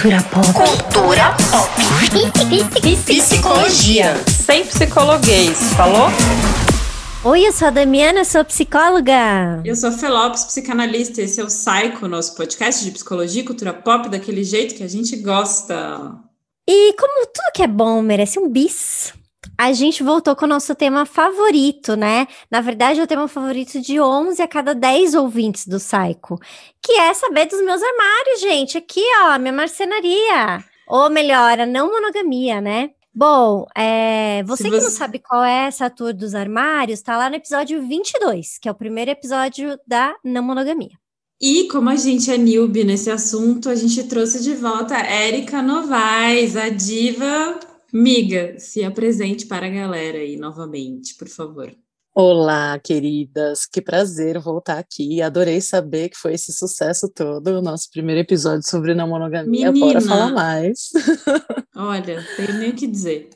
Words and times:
Cultura 0.00 0.22
pop. 0.30 0.46
Cultura 0.52 1.36
pop. 1.50 1.72
Psicologia. 3.04 4.14
Sem 4.28 4.64
psicologuês, 4.64 5.72
falou? 5.74 6.06
Oi, 7.24 7.44
eu 7.44 7.52
sou 7.52 7.66
a 7.66 7.70
Damiana, 7.72 8.24
sou 8.24 8.44
psicóloga. 8.44 9.60
Eu 9.64 9.74
sou 9.74 9.88
a 9.88 9.92
Felopes, 9.92 10.44
psicanalista. 10.44 11.20
Esse 11.20 11.40
é 11.40 11.42
o 11.42 11.48
Psycho, 11.48 12.06
nosso 12.06 12.36
podcast 12.36 12.84
de 12.84 12.92
psicologia 12.92 13.42
e 13.42 13.44
cultura 13.44 13.74
pop, 13.74 14.08
daquele 14.08 14.44
jeito 14.44 14.76
que 14.76 14.84
a 14.84 14.88
gente 14.88 15.16
gosta. 15.16 15.74
E 16.68 16.92
como 16.92 17.26
tudo 17.26 17.52
que 17.52 17.64
é 17.64 17.66
bom 17.66 18.00
merece 18.00 18.38
um 18.38 18.48
bis, 18.48 19.12
a 19.58 19.72
gente 19.72 20.04
voltou 20.04 20.36
com 20.36 20.44
o 20.44 20.48
nosso 20.48 20.72
tema 20.72 21.04
favorito, 21.04 21.96
né? 21.96 22.28
Na 22.48 22.60
verdade, 22.60 23.00
é 23.00 23.02
o 23.02 23.08
tema 23.08 23.26
favorito 23.26 23.80
de 23.80 24.00
11 24.00 24.40
a 24.40 24.46
cada 24.46 24.72
10 24.72 25.16
ouvintes 25.16 25.66
do 25.66 25.78
Psycho, 25.78 26.38
que 26.80 26.92
é 26.92 27.12
saber 27.12 27.46
dos 27.46 27.60
meus 27.64 27.82
armários, 27.82 28.40
gente. 28.40 28.78
Aqui, 28.78 29.02
ó, 29.24 29.36
minha 29.36 29.52
marcenaria. 29.52 30.64
Ou 30.86 31.10
melhor, 31.10 31.58
a 31.58 31.66
não 31.66 31.90
monogamia, 31.90 32.60
né? 32.60 32.90
Bom, 33.12 33.66
é, 33.76 34.44
você, 34.44 34.62
você, 34.62 34.70
que 34.70 34.80
não 34.80 34.90
sabe 34.90 35.18
qual 35.18 35.42
é 35.42 35.66
essa 35.66 35.90
tour 35.90 36.14
dos 36.14 36.36
armários, 36.36 37.02
tá 37.02 37.16
lá 37.16 37.28
no 37.28 37.34
episódio 37.34 37.82
22, 37.82 38.58
que 38.58 38.68
é 38.68 38.70
o 38.70 38.76
primeiro 38.76 39.10
episódio 39.10 39.76
da 39.84 40.14
não 40.24 40.42
monogamia. 40.42 40.92
E 41.40 41.66
como 41.66 41.90
a 41.90 41.96
gente 41.96 42.30
é 42.30 42.38
newbie 42.38 42.84
nesse 42.84 43.10
assunto, 43.10 43.68
a 43.68 43.74
gente 43.74 44.04
trouxe 44.04 44.40
de 44.40 44.54
volta 44.54 44.94
a 44.96 45.04
Érica 45.04 45.60
Novaes, 45.60 46.56
a 46.56 46.68
diva 46.68 47.58
Miga. 47.92 48.58
Se 48.58 48.84
apresente 48.84 49.46
para 49.46 49.66
a 49.66 49.70
galera 49.70 50.18
aí 50.18 50.36
novamente, 50.36 51.14
por 51.16 51.28
favor. 51.28 51.74
Olá, 52.14 52.78
queridas, 52.80 53.64
que 53.64 53.80
prazer 53.80 54.38
voltar 54.40 54.78
aqui. 54.78 55.22
Adorei 55.22 55.60
saber 55.60 56.08
que 56.08 56.16
foi 56.16 56.34
esse 56.34 56.52
sucesso 56.52 57.08
todo, 57.08 57.46
o 57.46 57.62
nosso 57.62 57.88
primeiro 57.92 58.20
episódio 58.20 58.68
sobre 58.68 58.92
não 58.92 59.08
monogamia. 59.08 59.70
Menina, 59.70 59.86
Bora 59.86 60.00
falar 60.00 60.32
mais. 60.32 60.90
Olha, 61.76 62.26
tenho 62.36 62.58
nem 62.58 62.70
o 62.70 62.74
que 62.74 62.88
dizer. 62.88 63.30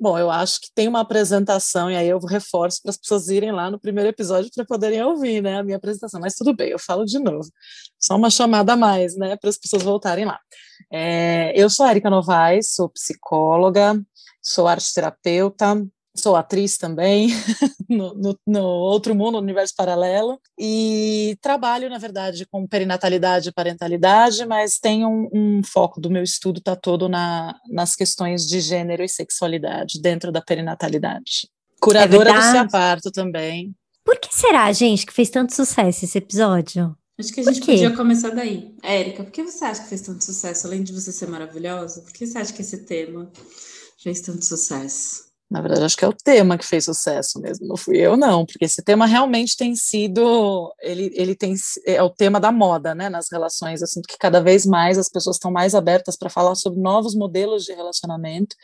Bom, 0.00 0.16
eu 0.16 0.30
acho 0.30 0.60
que 0.60 0.68
tem 0.72 0.86
uma 0.86 1.00
apresentação, 1.00 1.90
e 1.90 1.96
aí 1.96 2.08
eu 2.08 2.20
reforço 2.20 2.80
para 2.80 2.90
as 2.90 2.96
pessoas 2.96 3.28
irem 3.28 3.50
lá 3.50 3.68
no 3.68 3.80
primeiro 3.80 4.08
episódio 4.08 4.48
para 4.54 4.64
poderem 4.64 5.02
ouvir 5.02 5.42
né, 5.42 5.58
a 5.58 5.64
minha 5.64 5.76
apresentação. 5.76 6.20
Mas 6.20 6.36
tudo 6.36 6.54
bem, 6.54 6.70
eu 6.70 6.78
falo 6.78 7.04
de 7.04 7.18
novo. 7.18 7.48
Só 7.98 8.14
uma 8.14 8.30
chamada 8.30 8.74
a 8.74 8.76
mais, 8.76 9.16
né, 9.16 9.36
para 9.36 9.50
as 9.50 9.58
pessoas 9.58 9.82
voltarem 9.82 10.24
lá. 10.24 10.38
É, 10.90 11.52
eu 11.54 11.68
sou 11.68 11.86
a 11.86 11.90
Erika 11.90 12.10
Novaes, 12.10 12.74
sou 12.74 12.88
psicóloga, 12.88 14.00
sou 14.42 14.66
arte 14.66 14.92
terapeuta, 14.92 15.86
sou 16.18 16.36
atriz 16.36 16.76
também, 16.76 17.28
no, 17.88 18.14
no, 18.14 18.38
no, 18.46 18.62
outro 18.62 19.14
mundo, 19.14 19.32
no 19.32 19.38
universo 19.38 19.74
paralelo, 19.76 20.40
e 20.58 21.38
trabalho, 21.40 21.88
na 21.88 21.98
verdade, 21.98 22.46
com 22.46 22.66
perinatalidade 22.66 23.48
e 23.48 23.52
parentalidade, 23.52 24.44
mas 24.44 24.78
tenho 24.78 25.08
um, 25.08 25.28
um 25.32 25.62
foco 25.62 26.00
do 26.00 26.10
meu 26.10 26.22
estudo 26.22 26.58
está 26.58 26.74
todo 26.74 27.08
na, 27.08 27.54
nas 27.70 27.94
questões 27.94 28.46
de 28.46 28.60
gênero 28.60 29.02
e 29.02 29.08
sexualidade 29.08 30.00
dentro 30.00 30.32
da 30.32 30.42
perinatalidade. 30.42 31.48
Curadora 31.80 32.30
é 32.30 32.34
do 32.34 32.42
Ciaparto 32.42 33.10
também. 33.10 33.74
Por 34.04 34.18
que 34.18 34.34
será, 34.34 34.70
gente, 34.72 35.06
que 35.06 35.12
fez 35.12 35.30
tanto 35.30 35.54
sucesso 35.54 36.04
esse 36.04 36.18
episódio? 36.18 36.96
Acho 37.18 37.32
que 37.32 37.40
a 37.40 37.42
gente 37.42 37.60
podia 37.66 37.96
começar 37.96 38.30
daí. 38.30 38.76
Érica, 38.80 39.24
por 39.24 39.32
que 39.32 39.42
você 39.42 39.64
acha 39.64 39.82
que 39.82 39.88
fez 39.88 40.02
tanto 40.02 40.24
sucesso? 40.24 40.66
Além 40.66 40.84
de 40.84 40.92
você 40.92 41.10
ser 41.10 41.28
maravilhosa, 41.28 42.00
por 42.02 42.12
que 42.12 42.24
você 42.24 42.38
acha 42.38 42.52
que 42.52 42.62
esse 42.62 42.78
tema 42.84 43.30
fez 44.00 44.20
tanto 44.20 44.44
sucesso? 44.44 45.27
Na 45.50 45.62
verdade, 45.62 45.82
acho 45.82 45.96
que 45.96 46.04
é 46.04 46.08
o 46.08 46.12
tema 46.12 46.58
que 46.58 46.66
fez 46.66 46.84
sucesso 46.84 47.40
mesmo, 47.40 47.66
não 47.66 47.76
fui 47.76 47.96
eu, 47.96 48.18
não, 48.18 48.44
porque 48.44 48.66
esse 48.66 48.82
tema 48.82 49.06
realmente 49.06 49.56
tem 49.56 49.74
sido, 49.74 50.74
ele, 50.78 51.10
ele 51.14 51.34
tem, 51.34 51.54
é 51.86 52.02
o 52.02 52.10
tema 52.10 52.38
da 52.38 52.52
moda, 52.52 52.94
né, 52.94 53.08
nas 53.08 53.28
relações, 53.32 53.80
sinto 53.90 54.06
que 54.06 54.18
cada 54.18 54.42
vez 54.42 54.66
mais 54.66 54.98
as 54.98 55.08
pessoas 55.08 55.36
estão 55.36 55.50
mais 55.50 55.74
abertas 55.74 56.18
para 56.18 56.28
falar 56.28 56.54
sobre 56.54 56.80
novos 56.80 57.14
modelos 57.14 57.64
de 57.64 57.72
relacionamento, 57.72 58.54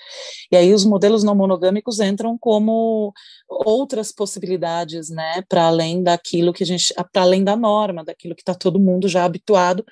e 0.52 0.56
aí 0.56 0.74
os 0.74 0.84
modelos 0.84 1.24
não 1.24 1.34
monogâmicos 1.34 2.00
entram 2.00 2.36
como 2.38 3.14
outras 3.48 4.12
possibilidades, 4.12 5.08
né, 5.08 5.40
para 5.48 5.68
além 5.68 6.02
daquilo 6.02 6.52
que 6.52 6.64
a 6.64 6.66
gente, 6.66 6.92
para 7.10 7.22
além 7.22 7.42
da 7.42 7.56
norma, 7.56 8.04
daquilo 8.04 8.34
que 8.34 8.42
está 8.42 8.54
todo 8.54 8.78
mundo 8.78 9.08
já 9.08 9.24
habituado, 9.24 9.82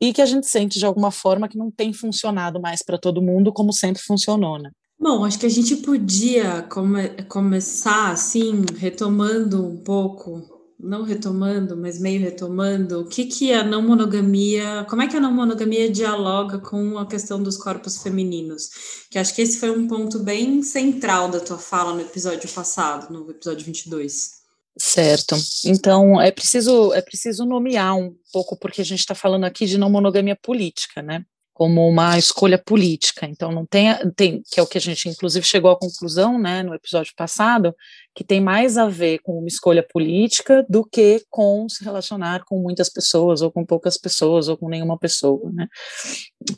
e 0.00 0.12
que 0.12 0.22
a 0.22 0.26
gente 0.26 0.46
sente 0.46 0.78
de 0.78 0.86
alguma 0.86 1.10
forma 1.10 1.48
que 1.48 1.58
não 1.58 1.72
tem 1.72 1.92
funcionado 1.92 2.60
mais 2.60 2.84
para 2.84 2.98
todo 2.98 3.20
mundo 3.20 3.52
como 3.52 3.72
sempre 3.72 4.00
funcionou, 4.00 4.58
né? 4.58 4.70
Bom, 4.98 5.24
acho 5.24 5.38
que 5.38 5.46
a 5.46 5.50
gente 5.50 5.76
podia 5.76 6.62
come 6.62 7.08
começar 7.28 8.10
assim, 8.10 8.64
retomando 8.78 9.64
um 9.66 9.76
pouco, 9.76 10.56
não 10.80 11.02
retomando, 11.02 11.76
mas 11.76 12.00
meio 12.00 12.20
retomando, 12.20 13.00
o 13.00 13.08
que 13.08 13.26
que 13.26 13.52
a 13.52 13.62
não 13.62 13.82
monogamia, 13.82 14.86
como 14.88 15.02
é 15.02 15.06
que 15.06 15.16
a 15.16 15.20
não 15.20 15.32
monogamia 15.32 15.90
dialoga 15.90 16.58
com 16.58 16.98
a 16.98 17.06
questão 17.06 17.42
dos 17.42 17.58
corpos 17.58 18.02
femininos? 18.02 18.70
Que 19.10 19.18
acho 19.18 19.34
que 19.34 19.42
esse 19.42 19.58
foi 19.58 19.70
um 19.70 19.86
ponto 19.86 20.18
bem 20.20 20.62
central 20.62 21.30
da 21.30 21.40
tua 21.40 21.58
fala 21.58 21.92
no 21.92 22.00
episódio 22.00 22.48
passado, 22.48 23.12
no 23.12 23.30
episódio 23.30 23.66
22. 23.66 24.36
Certo. 24.78 25.36
Então 25.64 26.20
é 26.20 26.30
preciso 26.30 26.92
é 26.92 27.00
preciso 27.00 27.44
nomear 27.44 27.96
um 27.96 28.14
pouco 28.32 28.58
porque 28.58 28.82
a 28.82 28.84
gente 28.84 29.00
está 29.00 29.14
falando 29.14 29.44
aqui 29.44 29.66
de 29.66 29.78
não 29.78 29.90
monogamia 29.90 30.36
política, 30.36 31.02
né? 31.02 31.24
Como 31.56 31.88
uma 31.88 32.18
escolha 32.18 32.58
política. 32.58 33.26
Então 33.26 33.50
não 33.50 33.64
tem, 33.64 33.88
tem, 34.14 34.42
que 34.46 34.60
é 34.60 34.62
o 34.62 34.66
que 34.66 34.76
a 34.76 34.80
gente 34.80 35.08
inclusive 35.08 35.46
chegou 35.46 35.70
à 35.70 35.78
conclusão, 35.78 36.38
né, 36.38 36.62
no 36.62 36.74
episódio 36.74 37.14
passado, 37.16 37.74
que 38.14 38.22
tem 38.22 38.42
mais 38.42 38.76
a 38.76 38.86
ver 38.86 39.20
com 39.20 39.38
uma 39.38 39.48
escolha 39.48 39.82
política 39.82 40.66
do 40.68 40.84
que 40.84 41.24
com 41.30 41.66
se 41.66 41.82
relacionar 41.82 42.44
com 42.44 42.58
muitas 42.58 42.90
pessoas 42.90 43.40
ou 43.40 43.50
com 43.50 43.64
poucas 43.64 43.96
pessoas 43.96 44.48
ou 44.48 44.58
com 44.58 44.68
nenhuma 44.68 44.98
pessoa, 44.98 45.50
né? 45.50 45.66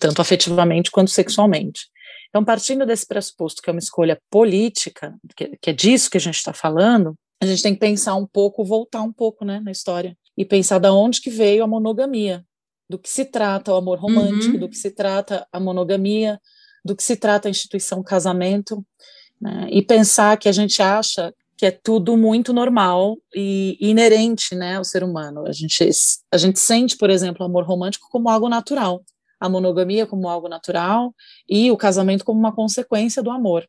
Tanto 0.00 0.20
afetivamente 0.20 0.90
quanto 0.90 1.12
sexualmente. 1.12 1.82
Então, 2.28 2.44
partindo 2.44 2.84
desse 2.84 3.06
pressuposto 3.06 3.62
que 3.62 3.70
é 3.70 3.72
uma 3.72 3.78
escolha 3.78 4.20
política, 4.28 5.14
que, 5.36 5.56
que 5.62 5.70
é 5.70 5.72
disso 5.72 6.10
que 6.10 6.16
a 6.16 6.20
gente 6.20 6.38
está 6.38 6.52
falando, 6.52 7.14
a 7.40 7.46
gente 7.46 7.62
tem 7.62 7.72
que 7.72 7.80
pensar 7.80 8.16
um 8.16 8.26
pouco, 8.26 8.64
voltar 8.64 9.02
um 9.02 9.12
pouco, 9.12 9.44
né, 9.44 9.60
na 9.60 9.70
história 9.70 10.18
e 10.36 10.44
pensar 10.44 10.80
da 10.80 10.92
onde 10.92 11.20
que 11.20 11.30
veio 11.30 11.62
a 11.62 11.68
monogamia, 11.68 12.44
do 12.88 12.98
que 12.98 13.08
se 13.08 13.24
trata 13.24 13.72
o 13.72 13.76
amor 13.76 13.98
romântico, 13.98 14.54
uhum. 14.54 14.60
do 14.60 14.68
que 14.68 14.76
se 14.76 14.90
trata 14.90 15.46
a 15.52 15.60
monogamia, 15.60 16.40
do 16.84 16.96
que 16.96 17.02
se 17.02 17.16
trata 17.16 17.48
a 17.48 17.50
instituição 17.50 18.02
casamento, 18.02 18.84
né? 19.40 19.68
e 19.70 19.82
pensar 19.82 20.36
que 20.38 20.48
a 20.48 20.52
gente 20.52 20.80
acha 20.80 21.32
que 21.56 21.66
é 21.66 21.70
tudo 21.72 22.16
muito 22.16 22.52
normal 22.52 23.18
e 23.34 23.76
inerente 23.80 24.54
né, 24.54 24.76
ao 24.76 24.84
ser 24.84 25.02
humano. 25.02 25.44
A 25.44 25.52
gente, 25.52 25.90
a 26.32 26.36
gente 26.36 26.58
sente, 26.60 26.96
por 26.96 27.10
exemplo, 27.10 27.42
o 27.42 27.48
amor 27.48 27.64
romântico 27.64 28.08
como 28.10 28.28
algo 28.28 28.48
natural, 28.48 29.04
a 29.40 29.48
monogamia 29.48 30.06
como 30.06 30.28
algo 30.28 30.48
natural 30.48 31.12
e 31.48 31.68
o 31.72 31.76
casamento 31.76 32.24
como 32.24 32.38
uma 32.38 32.54
consequência 32.54 33.22
do 33.22 33.30
amor. 33.30 33.68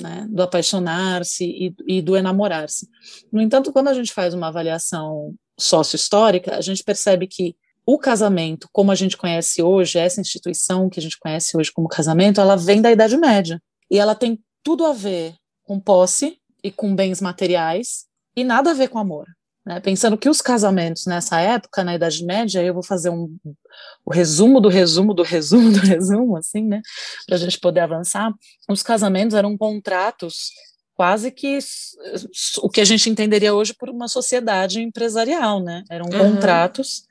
Né, 0.00 0.28
do 0.30 0.44
apaixonar-se 0.44 1.44
e, 1.44 1.74
e 1.84 2.00
do 2.00 2.16
enamorar-se. 2.16 2.88
No 3.32 3.40
entanto, 3.40 3.72
quando 3.72 3.88
a 3.88 3.94
gente 3.94 4.12
faz 4.12 4.32
uma 4.32 4.46
avaliação 4.46 5.34
sócio-histórica, 5.58 6.54
a 6.54 6.60
gente 6.60 6.84
percebe 6.84 7.26
que 7.26 7.56
o 7.90 7.98
casamento, 7.98 8.68
como 8.70 8.92
a 8.92 8.94
gente 8.94 9.16
conhece 9.16 9.62
hoje, 9.62 9.98
essa 9.98 10.20
instituição 10.20 10.90
que 10.90 11.00
a 11.00 11.02
gente 11.02 11.18
conhece 11.18 11.56
hoje 11.56 11.72
como 11.72 11.88
casamento, 11.88 12.38
ela 12.38 12.54
vem 12.54 12.82
da 12.82 12.92
Idade 12.92 13.16
Média. 13.16 13.58
E 13.90 13.98
ela 13.98 14.14
tem 14.14 14.38
tudo 14.62 14.84
a 14.84 14.92
ver 14.92 15.34
com 15.64 15.80
posse 15.80 16.36
e 16.62 16.70
com 16.70 16.94
bens 16.94 17.22
materiais 17.22 18.04
e 18.36 18.44
nada 18.44 18.72
a 18.72 18.74
ver 18.74 18.88
com 18.88 18.98
amor. 18.98 19.24
Né? 19.64 19.80
Pensando 19.80 20.18
que 20.18 20.28
os 20.28 20.42
casamentos 20.42 21.06
nessa 21.06 21.40
época, 21.40 21.82
na 21.82 21.94
Idade 21.94 22.22
Média, 22.26 22.62
eu 22.62 22.74
vou 22.74 22.82
fazer 22.82 23.08
um, 23.08 23.34
o 24.04 24.12
resumo 24.12 24.60
do 24.60 24.68
resumo 24.68 25.14
do 25.14 25.22
resumo 25.22 25.72
do 25.72 25.78
resumo, 25.80 26.36
assim, 26.36 26.64
né, 26.64 26.82
para 27.26 27.36
a 27.36 27.40
gente 27.40 27.58
poder 27.58 27.80
avançar. 27.80 28.30
Os 28.68 28.82
casamentos 28.82 29.34
eram 29.34 29.56
contratos 29.56 30.50
quase 30.94 31.30
que 31.30 31.58
o 32.60 32.68
que 32.68 32.82
a 32.82 32.84
gente 32.84 33.08
entenderia 33.08 33.54
hoje 33.54 33.72
por 33.72 33.88
uma 33.88 34.08
sociedade 34.08 34.82
empresarial, 34.82 35.62
né? 35.62 35.84
Eram 35.88 36.06
uhum. 36.12 36.34
contratos 36.34 37.04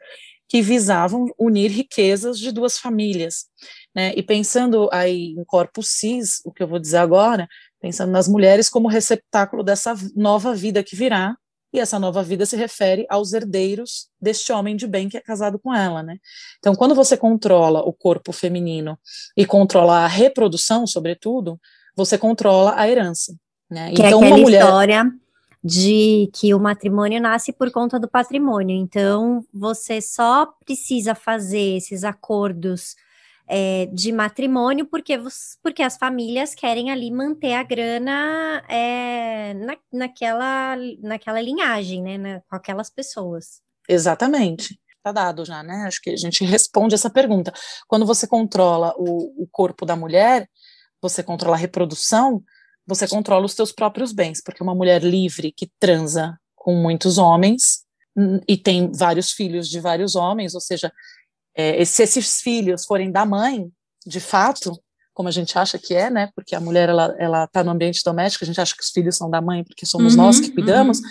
que 0.47 0.61
visavam 0.61 1.27
unir 1.37 1.71
riquezas 1.71 2.39
de 2.39 2.51
duas 2.51 2.77
famílias. 2.77 3.45
Né? 3.93 4.13
E 4.15 4.23
pensando 4.23 4.89
aí 4.91 5.35
em 5.37 5.43
corpos 5.43 5.89
cis, 5.89 6.41
o 6.45 6.51
que 6.51 6.63
eu 6.63 6.67
vou 6.67 6.79
dizer 6.79 6.97
agora, 6.97 7.47
pensando 7.81 8.11
nas 8.11 8.27
mulheres 8.27 8.69
como 8.69 8.87
receptáculo 8.87 9.63
dessa 9.63 9.95
nova 10.15 10.53
vida 10.55 10.83
que 10.83 10.95
virá, 10.95 11.35
e 11.73 11.79
essa 11.79 11.99
nova 11.99 12.23
vida 12.23 12.45
se 12.45 12.55
refere 12.55 13.05
aos 13.09 13.33
herdeiros 13.33 14.07
deste 14.21 14.53
homem 14.53 14.75
de 14.75 14.87
bem 14.87 15.09
que 15.09 15.17
é 15.17 15.21
casado 15.21 15.59
com 15.59 15.73
ela, 15.73 16.01
né? 16.01 16.17
Então, 16.59 16.73
quando 16.73 16.95
você 16.95 17.17
controla 17.17 17.81
o 17.81 17.91
corpo 17.91 18.31
feminino 18.31 18.97
e 19.35 19.45
controla 19.45 20.05
a 20.05 20.07
reprodução, 20.07 20.87
sobretudo, 20.87 21.59
você 21.93 22.17
controla 22.17 22.73
a 22.77 22.89
herança, 22.89 23.35
né? 23.69 23.91
Que 23.91 24.01
é 24.01 24.07
então, 24.07 24.21
é 24.21 24.23
aquela 24.23 24.35
uma 24.35 24.43
mulher... 24.43 24.61
história 24.61 25.11
de 25.63 26.29
que 26.33 26.53
o 26.53 26.59
matrimônio 26.59 27.21
nasce 27.21 27.51
por 27.51 27.71
conta 27.71 27.99
do 27.99 28.07
patrimônio. 28.07 28.75
Então, 28.75 29.43
você 29.53 30.01
só 30.01 30.45
precisa 30.65 31.15
fazer 31.15 31.77
esses 31.77 32.03
acordos 32.03 32.95
é, 33.47 33.85
de 33.87 34.11
matrimônio 34.11 34.85
porque, 34.85 35.17
porque 35.63 35.81
as 35.81 35.97
famílias 35.97 36.53
querem 36.53 36.91
ali 36.91 37.09
manter 37.09 37.53
a 37.53 37.63
grana 37.63 38.63
é, 38.67 39.53
na, 39.53 39.77
naquela, 39.91 40.75
naquela 41.01 41.41
linhagem, 41.41 42.03
né? 42.03 42.17
Na, 42.17 42.41
com 42.41 42.55
aquelas 42.55 42.89
pessoas. 42.89 43.61
Exatamente. 43.87 44.79
Tá 45.01 45.11
dado 45.13 45.45
já, 45.45 45.63
né? 45.63 45.85
Acho 45.87 46.01
que 46.01 46.09
a 46.09 46.17
gente 46.17 46.43
responde 46.43 46.93
essa 46.93 47.09
pergunta. 47.09 47.53
Quando 47.87 48.05
você 48.05 48.27
controla 48.27 48.93
o, 48.97 49.43
o 49.43 49.47
corpo 49.49 49.85
da 49.85 49.95
mulher, 49.95 50.49
você 51.01 51.23
controla 51.23 51.55
a 51.55 51.59
reprodução, 51.59 52.43
você 52.87 53.07
controla 53.07 53.45
os 53.45 53.53
seus 53.53 53.71
próprios 53.71 54.13
bens, 54.13 54.41
porque 54.41 54.63
uma 54.63 54.73
mulher 54.73 55.03
livre 55.03 55.51
que 55.51 55.69
transa 55.79 56.39
com 56.55 56.73
muitos 56.75 57.17
homens 57.17 57.83
hum, 58.15 58.39
e 58.47 58.55
tem 58.57 58.91
vários 58.91 59.31
filhos 59.31 59.69
de 59.69 59.79
vários 59.79 60.15
homens, 60.15 60.55
ou 60.55 60.61
seja, 60.61 60.91
é, 61.53 61.83
se 61.83 62.03
esses 62.03 62.39
filhos 62.39 62.85
forem 62.85 63.11
da 63.11 63.25
mãe, 63.25 63.69
de 64.05 64.19
fato, 64.19 64.79
como 65.13 65.27
a 65.27 65.31
gente 65.31 65.57
acha 65.57 65.79
que 65.79 65.95
é, 65.95 66.09
né? 66.09 66.29
Porque 66.35 66.55
a 66.55 66.59
mulher 66.59 66.87
ela 66.89 67.15
ela 67.17 67.43
está 67.45 67.63
no 67.63 67.71
ambiente 67.71 68.03
doméstico, 68.05 68.45
a 68.45 68.47
gente 68.47 68.61
acha 68.61 68.75
que 68.75 68.83
os 68.83 68.91
filhos 68.91 69.17
são 69.17 69.29
da 69.29 69.41
mãe 69.41 69.63
porque 69.63 69.85
somos 69.85 70.13
uhum, 70.13 70.23
nós 70.23 70.39
que 70.39 70.51
cuidamos. 70.51 70.99
Uhum. 70.99 71.05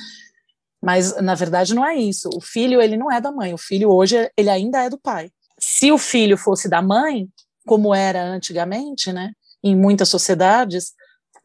Mas 0.80 1.20
na 1.20 1.34
verdade 1.34 1.74
não 1.74 1.84
é 1.84 1.96
isso. 1.96 2.30
O 2.32 2.40
filho 2.40 2.80
ele 2.80 2.96
não 2.96 3.10
é 3.10 3.20
da 3.20 3.32
mãe. 3.32 3.52
O 3.52 3.58
filho 3.58 3.90
hoje 3.90 4.30
ele 4.36 4.48
ainda 4.48 4.84
é 4.84 4.88
do 4.88 4.96
pai. 4.96 5.30
Se 5.58 5.90
o 5.90 5.98
filho 5.98 6.38
fosse 6.38 6.68
da 6.68 6.80
mãe, 6.80 7.28
como 7.66 7.92
era 7.92 8.22
antigamente, 8.24 9.12
né? 9.12 9.32
Em 9.64 9.74
muitas 9.74 10.08
sociedades, 10.08 10.92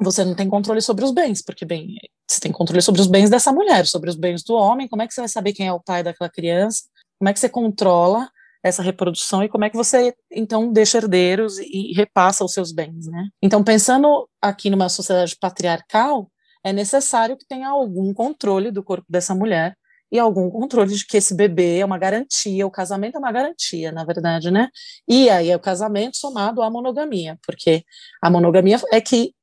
você 0.02 0.26
não 0.26 0.36
tem 0.36 0.50
controle 0.50 0.82
sobre 0.82 1.06
os 1.06 1.12
bens, 1.12 1.44
porque 1.44 1.66
bem, 1.66 1.96
você 2.28 2.40
tem 2.40 2.52
controle 2.52 2.82
sobre 2.82 3.02
os 3.02 3.08
bens 3.08 3.30
dessa 3.30 3.52
mulher, 3.52 3.86
sobre 3.86 4.10
os 4.10 4.16
bens 4.16 4.44
do 4.44 4.54
homem. 4.54 4.88
Como 4.88 5.02
é 5.02 5.08
que 5.08 5.14
você 5.14 5.22
vai 5.22 5.30
saber 5.30 5.54
quem 5.54 5.68
é 5.68 5.74
o 5.74 5.80
pai 5.80 6.04
daquela 6.04 6.30
criança? 6.30 6.84
Como 7.20 7.30
é 7.30 7.34
que 7.34 7.40
você 7.40 7.50
controla 7.50 8.30
essa 8.64 8.82
reprodução 8.82 9.44
e 9.44 9.50
como 9.50 9.66
é 9.66 9.70
que 9.70 9.78
você 9.78 10.14
então 10.32 10.72
deixa 10.72 10.98
herdeiros 10.98 11.58
e 11.60 11.94
repassa 11.94 12.46
os 12.46 12.54
seus 12.54 12.72
bens, 12.72 13.08
né? 13.08 13.28
Então, 13.42 13.64
pensando 13.64 14.28
aqui 14.42 14.70
numa 14.70 14.90
sociedade 14.90 15.36
patriarcal, 15.40 16.32
é 16.64 16.72
necessário 16.72 17.38
que 17.38 17.48
tenha 17.48 17.70
algum 17.70 18.14
controle 18.14 18.72
do 18.72 18.84
corpo 18.84 19.06
dessa 19.10 19.34
mulher 19.34 19.76
e 20.12 20.20
algum 20.20 20.50
controle 20.50 20.94
de 20.94 21.06
que 21.06 21.18
esse 21.18 21.34
bebê 21.34 21.80
é 21.80 21.86
uma 21.86 21.98
garantia, 21.98 22.68
o 22.68 22.72
casamento 22.72 23.16
é 23.16 23.20
uma 23.20 23.32
garantia, 23.32 23.92
na 23.92 24.04
verdade, 24.04 24.52
né? 24.52 24.70
E 25.08 25.30
aí 25.30 25.50
é 25.50 25.56
o 25.56 25.60
casamento 25.60 26.18
somado 26.18 26.62
à 26.62 26.70
monogamia, 26.70 27.40
porque 27.46 27.84
a 28.22 28.30
monogamia 28.30 28.80
é 28.92 29.00
que 29.00 29.34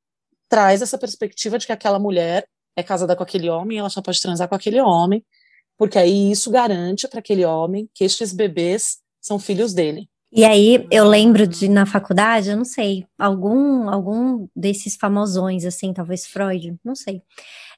traz 0.48 0.82
essa 0.82 0.98
perspectiva 0.98 1.58
de 1.58 1.66
que 1.66 1.72
aquela 1.72 1.98
mulher 1.98 2.46
é 2.76 2.82
casada 2.82 3.16
com 3.16 3.22
aquele 3.22 3.50
homem, 3.50 3.78
ela 3.78 3.90
só 3.90 4.00
pode 4.00 4.20
transar 4.20 4.48
com 4.48 4.54
aquele 4.54 4.80
homem, 4.80 5.24
porque 5.76 5.98
aí 5.98 6.30
isso 6.30 6.50
garante 6.50 7.08
para 7.08 7.18
aquele 7.18 7.44
homem 7.44 7.88
que 7.94 8.04
estes 8.04 8.32
bebês 8.32 8.98
são 9.20 9.38
filhos 9.38 9.74
dele. 9.74 10.08
E 10.30 10.44
aí 10.44 10.86
eu 10.90 11.08
lembro 11.08 11.46
de 11.46 11.68
na 11.68 11.86
faculdade, 11.86 12.50
eu 12.50 12.56
não 12.56 12.64
sei, 12.64 13.06
algum 13.18 13.88
algum 13.88 14.46
desses 14.54 14.94
famosões 14.94 15.64
assim, 15.64 15.92
talvez 15.92 16.26
Freud, 16.26 16.76
não 16.84 16.94
sei. 16.94 17.22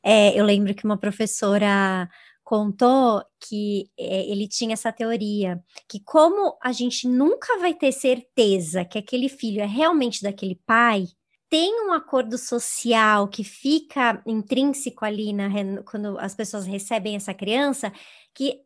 É, 0.03 0.39
eu 0.39 0.45
lembro 0.45 0.75
que 0.75 0.85
uma 0.85 0.99
professora 0.99 2.09
contou 2.43 3.23
que 3.39 3.89
é, 3.97 4.29
ele 4.29 4.49
tinha 4.49 4.73
essa 4.73 4.93
teoria 4.93 5.63
que 5.89 6.01
como 6.01 6.59
a 6.61 6.73
gente 6.73 7.07
nunca 7.07 7.59
vai 7.61 7.73
ter 7.73 7.93
certeza 7.93 8.85
que 8.85 8.99
aquele 8.99 9.29
filho 9.29 9.61
é 9.63 9.67
realmente 9.67 10.21
daquele 10.21 10.61
pai, 10.67 11.05
tem 11.51 11.85
um 11.85 11.93
acordo 11.93 12.39
social 12.39 13.27
que 13.27 13.43
fica 13.43 14.23
intrínseco 14.25 15.05
ali 15.05 15.33
na, 15.33 15.49
quando 15.85 16.17
as 16.21 16.33
pessoas 16.33 16.65
recebem 16.65 17.17
essa 17.17 17.35
criança, 17.35 17.93
que, 18.33 18.63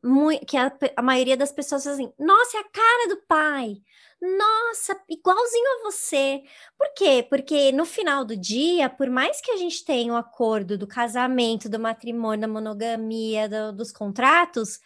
que 0.47 0.57
a, 0.59 0.71
a, 0.95 1.01
maioria 1.01 1.37
das 1.37 1.51
pessoas 1.51 1.85
faz 1.85 1.95
assim, 1.99 2.13
nossa, 2.19 2.59
é 2.59 2.61
a 2.61 2.65
cara 2.65 3.09
do 3.09 3.23
pai, 3.27 3.77
nossa, 4.21 5.01
igualzinho 5.09 5.67
a 5.67 5.91
você. 5.91 6.43
Por 6.77 6.93
quê? 6.95 7.27
Porque 7.27 7.73
no 7.73 7.87
final 7.87 8.23
do 8.23 8.37
dia, 8.37 8.91
por 8.91 9.09
mais 9.09 9.41
que 9.41 9.51
a 9.51 9.57
gente 9.57 9.83
tenha 9.83 10.13
o 10.13 10.17
um 10.17 10.19
acordo 10.19 10.77
do 10.77 10.87
casamento, 10.87 11.71
do 11.71 11.81
matrimônio, 11.81 12.43
da 12.43 12.53
monogamia, 12.53 13.49
do, 13.49 13.73
dos 13.73 13.93
contratos, 13.93 14.79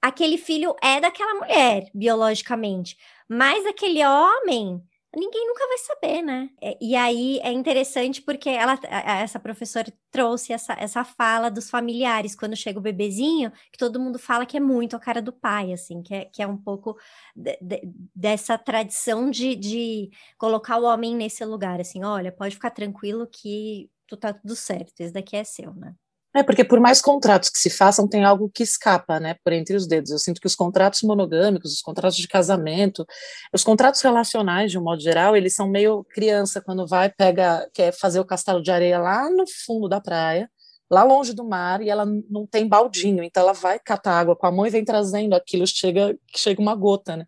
aquele 0.00 0.38
filho 0.38 0.76
é 0.80 1.00
daquela 1.00 1.34
mulher, 1.34 1.90
biologicamente, 1.92 2.96
mas 3.28 3.66
aquele 3.66 4.04
homem 4.06 4.80
ninguém 5.14 5.46
nunca 5.46 5.66
vai 5.68 5.78
saber, 5.78 6.22
né? 6.22 6.50
É, 6.60 6.76
e 6.80 6.96
aí 6.96 7.38
é 7.42 7.52
interessante 7.52 8.22
porque 8.22 8.48
ela, 8.48 8.78
essa 9.22 9.38
professora 9.38 9.92
trouxe 10.10 10.52
essa, 10.52 10.74
essa 10.74 11.04
fala 11.04 11.50
dos 11.50 11.68
familiares 11.70 12.34
quando 12.34 12.56
chega 12.56 12.78
o 12.78 12.82
bebezinho, 12.82 13.50
que 13.70 13.78
todo 13.78 14.00
mundo 14.00 14.18
fala 14.18 14.46
que 14.46 14.56
é 14.56 14.60
muito 14.60 14.96
a 14.96 15.00
cara 15.00 15.20
do 15.22 15.32
pai, 15.32 15.72
assim, 15.72 16.02
que 16.02 16.14
é, 16.14 16.24
que 16.26 16.42
é 16.42 16.46
um 16.46 16.56
pouco 16.56 16.96
de, 17.36 17.58
de, 17.60 17.82
dessa 18.14 18.56
tradição 18.58 19.30
de, 19.30 19.54
de 19.54 20.10
colocar 20.38 20.78
o 20.78 20.84
homem 20.84 21.14
nesse 21.14 21.44
lugar, 21.44 21.80
assim, 21.80 22.02
olha, 22.04 22.32
pode 22.32 22.54
ficar 22.54 22.70
tranquilo 22.70 23.26
que 23.26 23.90
tu 24.06 24.16
tá 24.16 24.32
tudo 24.32 24.56
certo, 24.56 25.00
esse 25.00 25.12
daqui 25.12 25.36
é 25.36 25.44
seu, 25.44 25.74
né? 25.74 25.94
É, 26.34 26.42
porque 26.42 26.64
por 26.64 26.80
mais 26.80 27.00
contratos 27.02 27.50
que 27.50 27.58
se 27.58 27.68
façam, 27.68 28.08
tem 28.08 28.24
algo 28.24 28.50
que 28.52 28.62
escapa, 28.62 29.20
né, 29.20 29.36
por 29.44 29.52
entre 29.52 29.76
os 29.76 29.86
dedos. 29.86 30.10
Eu 30.10 30.18
sinto 30.18 30.40
que 30.40 30.46
os 30.46 30.54
contratos 30.54 31.02
monogâmicos, 31.02 31.72
os 31.72 31.82
contratos 31.82 32.16
de 32.16 32.26
casamento, 32.26 33.06
os 33.52 33.62
contratos 33.62 34.00
relacionais, 34.00 34.70
de 34.70 34.78
um 34.78 34.82
modo 34.82 35.02
geral, 35.02 35.36
eles 35.36 35.54
são 35.54 35.68
meio 35.68 36.04
criança, 36.04 36.60
quando 36.62 36.86
vai, 36.86 37.10
pega, 37.10 37.68
quer 37.74 37.92
fazer 37.92 38.18
o 38.18 38.24
castelo 38.24 38.62
de 38.62 38.70
areia 38.70 38.98
lá 38.98 39.28
no 39.30 39.44
fundo 39.66 39.88
da 39.88 40.00
praia, 40.00 40.48
lá 40.90 41.02
longe 41.04 41.32
do 41.34 41.44
mar, 41.44 41.80
e 41.82 41.88
ela 41.88 42.06
não 42.28 42.46
tem 42.46 42.68
baldinho, 42.68 43.22
então 43.22 43.42
ela 43.42 43.54
vai 43.54 43.78
catar 43.78 44.18
água 44.18 44.36
com 44.36 44.46
a 44.46 44.52
mão 44.52 44.66
e 44.66 44.70
vem 44.70 44.84
trazendo 44.84 45.34
aquilo, 45.34 45.66
chega, 45.66 46.14
chega 46.36 46.60
uma 46.60 46.74
gota, 46.74 47.16
né. 47.16 47.24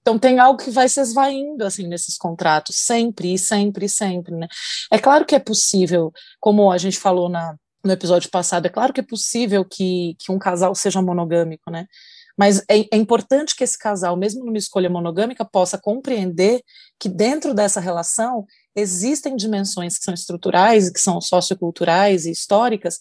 Então 0.00 0.18
tem 0.18 0.38
algo 0.38 0.62
que 0.62 0.70
vai 0.70 0.88
se 0.88 1.00
esvaindo, 1.00 1.64
assim, 1.64 1.86
nesses 1.86 2.16
contratos, 2.16 2.76
sempre, 2.76 3.36
sempre, 3.38 3.88
sempre, 3.88 4.34
né. 4.34 4.48
É 4.90 4.98
claro 4.98 5.24
que 5.26 5.34
é 5.34 5.38
possível, 5.38 6.12
como 6.40 6.70
a 6.70 6.78
gente 6.78 6.98
falou 6.98 7.28
na 7.28 7.54
no 7.84 7.92
episódio 7.92 8.30
passado, 8.30 8.66
é 8.66 8.68
claro 8.68 8.92
que 8.92 9.00
é 9.00 9.04
possível 9.04 9.64
que, 9.64 10.16
que 10.18 10.30
um 10.30 10.38
casal 10.38 10.74
seja 10.74 11.02
monogâmico, 11.02 11.70
né? 11.70 11.86
Mas 12.36 12.60
é, 12.68 12.80
é, 12.90 12.96
importante 12.96 13.54
que 13.54 13.64
esse 13.64 13.78
casal, 13.78 14.16
mesmo 14.16 14.44
numa 14.44 14.56
escolha 14.56 14.88
monogâmica, 14.88 15.44
possa 15.44 15.78
compreender 15.78 16.62
que 16.98 17.08
dentro 17.08 17.52
dessa 17.52 17.80
relação 17.80 18.46
existem 18.74 19.36
dimensões 19.36 19.98
que 19.98 20.04
são 20.04 20.14
estruturais, 20.14 20.90
que 20.90 21.00
são 21.00 21.20
socioculturais 21.20 22.24
e 22.24 22.30
históricas, 22.30 22.98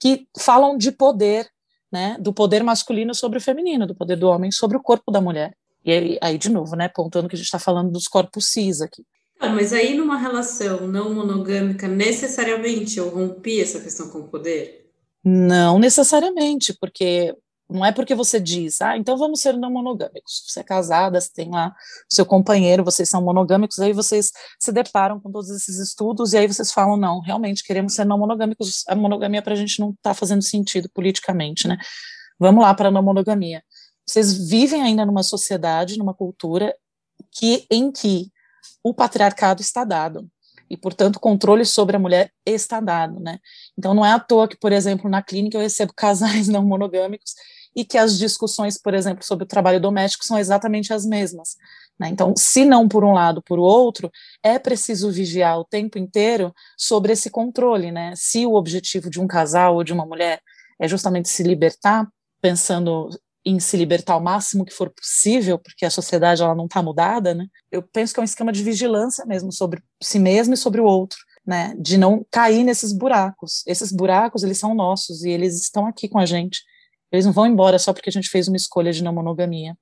que 0.00 0.26
falam 0.38 0.78
de 0.78 0.92
poder, 0.92 1.46
né? 1.92 2.16
Do 2.18 2.32
poder 2.32 2.62
masculino 2.62 3.14
sobre 3.14 3.38
o 3.38 3.40
feminino, 3.40 3.86
do 3.86 3.94
poder 3.94 4.16
do 4.16 4.28
homem 4.28 4.50
sobre 4.50 4.76
o 4.76 4.82
corpo 4.82 5.12
da 5.12 5.20
mulher. 5.20 5.54
E 5.84 5.92
aí, 5.92 6.18
aí 6.22 6.38
de 6.38 6.48
novo, 6.48 6.74
né? 6.74 6.86
Apontando 6.86 7.28
que 7.28 7.34
a 7.34 7.38
gente 7.38 7.46
está 7.46 7.58
falando 7.58 7.90
dos 7.90 8.08
corpos 8.08 8.50
cis 8.50 8.80
aqui. 8.80 9.04
Ah, 9.40 9.48
mas 9.48 9.72
aí 9.72 9.96
numa 9.96 10.18
relação 10.18 10.86
não 10.86 11.14
monogâmica, 11.14 11.88
necessariamente 11.88 12.98
eu 12.98 13.08
rompi 13.08 13.58
essa 13.58 13.80
questão 13.80 14.10
com 14.10 14.18
o 14.18 14.28
poder? 14.28 14.92
Não 15.24 15.78
necessariamente, 15.78 16.76
porque 16.78 17.34
não 17.70 17.82
é 17.82 17.90
porque 17.90 18.14
você 18.14 18.38
diz, 18.38 18.82
ah, 18.82 18.98
então 18.98 19.16
vamos 19.16 19.40
ser 19.40 19.56
não 19.56 19.70
monogâmicos. 19.70 20.44
Você 20.46 20.60
é 20.60 20.62
casada, 20.62 21.18
você 21.18 21.30
tem 21.32 21.48
lá 21.48 21.74
seu 22.06 22.26
companheiro, 22.26 22.84
vocês 22.84 23.08
são 23.08 23.22
monogâmicos, 23.22 23.78
aí 23.78 23.94
vocês 23.94 24.30
se 24.58 24.72
deparam 24.72 25.18
com 25.18 25.32
todos 25.32 25.48
esses 25.48 25.78
estudos 25.78 26.34
e 26.34 26.38
aí 26.38 26.46
vocês 26.46 26.70
falam, 26.70 26.98
não, 26.98 27.20
realmente 27.20 27.64
queremos 27.64 27.94
ser 27.94 28.04
não 28.04 28.18
monogâmicos, 28.18 28.84
a 28.88 28.94
monogamia 28.94 29.40
para 29.40 29.54
a 29.54 29.56
gente 29.56 29.80
não 29.80 29.90
está 29.90 30.12
fazendo 30.12 30.42
sentido 30.42 30.90
politicamente, 30.92 31.66
né? 31.66 31.78
Vamos 32.38 32.62
lá 32.62 32.74
para 32.74 32.88
a 32.88 32.90
não 32.90 33.02
monogamia. 33.02 33.62
Vocês 34.06 34.36
vivem 34.50 34.82
ainda 34.82 35.06
numa 35.06 35.22
sociedade, 35.22 35.96
numa 35.96 36.12
cultura 36.12 36.74
que 37.30 37.66
em 37.70 37.90
que 37.90 38.30
o 38.82 38.94
patriarcado 38.94 39.60
está 39.60 39.84
dado 39.84 40.28
e, 40.70 40.76
portanto, 40.76 41.18
controle 41.18 41.64
sobre 41.64 41.96
a 41.96 41.98
mulher 41.98 42.32
está 42.46 42.80
dado, 42.80 43.18
né? 43.18 43.38
Então, 43.76 43.92
não 43.92 44.06
é 44.06 44.12
à 44.12 44.20
toa 44.20 44.46
que, 44.46 44.56
por 44.56 44.72
exemplo, 44.72 45.10
na 45.10 45.20
clínica 45.20 45.56
eu 45.56 45.62
recebo 45.62 45.92
casais 45.96 46.46
não 46.46 46.64
monogâmicos 46.64 47.34
e 47.74 47.84
que 47.84 47.98
as 47.98 48.18
discussões, 48.18 48.78
por 48.78 48.94
exemplo, 48.94 49.24
sobre 49.24 49.44
o 49.44 49.48
trabalho 49.48 49.80
doméstico 49.80 50.24
são 50.24 50.38
exatamente 50.38 50.92
as 50.92 51.04
mesmas. 51.04 51.56
Né? 51.98 52.08
Então, 52.08 52.34
se 52.36 52.64
não 52.64 52.88
por 52.88 53.04
um 53.04 53.12
lado, 53.12 53.42
por 53.42 53.58
outro, 53.58 54.10
é 54.42 54.58
preciso 54.58 55.10
vigiar 55.10 55.58
o 55.58 55.64
tempo 55.64 55.98
inteiro 55.98 56.54
sobre 56.76 57.12
esse 57.12 57.30
controle, 57.30 57.90
né? 57.92 58.12
Se 58.16 58.46
o 58.46 58.54
objetivo 58.54 59.10
de 59.10 59.20
um 59.20 59.26
casal 59.26 59.74
ou 59.74 59.84
de 59.84 59.92
uma 59.92 60.06
mulher 60.06 60.40
é 60.80 60.88
justamente 60.88 61.28
se 61.28 61.42
libertar, 61.42 62.08
pensando 62.40 63.10
em 63.44 63.58
se 63.58 63.76
libertar 63.76 64.16
o 64.16 64.22
máximo 64.22 64.64
que 64.64 64.72
for 64.72 64.90
possível, 64.90 65.58
porque 65.58 65.84
a 65.84 65.90
sociedade 65.90 66.42
ela 66.42 66.54
não 66.54 66.66
está 66.66 66.82
mudada, 66.82 67.34
né? 67.34 67.46
Eu 67.70 67.82
penso 67.82 68.12
que 68.12 68.20
é 68.20 68.22
um 68.22 68.24
esquema 68.24 68.52
de 68.52 68.62
vigilância 68.62 69.24
mesmo 69.24 69.52
sobre 69.52 69.82
si 70.02 70.18
mesmo 70.18 70.54
e 70.54 70.56
sobre 70.56 70.80
o 70.80 70.84
outro, 70.84 71.18
né? 71.46 71.74
De 71.78 71.96
não 71.96 72.24
cair 72.30 72.64
nesses 72.64 72.92
buracos. 72.92 73.62
Esses 73.66 73.90
buracos 73.90 74.42
eles 74.42 74.58
são 74.58 74.74
nossos 74.74 75.24
e 75.24 75.30
eles 75.30 75.60
estão 75.60 75.86
aqui 75.86 76.08
com 76.08 76.18
a 76.18 76.26
gente. 76.26 76.62
Eles 77.10 77.24
não 77.24 77.32
vão 77.32 77.46
embora 77.46 77.78
só 77.78 77.92
porque 77.92 78.10
a 78.10 78.12
gente 78.12 78.28
fez 78.28 78.46
uma 78.46 78.56
escolha 78.56 78.92
de 78.92 79.02
não 79.02 79.12
monogamia. 79.12 79.76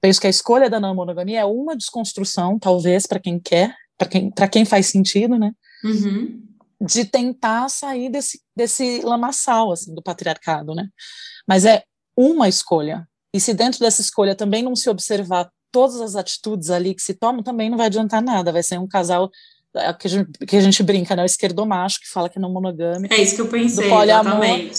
Penso 0.00 0.20
que 0.20 0.26
a 0.26 0.30
escolha 0.30 0.70
da 0.70 0.78
não 0.78 0.94
monogamia 0.94 1.40
é 1.40 1.44
uma 1.44 1.76
desconstrução, 1.76 2.58
talvez 2.58 3.06
para 3.06 3.18
quem 3.18 3.40
quer, 3.40 3.74
para 3.98 4.08
quem 4.08 4.30
para 4.30 4.48
quem 4.48 4.64
faz 4.64 4.86
sentido, 4.86 5.36
né? 5.36 5.52
Uhum. 5.82 6.42
De 6.80 7.04
tentar 7.04 7.68
sair 7.68 8.08
desse 8.08 8.40
desse 8.54 9.00
lamaçal 9.02 9.72
assim 9.72 9.94
do 9.94 10.02
patriarcado, 10.02 10.74
né? 10.74 10.88
Mas 11.48 11.64
é 11.64 11.82
uma 12.16 12.48
escolha. 12.48 13.08
E 13.32 13.40
se 13.40 13.52
dentro 13.52 13.80
dessa 13.80 14.00
escolha 14.00 14.34
também 14.34 14.62
não 14.62 14.76
se 14.76 14.88
observar 14.88 15.50
todas 15.72 16.00
as 16.00 16.14
atitudes 16.14 16.70
ali 16.70 16.94
que 16.94 17.02
se 17.02 17.14
tomam, 17.14 17.42
também 17.42 17.68
não 17.68 17.76
vai 17.76 17.86
adiantar 17.86 18.22
nada. 18.22 18.52
Vai 18.52 18.62
ser 18.62 18.78
um 18.78 18.86
casal 18.86 19.30
é, 19.74 19.92
que 19.92 20.06
a 20.06 20.10
gente, 20.10 20.30
que 20.46 20.56
a 20.56 20.60
gente 20.60 20.82
brinca, 20.84 21.16
né? 21.16 21.22
O 21.22 21.26
esquerdomacho, 21.26 22.00
que 22.00 22.08
fala 22.08 22.28
que 22.28 22.38
não 22.38 22.52
monogâmico. 22.52 23.12
É 23.12 23.20
isso 23.20 23.34
que 23.34 23.40
eu 23.40 23.48
pensei, 23.48 23.92
exatamente. 23.92 24.78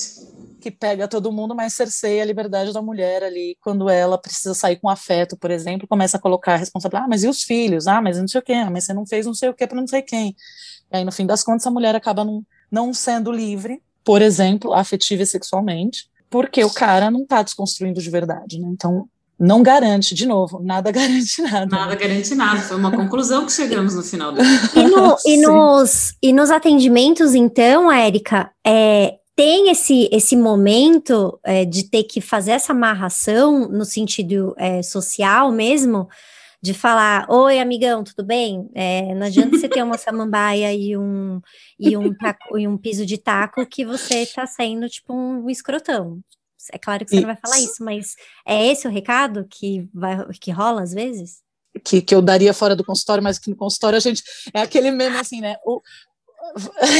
que 0.62 0.72
pega 0.72 1.06
todo 1.06 1.34
mundo, 1.34 1.54
mas 1.54 1.74
cerceia 1.74 2.24
a 2.24 2.26
liberdade 2.26 2.72
da 2.72 2.82
mulher 2.82 3.24
ali, 3.24 3.58
quando 3.60 3.90
ela 3.90 4.18
precisa 4.18 4.54
sair 4.54 4.78
com 4.78 4.88
afeto, 4.88 5.36
por 5.36 5.52
exemplo, 5.52 5.86
começa 5.86 6.16
a 6.16 6.20
colocar 6.20 6.54
a 6.54 6.58
responsabilidade, 6.58 7.06
ah, 7.06 7.10
mas 7.10 7.26
e 7.26 7.28
os 7.28 7.44
filhos? 7.44 7.88
Ah, 7.88 8.02
mas 8.02 8.18
não 8.18 8.28
sei 8.28 8.40
o 8.40 8.44
quê, 8.44 8.54
ah, 8.54 8.72
mas 8.72 8.86
você 8.86 8.94
não 8.94 9.06
fez 9.06 9.26
não 9.26 9.34
sei 9.34 9.50
o 9.50 9.54
quê 9.54 9.68
para 9.68 9.80
não 9.80 9.88
sei 9.88 10.02
quem. 10.02 10.34
E 10.92 10.98
aí, 10.98 11.04
no 11.04 11.12
fim 11.12 11.26
das 11.26 11.44
contas, 11.44 11.68
a 11.68 11.72
mulher 11.72 11.94
acaba 11.94 12.24
não, 12.24 12.42
não 12.72 12.94
sendo 12.94 13.34
livre, 13.34 13.82
por 14.02 14.22
exemplo, 14.22 14.74
afetiva 14.74 15.24
e 15.24 15.26
sexualmente, 15.26 16.10
porque 16.36 16.62
o 16.66 16.70
cara 16.70 17.10
não 17.10 17.22
está 17.22 17.42
desconstruindo 17.42 18.02
de 18.02 18.10
verdade, 18.10 18.60
né? 18.60 18.68
Então, 18.70 19.08
não 19.40 19.64
garante, 19.64 20.14
de 20.14 20.26
novo, 20.26 20.60
nada 20.62 20.92
garante 20.92 21.42
nada. 21.42 21.66
Nada 21.66 21.96
garante 21.96 22.36
nada, 22.36 22.60
foi 22.60 22.76
uma 22.76 22.92
conclusão 22.92 23.46
que 23.46 23.54
chegamos 23.54 23.96
no 23.96 24.04
final 24.04 24.34
do 24.34 24.42
e, 24.42 24.84
no, 24.84 25.16
e, 25.26 25.38
nos, 25.38 26.14
e 26.22 26.34
nos 26.34 26.52
atendimentos, 26.52 27.34
então, 27.34 27.90
Érica, 27.90 28.52
é, 28.68 29.14
tem 29.34 29.70
esse, 29.70 30.10
esse 30.12 30.36
momento 30.36 31.40
é, 31.42 31.64
de 31.64 31.90
ter 31.90 32.04
que 32.04 32.20
fazer 32.20 32.52
essa 32.52 32.74
amarração 32.74 33.70
no 33.70 33.86
sentido 33.86 34.54
é, 34.58 34.84
social 34.84 35.54
mesmo, 35.54 36.10
de 36.66 36.74
falar, 36.74 37.28
oi, 37.30 37.60
amigão, 37.60 38.04
tudo 38.04 38.26
bem? 38.26 38.68
É, 38.74 39.14
não 39.14 39.28
adianta 39.28 39.56
você 39.56 39.70
ter 39.70 39.84
uma 39.84 40.00
samambaia 40.00 40.74
e 40.74 40.98
um, 40.98 41.40
e, 41.80 41.96
um 41.96 42.12
taco, 42.12 42.58
e 42.58 42.68
um 42.68 42.76
piso 42.76 43.06
de 43.06 43.20
taco 43.20 43.64
que 43.68 43.86
você 43.86 44.26
tá 44.26 44.48
sendo 44.48 44.90
tipo 44.90 45.14
um 45.14 45.48
escrotão. 45.48 46.20
É 46.74 46.80
claro 46.80 47.06
que 47.06 47.12
você 47.12 47.18
isso. 47.18 47.28
não 47.28 47.32
vai 47.32 47.40
falar 47.40 47.60
isso, 47.60 47.84
mas 47.84 48.16
é 48.48 48.66
esse 48.66 48.88
o 48.88 48.92
recado 48.92 49.46
que, 49.48 49.88
vai, 49.94 50.18
que 50.42 50.50
rola 50.50 50.82
às 50.82 50.92
vezes? 50.92 51.44
Que, 51.84 52.02
que 52.02 52.16
eu 52.16 52.22
daria 52.22 52.52
fora 52.52 52.76
do 52.76 52.84
consultório, 52.84 53.24
mas 53.24 53.38
que 53.38 53.52
no 53.52 53.56
consultório 53.56 53.98
a 53.98 54.00
gente. 54.00 54.24
É 54.52 54.62
aquele 54.62 54.90
meme 54.90 55.18
assim, 55.18 55.42
né? 55.42 55.58
O, 55.64 55.80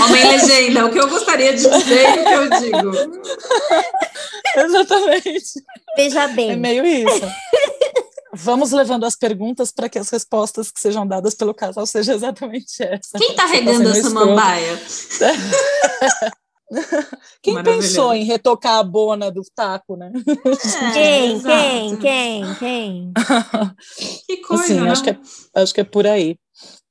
Homem 0.04 0.28
legenda, 0.30 0.86
o 0.86 0.92
que 0.92 1.00
eu 1.00 1.10
gostaria 1.10 1.56
de 1.56 1.64
dizer 1.64 2.06
e 2.06 2.20
o 2.20 2.24
que 2.24 2.34
eu 2.34 2.50
digo. 2.60 2.92
Exatamente. 4.58 5.64
Veja 5.98 6.28
bem. 6.28 6.52
É 6.52 6.56
meio 6.56 6.86
isso. 6.86 7.26
Vamos 8.36 8.72
levando 8.72 9.06
as 9.06 9.16
perguntas 9.16 9.72
para 9.72 9.88
que 9.88 9.98
as 9.98 10.10
respostas 10.10 10.70
que 10.70 10.80
sejam 10.80 11.08
dadas 11.08 11.34
pelo 11.34 11.54
casal 11.54 11.86
sejam 11.86 12.16
exatamente 12.16 12.84
essa. 12.84 13.18
Quem 13.18 13.32
está 13.32 13.46
regando 13.46 13.92
tá 13.92 13.98
essa 13.98 14.10
mambaia? 14.10 14.80
Quem 17.42 17.64
pensou 17.64 18.14
em 18.14 18.24
retocar 18.24 18.80
a 18.80 18.84
bona 18.84 19.32
do 19.32 19.44
taco, 19.56 19.96
né? 19.96 20.12
É, 20.16 20.94
quem, 20.94 21.42
quem, 21.42 21.98
quem, 21.98 22.56
quem? 22.56 23.14
que 24.26 24.38
coisa, 24.42 24.64
assim, 24.64 24.80
acho 24.80 25.04
que, 25.04 25.10
é, 25.12 25.20
acho 25.54 25.74
que 25.74 25.82
é 25.82 25.84
por 25.84 26.08
aí. 26.08 26.38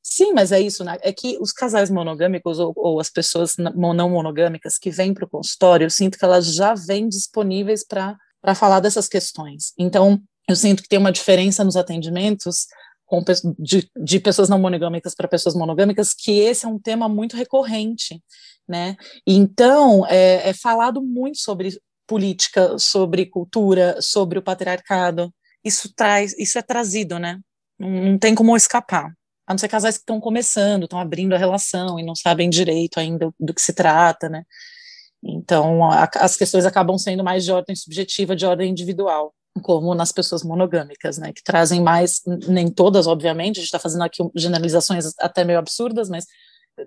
Sim, 0.01 0.33
mas 0.33 0.53
é 0.53 0.61
isso, 0.61 0.85
né? 0.85 0.97
É 1.03 1.13
que 1.13 1.37
os 1.41 1.51
casais 1.51 1.91
monogâmicos 1.91 2.61
ou, 2.61 2.73
ou 2.77 3.01
as 3.01 3.11
pessoas 3.11 3.57
não 3.59 4.09
monogâmicas 4.11 4.79
que 4.79 4.91
vêm 4.91 5.13
para 5.13 5.25
o 5.25 5.29
consultório, 5.29 5.87
eu 5.87 5.91
sinto 5.91 6.17
que 6.17 6.25
elas 6.25 6.55
já 6.55 6.75
vêm 6.75 7.09
disponíveis 7.09 7.85
para 7.85 8.17
falar 8.55 8.79
dessas 8.79 9.09
questões. 9.09 9.73
Então, 9.77 10.23
eu 10.49 10.57
sinto 10.57 10.83
que 10.83 10.89
tem 10.89 10.99
uma 10.99 11.13
diferença 11.13 11.65
nos 11.65 11.77
atendimentos 11.77 12.67
com, 13.07 13.23
de, 13.59 13.89
de 13.97 14.21
pessoas 14.21 14.49
não 14.49 14.59
monogâmicas 14.59 15.15
para 15.15 15.29
pessoas 15.29 15.55
monogâmicas, 15.55 16.13
que 16.13 16.39
esse 16.41 16.65
é 16.67 16.69
um 16.69 16.79
tema 16.79 17.09
muito 17.09 17.37
recorrente, 17.37 18.23
né? 18.69 18.97
Então, 19.27 20.07
é, 20.07 20.51
é 20.51 20.53
falado 20.53 21.03
muito 21.03 21.39
sobre 21.39 21.79
política, 22.07 22.79
sobre 22.79 23.27
cultura, 23.27 24.01
sobre 24.01 24.39
o 24.39 24.43
patriarcado. 24.43 25.33
Isso 25.63 25.93
traz, 25.95 26.35
isso 26.39 26.59
é 26.59 26.63
trazido, 26.63 27.19
né? 27.19 27.41
Não, 27.79 27.89
não 27.89 28.19
tem 28.19 28.35
como 28.35 28.57
escapar. 28.57 29.13
A 29.47 29.53
não 29.53 29.59
ser 29.59 29.69
casais 29.69 29.97
que 29.97 30.03
estão 30.03 30.21
começando, 30.21 30.85
estão 30.85 30.99
abrindo 30.99 31.35
a 31.35 31.39
relação 31.39 31.99
e 31.99 32.05
não 32.05 32.15
sabem 32.15 32.49
direito 32.49 32.99
ainda 32.99 33.31
do 33.39 33.53
que 33.53 33.61
se 33.61 33.75
trata, 33.75 34.29
né? 34.29 34.45
Então, 35.23 35.85
a, 35.91 36.09
as 36.17 36.37
questões 36.37 36.67
acabam 36.67 36.99
sendo 36.99 37.25
mais 37.25 37.45
de 37.45 37.53
ordem 37.53 37.77
subjetiva, 37.77 38.37
de 38.37 38.47
ordem 38.47 38.71
individual 38.71 39.35
como 39.63 39.95
nas 39.95 40.13
pessoas 40.13 40.43
monogâmicas, 40.43 41.19
né, 41.19 41.33
que 41.33 41.43
trazem 41.43 41.81
mais, 41.81 42.21
nem 42.49 42.69
todas, 42.69 43.07
obviamente, 43.07 43.57
a 43.57 43.61
gente 43.61 43.67
está 43.67 43.79
fazendo 43.79 44.03
aqui 44.03 44.23
generalizações 44.35 45.13
até 45.19 45.45
meio 45.45 45.59
absurdas, 45.59 46.09
mas 46.09 46.27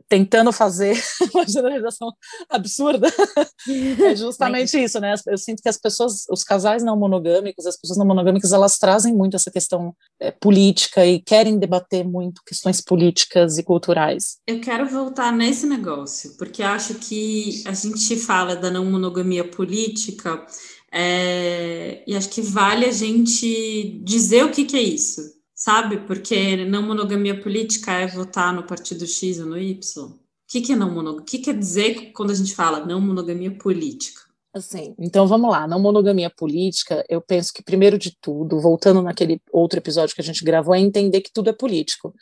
tentando 0.09 0.51
fazer 0.51 1.01
uma 1.33 1.47
generalização 1.47 2.11
absurda, 2.49 3.07
é 4.03 4.15
justamente 4.15 4.77
isso, 4.77 4.99
né, 4.99 5.15
eu 5.27 5.37
sinto 5.37 5.61
que 5.61 5.69
as 5.69 5.77
pessoas, 5.77 6.25
os 6.29 6.43
casais 6.43 6.83
não 6.83 6.97
monogâmicos, 6.97 7.65
as 7.65 7.79
pessoas 7.79 7.97
não 7.97 8.05
monogâmicas, 8.05 8.51
elas 8.51 8.77
trazem 8.77 9.13
muito 9.13 9.35
essa 9.35 9.49
questão 9.49 9.95
é, 10.19 10.31
política 10.31 11.05
e 11.05 11.21
querem 11.21 11.57
debater 11.57 12.05
muito 12.05 12.41
questões 12.45 12.81
políticas 12.81 13.57
e 13.57 13.63
culturais. 13.63 14.37
Eu 14.45 14.59
quero 14.59 14.87
voltar 14.87 15.31
nesse 15.31 15.65
negócio, 15.65 16.35
porque 16.37 16.61
acho 16.61 16.95
que 16.95 17.63
a 17.65 17.73
gente 17.73 18.17
fala 18.17 18.55
da 18.55 18.69
não 18.69 18.85
monogamia 18.85 19.47
política, 19.49 20.45
é, 20.91 22.03
e 22.07 22.15
acho 22.15 22.29
que 22.29 22.41
vale 22.41 22.85
a 22.85 22.91
gente 22.91 23.99
dizer 24.03 24.45
o 24.45 24.51
que, 24.51 24.65
que 24.65 24.77
é 24.77 24.81
isso, 24.81 25.21
sabe? 25.53 25.97
Porque 26.01 26.65
não 26.65 26.81
monogamia 26.81 27.39
política 27.39 27.91
é 27.91 28.07
votar 28.07 28.53
no 28.53 28.63
partido 28.63 29.05
X 29.05 29.39
ou 29.39 29.45
no 29.45 29.57
Y. 29.57 30.05
O 30.05 30.19
que, 30.47 30.61
que 30.61 30.71
é 30.71 30.75
não 30.75 30.89
monogamia? 30.89 31.21
O 31.21 31.25
que 31.25 31.39
quer 31.39 31.57
dizer 31.57 32.11
quando 32.13 32.31
a 32.31 32.35
gente 32.35 32.55
fala 32.55 32.85
não 32.85 33.01
monogamia 33.01 33.51
política? 33.51 34.21
Assim, 34.53 34.95
então 34.97 35.27
vamos 35.27 35.51
lá, 35.51 35.67
não 35.67 35.79
monogamia 35.79 36.31
política, 36.31 37.05
eu 37.07 37.21
penso 37.21 37.53
que 37.53 37.61
primeiro 37.61 37.97
de 37.97 38.17
tudo, 38.19 38.59
voltando 38.59 39.03
naquele 39.03 39.39
outro 39.51 39.77
episódio 39.77 40.15
que 40.15 40.21
a 40.21 40.23
gente 40.23 40.43
gravou, 40.43 40.73
é 40.73 40.79
entender 40.79 41.21
que 41.21 41.31
tudo 41.31 41.49
é 41.49 41.53
político, 41.53 42.15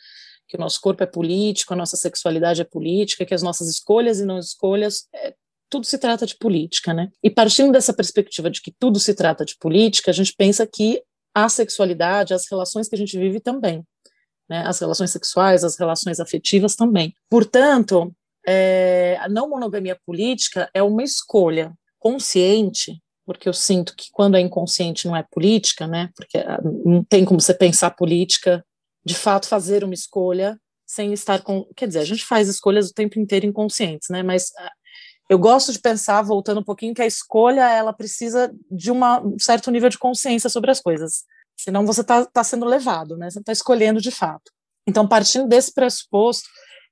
que 0.46 0.56
o 0.56 0.60
nosso 0.60 0.80
corpo 0.80 1.02
é 1.02 1.06
político, 1.06 1.72
a 1.72 1.76
nossa 1.76 1.96
sexualidade 1.96 2.60
é 2.60 2.64
política, 2.64 3.24
que 3.24 3.32
as 3.32 3.42
nossas 3.42 3.68
escolhas 3.68 4.20
e 4.20 4.26
não 4.26 4.38
escolhas 4.38 5.08
é, 5.14 5.34
tudo 5.76 5.86
se 5.86 5.98
trata 5.98 6.24
de 6.24 6.36
política, 6.36 6.94
né? 6.94 7.10
E 7.22 7.28
partindo 7.28 7.72
dessa 7.72 7.92
perspectiva 7.92 8.50
de 8.50 8.62
que 8.62 8.72
tudo 8.78 8.98
se 8.98 9.14
trata 9.14 9.44
de 9.44 9.56
política, 9.58 10.10
a 10.10 10.14
gente 10.14 10.34
pensa 10.34 10.66
que 10.66 11.02
a 11.34 11.48
sexualidade, 11.50 12.32
as 12.32 12.50
relações 12.50 12.88
que 12.88 12.94
a 12.94 12.98
gente 12.98 13.18
vive 13.18 13.40
também, 13.40 13.84
né? 14.48 14.64
As 14.66 14.78
relações 14.78 15.10
sexuais, 15.10 15.64
as 15.64 15.78
relações 15.78 16.18
afetivas 16.18 16.74
também. 16.74 17.14
Portanto, 17.28 18.14
é, 18.46 19.18
a 19.20 19.28
não 19.28 19.50
monogamia 19.50 19.98
política 20.06 20.70
é 20.72 20.82
uma 20.82 21.02
escolha 21.02 21.74
consciente, 21.98 22.98
porque 23.26 23.46
eu 23.48 23.52
sinto 23.52 23.94
que 23.94 24.06
quando 24.10 24.36
é 24.36 24.40
inconsciente 24.40 25.06
não 25.06 25.14
é 25.14 25.24
política, 25.30 25.86
né? 25.86 26.08
Porque 26.16 26.38
ah, 26.38 26.58
não 26.86 27.04
tem 27.04 27.24
como 27.24 27.40
você 27.40 27.52
pensar 27.52 27.90
política, 27.90 28.64
de 29.04 29.14
fato 29.14 29.46
fazer 29.46 29.84
uma 29.84 29.94
escolha 29.94 30.58
sem 30.86 31.12
estar 31.12 31.42
com, 31.42 31.66
quer 31.76 31.88
dizer, 31.88 31.98
a 31.98 32.04
gente 32.04 32.24
faz 32.24 32.48
escolhas 32.48 32.88
o 32.88 32.94
tempo 32.94 33.18
inteiro 33.18 33.44
inconscientes, 33.44 34.08
né? 34.08 34.22
Mas 34.22 34.52
ah, 34.56 34.72
eu 35.28 35.38
gosto 35.38 35.72
de 35.72 35.80
pensar, 35.80 36.22
voltando 36.22 36.60
um 36.60 36.64
pouquinho, 36.64 36.94
que 36.94 37.02
a 37.02 37.06
escolha 37.06 37.68
ela 37.68 37.92
precisa 37.92 38.52
de 38.70 38.90
uma, 38.90 39.20
um 39.20 39.38
certo 39.38 39.70
nível 39.70 39.88
de 39.88 39.98
consciência 39.98 40.48
sobre 40.48 40.70
as 40.70 40.80
coisas. 40.80 41.24
Senão 41.56 41.84
você 41.84 42.02
está 42.02 42.24
tá 42.26 42.44
sendo 42.44 42.64
levado, 42.64 43.16
né? 43.16 43.30
Você 43.30 43.40
está 43.40 43.52
escolhendo 43.52 44.00
de 44.00 44.10
fato. 44.10 44.52
Então, 44.86 45.08
partindo 45.08 45.48
desse 45.48 45.72
pressuposto, 45.72 46.48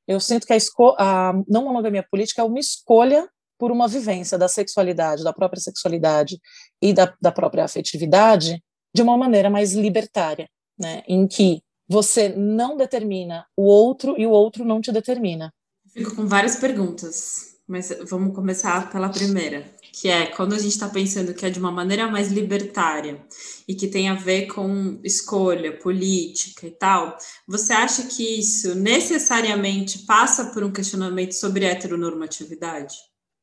eu 0.08 0.18
sinto 0.18 0.46
que 0.46 0.52
a, 0.52 0.58
a 0.98 1.32
não 1.48 1.64
monogamia 1.64 2.04
política 2.10 2.42
é 2.42 2.44
uma 2.44 2.58
escolha 2.58 3.28
por 3.58 3.70
uma 3.70 3.86
vivência 3.86 4.36
da 4.36 4.48
sexualidade, 4.48 5.22
da 5.22 5.32
própria 5.32 5.60
sexualidade 5.60 6.40
e 6.82 6.92
da, 6.92 7.14
da 7.20 7.30
própria 7.30 7.64
afetividade 7.64 8.62
de 8.92 9.02
uma 9.02 9.16
maneira 9.16 9.48
mais 9.48 9.74
libertária, 9.74 10.48
né? 10.78 11.02
Em 11.06 11.26
que 11.26 11.62
você 11.88 12.30
não 12.30 12.76
determina 12.76 13.46
o 13.56 13.64
outro 13.64 14.18
e 14.18 14.26
o 14.26 14.30
outro 14.30 14.64
não 14.64 14.80
te 14.80 14.90
determina. 14.90 15.52
Fico 15.92 16.16
com 16.16 16.26
várias 16.26 16.56
perguntas. 16.56 17.53
Mas 17.66 17.96
vamos 18.08 18.34
começar 18.34 18.90
pela 18.90 19.08
primeira, 19.08 19.64
que 19.92 20.08
é 20.08 20.26
quando 20.26 20.54
a 20.54 20.58
gente 20.58 20.72
está 20.72 20.88
pensando 20.88 21.32
que 21.32 21.46
é 21.46 21.50
de 21.50 21.58
uma 21.58 21.72
maneira 21.72 22.06
mais 22.06 22.30
libertária 22.30 23.24
e 23.66 23.74
que 23.74 23.88
tem 23.88 24.08
a 24.10 24.14
ver 24.14 24.48
com 24.48 25.00
escolha 25.02 25.78
política 25.78 26.66
e 26.66 26.70
tal, 26.70 27.16
você 27.48 27.72
acha 27.72 28.02
que 28.02 28.38
isso 28.38 28.74
necessariamente 28.74 30.00
passa 30.00 30.52
por 30.52 30.62
um 30.62 30.70
questionamento 30.70 31.32
sobre 31.32 31.64
heteronormatividade? 31.64 32.94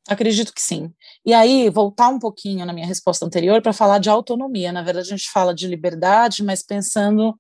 Acredito 0.08 0.54
que 0.54 0.62
sim. 0.62 0.94
E 1.26 1.34
aí, 1.34 1.70
voltar 1.70 2.10
um 2.10 2.20
pouquinho 2.20 2.66
na 2.66 2.74
minha 2.74 2.88
resposta 2.88 3.26
anterior 3.26 3.62
para 3.62 3.74
falar 3.74 4.00
de 4.00 4.10
autonomia. 4.10 4.72
Na 4.72 4.82
verdade, 4.82 5.08
a 5.08 5.18
gente 5.18 5.30
fala 5.30 5.54
de 5.54 5.68
liberdade, 5.68 6.44
mas 6.44 6.64
pensando. 6.64 7.36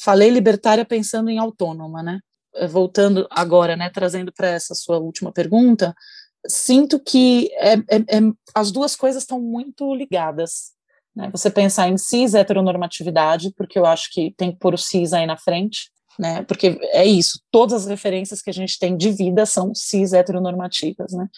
Falei 0.00 0.30
libertária 0.30 0.84
pensando 0.84 1.28
em 1.28 1.38
autônoma, 1.38 2.02
né? 2.02 2.20
Voltando 2.70 3.26
agora, 3.30 3.76
né, 3.76 3.90
trazendo 3.90 4.32
para 4.32 4.48
essa 4.48 4.74
sua 4.74 4.98
última 4.98 5.32
pergunta, 5.32 5.94
sinto 6.46 7.00
que 7.00 7.50
é, 7.54 7.74
é, 7.74 7.96
é, 7.96 8.20
as 8.54 8.70
duas 8.70 8.94
coisas 8.94 9.22
estão 9.22 9.40
muito 9.40 9.94
ligadas. 9.94 10.72
Né? 11.14 11.30
Você 11.32 11.50
pensar 11.50 11.88
em 11.88 11.96
cis 11.96 12.34
heteronormatividade, 12.34 13.52
porque 13.56 13.78
eu 13.78 13.86
acho 13.86 14.10
que 14.12 14.34
tem 14.36 14.52
que 14.52 14.58
pôr 14.58 14.74
o 14.74 14.78
cis 14.78 15.12
aí 15.12 15.26
na 15.26 15.36
frente, 15.36 15.90
né? 16.18 16.42
Porque 16.44 16.78
é 16.92 17.04
isso, 17.04 17.40
todas 17.50 17.82
as 17.82 17.86
referências 17.88 18.40
que 18.40 18.50
a 18.50 18.52
gente 18.52 18.78
tem 18.78 18.96
de 18.96 19.10
vida 19.10 19.44
são 19.46 19.74
cis 19.74 20.12
heteronormativas, 20.12 21.12
né? 21.12 21.28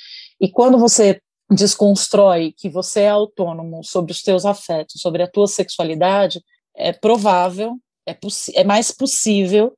E 0.40 0.50
quando 0.50 0.78
você 0.78 1.20
desconstrói 1.50 2.52
que 2.56 2.68
você 2.68 3.02
é 3.02 3.08
autônomo 3.08 3.82
sobre 3.84 4.12
os 4.12 4.22
teus 4.22 4.44
afetos, 4.44 5.00
sobre 5.00 5.22
a 5.22 5.30
tua 5.30 5.46
sexualidade, 5.46 6.42
é 6.76 6.92
provável, 6.92 7.76
é, 8.06 8.16
é 8.54 8.64
mais 8.64 8.90
possível 8.90 9.76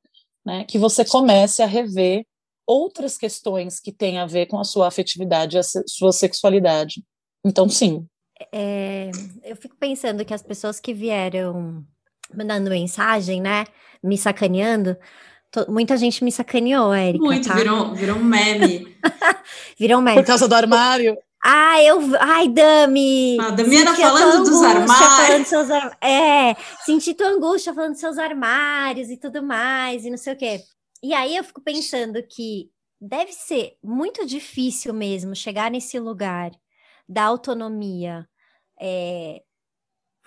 né, 0.49 0.65
que 0.67 0.79
você 0.79 1.05
comece 1.05 1.61
a 1.61 1.67
rever 1.67 2.25
outras 2.65 3.17
questões 3.17 3.79
que 3.79 3.91
têm 3.91 4.17
a 4.17 4.25
ver 4.25 4.47
com 4.47 4.59
a 4.59 4.63
sua 4.63 4.87
afetividade, 4.87 5.59
a 5.59 5.61
sua 5.63 6.11
sexualidade. 6.11 7.03
Então, 7.45 7.69
sim. 7.69 8.05
É, 8.51 9.11
eu 9.43 9.55
fico 9.55 9.75
pensando 9.79 10.25
que 10.25 10.33
as 10.33 10.41
pessoas 10.41 10.79
que 10.79 10.91
vieram 10.91 11.85
mandando 12.33 12.71
mensagem, 12.71 13.39
né, 13.39 13.65
me 14.03 14.17
sacaneando, 14.17 14.97
muita 15.67 15.95
gente 15.97 16.23
me 16.23 16.31
sacaneou, 16.31 16.91
Érica. 16.91 17.23
Muito, 17.23 17.47
tá? 17.47 17.53
virou, 17.53 17.93
virou 17.93 18.17
um 18.17 18.23
meme. 18.23 18.97
virou 19.77 19.99
um 19.99 20.01
meme. 20.01 20.17
Por 20.17 20.25
causa 20.25 20.47
do 20.47 20.55
armário. 20.55 21.15
Ai, 21.43 21.89
eu. 21.89 21.99
Ai, 22.19 22.49
Dami! 22.49 23.39
A 23.39 23.47
ah, 23.47 23.51
Damiana 23.51 23.95
falando 23.95 24.43
dos 24.43 24.61
armários. 24.61 25.27
Falando 25.27 25.45
seus 25.45 25.69
É, 26.01 26.55
senti 26.85 27.13
tua 27.13 27.29
angústia 27.29 27.73
falando 27.73 27.91
dos 27.91 27.99
seus 27.99 28.17
armários 28.17 29.09
e 29.09 29.17
tudo 29.17 29.41
mais, 29.41 30.05
e 30.05 30.09
não 30.09 30.17
sei 30.17 30.33
o 30.33 30.37
quê. 30.37 30.61
E 31.01 31.13
aí 31.13 31.35
eu 31.35 31.43
fico 31.43 31.61
pensando 31.61 32.21
que 32.23 32.69
deve 32.99 33.31
ser 33.31 33.77
muito 33.81 34.25
difícil 34.25 34.93
mesmo 34.93 35.33
chegar 35.33 35.71
nesse 35.71 35.97
lugar 35.97 36.51
da 37.07 37.23
autonomia 37.23 38.27
é, 38.79 39.41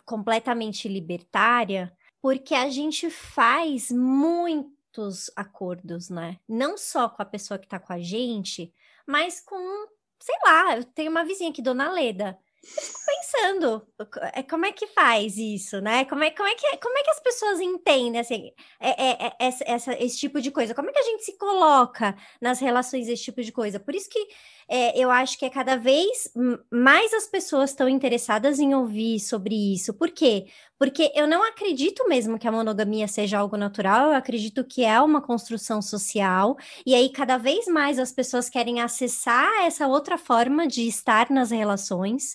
completamente 0.04 0.88
libertária, 0.88 1.92
porque 2.20 2.54
a 2.54 2.70
gente 2.70 3.10
faz 3.10 3.90
muitos 3.90 5.30
acordos, 5.36 6.08
né? 6.08 6.38
Não 6.48 6.78
só 6.78 7.08
com 7.08 7.20
a 7.20 7.26
pessoa 7.26 7.58
que 7.58 7.66
está 7.66 7.78
com 7.78 7.92
a 7.92 7.98
gente, 7.98 8.72
mas 9.06 9.40
com, 9.40 9.86
sei 10.22 10.36
lá, 10.44 10.76
eu 10.76 10.84
tenho 10.84 11.10
uma 11.10 11.24
vizinha 11.24 11.50
aqui, 11.50 11.60
Dona 11.60 11.90
Leda. 11.90 12.38
Eu 12.62 12.82
fico 12.82 13.00
pensando, 13.04 13.88
é, 14.32 14.42
como 14.44 14.64
é 14.64 14.70
que 14.70 14.86
faz 14.86 15.36
isso, 15.36 15.80
né? 15.80 16.04
Como 16.04 16.22
é, 16.22 16.30
como 16.30 16.48
é, 16.48 16.54
que, 16.54 16.76
como 16.76 16.96
é 16.96 17.02
que 17.02 17.10
as 17.10 17.18
pessoas 17.18 17.60
entendem 17.60 18.20
assim, 18.20 18.52
é, 18.78 18.90
é, 18.90 19.26
é, 19.26 19.52
essa, 19.66 19.92
esse 20.00 20.16
tipo 20.16 20.40
de 20.40 20.52
coisa? 20.52 20.72
Como 20.72 20.88
é 20.88 20.92
que 20.92 20.98
a 21.00 21.02
gente 21.02 21.24
se 21.24 21.36
coloca 21.36 22.16
nas 22.40 22.60
relações 22.60 23.08
desse 23.08 23.24
tipo 23.24 23.42
de 23.42 23.50
coisa? 23.50 23.80
Por 23.80 23.96
isso 23.96 24.08
que 24.08 24.28
é, 24.68 24.98
eu 24.98 25.10
acho 25.10 25.38
que 25.38 25.44
é 25.44 25.50
cada 25.50 25.76
vez 25.76 26.30
mais 26.70 27.12
as 27.12 27.26
pessoas 27.26 27.70
estão 27.70 27.88
interessadas 27.88 28.58
em 28.58 28.74
ouvir 28.74 29.20
sobre 29.20 29.54
isso. 29.74 29.94
Por 29.94 30.10
quê? 30.10 30.46
Porque 30.78 31.12
eu 31.14 31.28
não 31.28 31.44
acredito 31.44 32.08
mesmo 32.08 32.36
que 32.36 32.48
a 32.48 32.50
monogamia 32.50 33.06
seja 33.06 33.38
algo 33.38 33.56
natural, 33.56 34.08
eu 34.08 34.16
acredito 34.16 34.64
que 34.64 34.84
é 34.84 35.00
uma 35.00 35.20
construção 35.20 35.80
social, 35.80 36.56
e 36.84 36.92
aí 36.92 37.08
cada 37.08 37.38
vez 37.38 37.66
mais 37.68 38.00
as 38.00 38.10
pessoas 38.10 38.48
querem 38.48 38.80
acessar 38.80 39.64
essa 39.64 39.86
outra 39.86 40.18
forma 40.18 40.66
de 40.66 40.88
estar 40.88 41.30
nas 41.30 41.52
relações. 41.52 42.34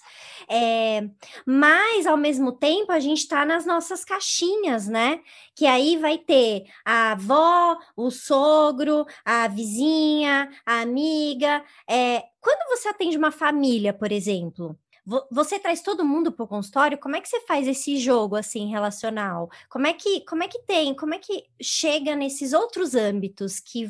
É, 0.49 1.09
mas, 1.45 2.07
ao 2.07 2.15
mesmo 2.15 2.53
tempo, 2.53 2.91
a 2.93 3.01
gente 3.01 3.19
está 3.19 3.43
nas 3.43 3.65
nossas 3.65 4.05
caixinhas, 4.05 4.87
né? 4.87 5.19
Que 5.53 5.65
aí 5.65 5.97
vai 5.97 6.17
ter 6.17 6.63
a 6.85 7.11
avó, 7.11 7.77
o 7.97 8.09
sogro, 8.09 9.05
a 9.25 9.47
vizinha, 9.49 10.49
a 10.65 10.81
amiga. 10.81 11.61
É, 11.89 12.16
quando 12.39 12.69
você 12.69 12.89
atende 12.89 13.17
uma 13.17 13.31
família, 13.31 13.93
por 13.93 14.11
exemplo, 14.11 14.77
você 15.31 15.57
traz 15.57 15.81
todo 15.81 16.03
mundo 16.03 16.31
para 16.31 16.43
o 16.43 16.47
consultório? 16.47 16.97
Como 16.97 17.15
é 17.15 17.21
que 17.21 17.29
você 17.29 17.39
faz 17.41 17.67
esse 17.67 17.97
jogo 17.97 18.35
assim 18.35 18.69
relacional? 18.69 19.49
Como 19.69 19.87
é 19.87 19.93
que 19.93 20.21
como 20.25 20.43
é 20.43 20.47
que 20.47 20.59
tem? 20.63 20.93
Como 20.93 21.13
é 21.13 21.17
que 21.17 21.45
chega 21.61 22.15
nesses 22.15 22.51
outros 22.51 22.93
âmbitos 22.93 23.59
que 23.59 23.89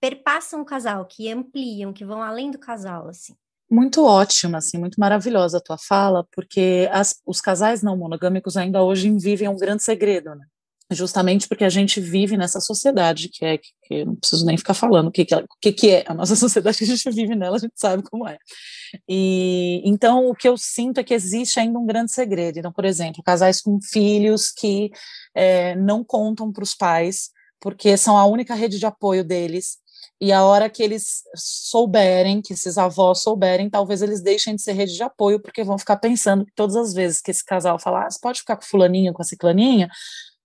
perpassam 0.00 0.60
o 0.60 0.64
casal, 0.64 1.06
que 1.06 1.30
ampliam, 1.30 1.92
que 1.92 2.04
vão 2.04 2.22
além 2.22 2.50
do 2.50 2.58
casal 2.58 3.08
assim? 3.08 3.34
Muito 3.70 4.04
ótima, 4.04 4.58
assim, 4.58 4.78
muito 4.78 4.98
maravilhosa 4.98 5.58
a 5.58 5.60
tua 5.60 5.76
fala, 5.76 6.26
porque 6.32 6.88
as, 6.90 7.20
os 7.26 7.40
casais 7.40 7.82
não 7.82 7.96
monogâmicos 7.96 8.56
ainda 8.56 8.82
hoje 8.82 9.10
vivem 9.18 9.48
um 9.48 9.56
grande 9.56 9.82
segredo, 9.82 10.34
né? 10.34 10.46
Justamente 10.90 11.46
porque 11.46 11.64
a 11.64 11.68
gente 11.68 12.00
vive 12.00 12.36
nessa 12.36 12.60
sociedade 12.60 13.28
que 13.28 13.44
é, 13.44 13.58
que, 13.58 13.68
que 13.82 14.04
não 14.06 14.16
preciso 14.16 14.46
nem 14.46 14.56
ficar 14.56 14.72
falando 14.72 15.08
o 15.08 15.10
que, 15.10 15.24
que, 15.24 15.34
o 15.34 15.46
que, 15.60 15.72
que 15.72 15.90
é 15.90 16.04
a 16.06 16.14
nossa 16.14 16.34
sociedade 16.36 16.78
que 16.78 16.84
a 16.84 16.86
gente 16.86 17.10
vive 17.10 17.34
nela, 17.34 17.56
a 17.56 17.60
gente 17.60 17.74
sabe 17.76 18.02
como 18.02 18.26
é. 18.26 18.38
E 19.06 19.82
então 19.84 20.28
o 20.30 20.34
que 20.34 20.48
eu 20.48 20.56
sinto 20.56 20.98
é 20.98 21.04
que 21.04 21.12
existe 21.12 21.60
ainda 21.60 21.78
um 21.78 21.86
grande 21.86 22.10
segredo. 22.10 22.58
Então, 22.58 22.72
por 22.72 22.86
exemplo, 22.86 23.22
casais 23.22 23.60
com 23.60 23.78
filhos 23.82 24.50
que 24.50 24.90
é, 25.34 25.74
não 25.76 26.02
contam 26.02 26.50
para 26.50 26.64
os 26.64 26.74
pais 26.74 27.30
porque 27.60 27.96
são 27.96 28.16
a 28.16 28.24
única 28.24 28.54
rede 28.54 28.78
de 28.78 28.86
apoio 28.86 29.24
deles 29.24 29.78
e 30.20 30.32
a 30.32 30.42
hora 30.44 30.68
que 30.68 30.82
eles 30.82 31.22
souberem, 31.36 32.42
que 32.42 32.52
esses 32.52 32.76
avós 32.76 33.22
souberem, 33.22 33.70
talvez 33.70 34.02
eles 34.02 34.20
deixem 34.20 34.56
de 34.56 34.62
ser 34.62 34.72
rede 34.72 34.94
de 34.94 35.02
apoio, 35.02 35.40
porque 35.40 35.62
vão 35.62 35.78
ficar 35.78 35.96
pensando 35.96 36.44
que 36.44 36.52
todas 36.56 36.74
as 36.74 36.92
vezes 36.92 37.20
que 37.20 37.30
esse 37.30 37.44
casal 37.44 37.78
falar, 37.78 38.06
ah, 38.06 38.10
você 38.10 38.18
pode 38.20 38.40
ficar 38.40 38.56
com 38.56 38.64
fulaninha, 38.64 39.12
com 39.12 39.22
a 39.22 39.24
ciclaninha, 39.24 39.88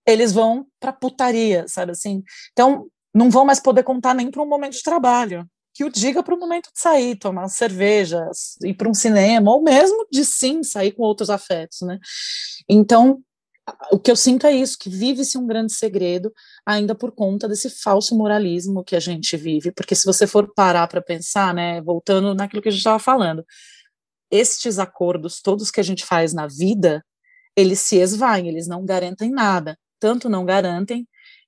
eles 0.05 0.31
vão 0.33 0.65
para 0.79 0.93
putaria, 0.93 1.65
sabe 1.67 1.91
assim? 1.91 2.23
Então, 2.51 2.87
não 3.13 3.29
vão 3.29 3.45
mais 3.45 3.59
poder 3.59 3.83
contar 3.83 4.13
nem 4.13 4.29
para 4.29 4.41
um 4.41 4.47
momento 4.47 4.73
de 4.73 4.83
trabalho. 4.83 5.47
Que 5.73 5.83
o 5.83 5.89
diga 5.89 6.21
para 6.21 6.35
o 6.35 6.39
momento 6.39 6.69
de 6.73 6.79
sair, 6.79 7.15
tomar 7.15 7.47
cerveja, 7.47 8.23
ir 8.63 8.75
para 8.75 8.89
um 8.89 8.93
cinema, 8.93 9.51
ou 9.51 9.63
mesmo 9.63 10.05
de 10.11 10.23
sim 10.23 10.61
sair 10.63 10.91
com 10.91 11.03
outros 11.03 11.29
afetos, 11.29 11.81
né? 11.81 11.97
Então, 12.69 13.21
o 13.91 13.97
que 13.97 14.11
eu 14.11 14.15
sinto 14.15 14.45
é 14.45 14.51
isso, 14.51 14.77
que 14.77 14.89
vive-se 14.89 15.37
um 15.37 15.47
grande 15.47 15.73
segredo, 15.73 16.31
ainda 16.65 16.93
por 16.93 17.11
conta 17.11 17.47
desse 17.47 17.69
falso 17.69 18.15
moralismo 18.15 18.83
que 18.83 18.95
a 18.95 18.99
gente 18.99 19.37
vive, 19.37 19.71
porque 19.71 19.95
se 19.95 20.05
você 20.05 20.27
for 20.27 20.53
parar 20.53 20.87
para 20.87 21.01
pensar, 21.01 21.53
né, 21.53 21.81
voltando 21.81 22.35
naquilo 22.35 22.61
que 22.61 22.67
a 22.67 22.71
gente 22.71 22.79
estava 22.79 22.99
falando, 22.99 23.45
estes 24.29 24.79
acordos 24.79 25.41
todos 25.41 25.71
que 25.71 25.79
a 25.79 25.83
gente 25.83 26.05
faz 26.05 26.33
na 26.33 26.47
vida, 26.47 27.03
eles 27.55 27.79
se 27.79 27.97
esvaem, 27.97 28.47
eles 28.47 28.67
não 28.67 28.85
garantem 28.85 29.29
nada, 29.31 29.77
tanto 30.03 30.27
não 30.27 30.43
garantem 30.43 31.07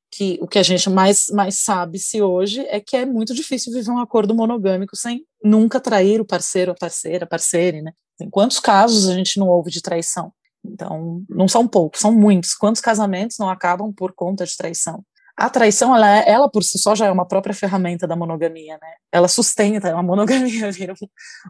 que 0.09 0.39
o 0.41 0.47
que 0.47 0.57
a 0.57 0.63
gente 0.63 0.89
mais, 0.89 1.27
mais 1.27 1.55
sabe 1.55 1.99
se 1.99 2.21
hoje 2.21 2.65
é 2.69 2.79
que 2.79 2.95
é 2.95 3.05
muito 3.05 3.33
difícil 3.33 3.73
viver 3.73 3.91
um 3.91 3.99
acordo 3.99 4.33
monogâmico 4.33 4.95
sem 4.95 5.25
nunca 5.43 5.77
trair 5.77 6.21
o 6.21 6.25
parceiro, 6.25 6.71
a 6.71 6.75
parceira, 6.75 7.25
a 7.25 7.27
parceira, 7.27 7.81
né? 7.81 7.91
Em 8.21 8.29
quantos 8.29 8.61
casos 8.61 9.09
a 9.09 9.13
gente 9.13 9.37
não 9.37 9.49
ouve 9.49 9.69
de 9.69 9.81
traição? 9.81 10.31
Então, 10.63 11.21
não 11.29 11.49
são 11.49 11.67
poucos, 11.67 11.99
são 11.99 12.13
muitos. 12.13 12.53
Quantos 12.53 12.79
casamentos 12.79 13.37
não 13.37 13.49
acabam 13.49 13.91
por 13.91 14.13
conta 14.13 14.45
de 14.45 14.55
traição? 14.55 15.03
A 15.35 15.49
traição, 15.49 15.93
ela, 15.93 16.19
é, 16.19 16.31
ela 16.31 16.49
por 16.49 16.63
si 16.63 16.79
só 16.79 16.95
já 16.95 17.07
é 17.07 17.11
uma 17.11 17.27
própria 17.27 17.53
ferramenta 17.53 18.07
da 18.07 18.15
monogamia, 18.15 18.79
né? 18.81 18.93
Ela 19.11 19.27
sustenta, 19.27 19.93
a 19.93 20.01
monogamia 20.01 20.71
vira 20.71 20.93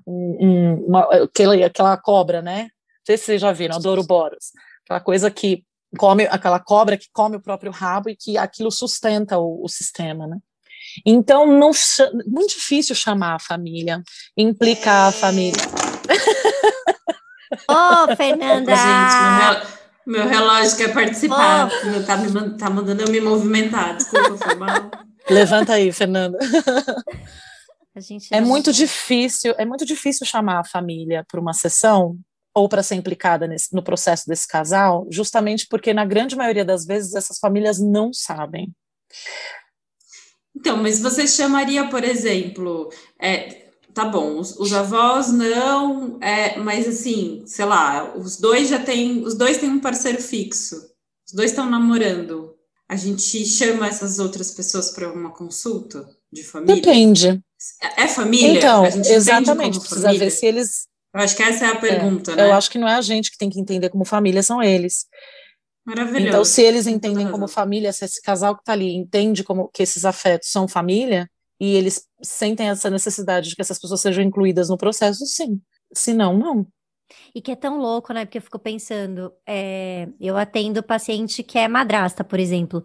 um, 0.07 0.37
um, 0.41 0.85
uma, 0.87 1.01
aquela, 1.23 1.65
aquela 1.67 1.95
cobra, 1.97 2.41
né? 2.41 2.63
Não 2.63 3.05
sei 3.05 3.15
se 3.15 3.25
vocês 3.25 3.41
já 3.41 3.51
viram, 3.51 3.75
a 3.75 4.03
Boros. 4.03 4.51
Aquela 4.85 4.99
coisa 4.99 5.29
que 5.29 5.63
come, 5.95 6.25
aquela 6.25 6.59
cobra 6.59 6.97
que 6.97 7.07
come 7.11 7.37
o 7.37 7.41
próprio 7.41 7.71
rabo 7.71 8.09
e 8.09 8.15
que 8.15 8.37
aquilo 8.37 8.71
sustenta 8.71 9.37
o, 9.37 9.63
o 9.63 9.69
sistema, 9.69 10.27
né? 10.27 10.37
Então, 11.05 11.45
não, 11.47 11.71
muito 12.27 12.55
difícil 12.55 12.95
chamar 12.95 13.35
a 13.35 13.39
família, 13.39 14.03
implicar 14.37 15.09
a 15.09 15.11
família. 15.11 15.61
Ô, 17.69 17.73
oh, 17.73 18.15
Fernanda! 18.15 18.75
Gente, 18.75 20.05
meu, 20.05 20.19
meu, 20.19 20.27
relógio 20.27 20.77
quer 20.77 20.93
participar. 20.93 21.67
Oh. 21.67 22.03
Tá, 22.03 22.17
me, 22.17 22.57
tá 22.57 22.69
mandando 22.69 23.03
eu 23.03 23.09
me 23.09 23.19
movimentar. 23.19 23.97
Desculpa, 23.97 24.37
foi 24.37 24.55
mal. 24.55 24.91
Levanta 25.29 25.73
aí, 25.73 25.91
Fernanda. 25.91 26.37
é 28.31 28.41
muito 28.41 28.71
difícil, 28.71 29.55
é 29.57 29.65
muito 29.65 29.85
difícil 29.85 30.25
chamar 30.25 30.59
a 30.59 30.63
família 30.63 31.25
para 31.29 31.39
uma 31.39 31.53
sessão 31.53 32.17
ou 32.55 32.69
para 32.69 32.81
ser 32.81 32.95
implicada 32.95 33.47
nesse, 33.47 33.73
no 33.73 33.83
processo 33.83 34.27
desse 34.27 34.47
casal, 34.47 35.05
justamente 35.11 35.67
porque 35.67 35.93
na 35.93 36.05
grande 36.05 36.35
maioria 36.35 36.63
das 36.63 36.85
vezes 36.85 37.13
essas 37.13 37.37
famílias 37.37 37.79
não 37.79 38.13
sabem. 38.13 38.73
Então, 40.55 40.77
mas 40.77 41.01
você 41.01 41.27
chamaria, 41.27 41.89
por 41.89 42.03
exemplo, 42.03 42.89
é, 43.19 43.65
tá 43.93 44.05
bom, 44.05 44.39
os, 44.39 44.57
os 44.57 44.71
avós 44.73 45.31
não, 45.31 46.17
é, 46.21 46.57
mas 46.57 46.87
assim, 46.87 47.43
sei 47.45 47.65
lá, 47.65 48.15
os 48.17 48.37
dois 48.37 48.69
já 48.69 48.79
têm, 48.79 49.23
os 49.23 49.35
dois 49.35 49.57
têm 49.57 49.69
um 49.69 49.81
parceiro 49.81 50.21
fixo, 50.21 50.77
os 51.27 51.33
dois 51.33 51.51
estão 51.51 51.69
namorando. 51.69 52.55
A 52.87 52.95
gente 52.95 53.45
chama 53.45 53.87
essas 53.87 54.19
outras 54.19 54.51
pessoas 54.51 54.91
para 54.91 55.11
uma 55.11 55.31
consulta 55.31 56.07
de 56.31 56.43
família? 56.43 56.75
Depende. 56.75 57.41
É, 57.81 58.03
é 58.03 58.07
família? 58.07 58.57
Então, 58.57 58.85
exatamente, 58.85 59.79
precisa 59.79 60.01
família? 60.01 60.25
ver 60.25 60.31
se 60.31 60.45
eles. 60.45 60.87
Eu 61.15 61.21
acho 61.21 61.35
que 61.37 61.43
essa 61.43 61.65
é 61.65 61.69
a 61.69 61.75
pergunta, 61.77 62.33
é, 62.33 62.35
né? 62.35 62.49
Eu 62.49 62.53
acho 62.53 62.69
que 62.69 62.77
não 62.77 62.89
é 62.89 62.95
a 62.95 63.01
gente 63.01 63.31
que 63.31 63.37
tem 63.37 63.49
que 63.49 63.57
entender 63.57 63.89
como 63.89 64.03
família, 64.03 64.43
são 64.43 64.61
eles. 64.61 65.05
Maravilhoso. 65.85 66.27
Então, 66.27 66.43
se 66.43 66.61
eles 66.61 66.87
entendem 66.87 67.31
como 67.31 67.47
família, 67.47 67.93
se 67.93 68.03
esse 68.03 68.21
casal 68.21 68.53
que 68.53 68.61
está 68.61 68.73
ali 68.73 68.93
entende 68.93 69.41
como 69.41 69.69
que 69.69 69.81
esses 69.81 70.03
afetos 70.03 70.49
são 70.49 70.67
família, 70.67 71.29
e 71.57 71.73
eles 71.73 72.05
sentem 72.21 72.67
essa 72.67 72.89
necessidade 72.89 73.47
de 73.47 73.55
que 73.55 73.61
essas 73.61 73.79
pessoas 73.79 74.01
sejam 74.01 74.21
incluídas 74.21 74.67
no 74.67 74.77
processo, 74.77 75.25
sim. 75.25 75.61
Se 75.93 76.13
não, 76.13 76.37
não. 76.37 76.67
E 77.33 77.41
que 77.41 77.51
é 77.51 77.55
tão 77.55 77.77
louco, 77.79 78.11
né? 78.11 78.25
Porque 78.25 78.39
eu 78.39 78.41
fico 78.41 78.59
pensando, 78.59 79.31
é, 79.47 80.09
eu 80.19 80.35
atendo 80.35 80.83
paciente 80.83 81.43
que 81.43 81.57
é 81.57 81.65
madrasta, 81.69 82.25
por 82.25 82.41
exemplo. 82.41 82.83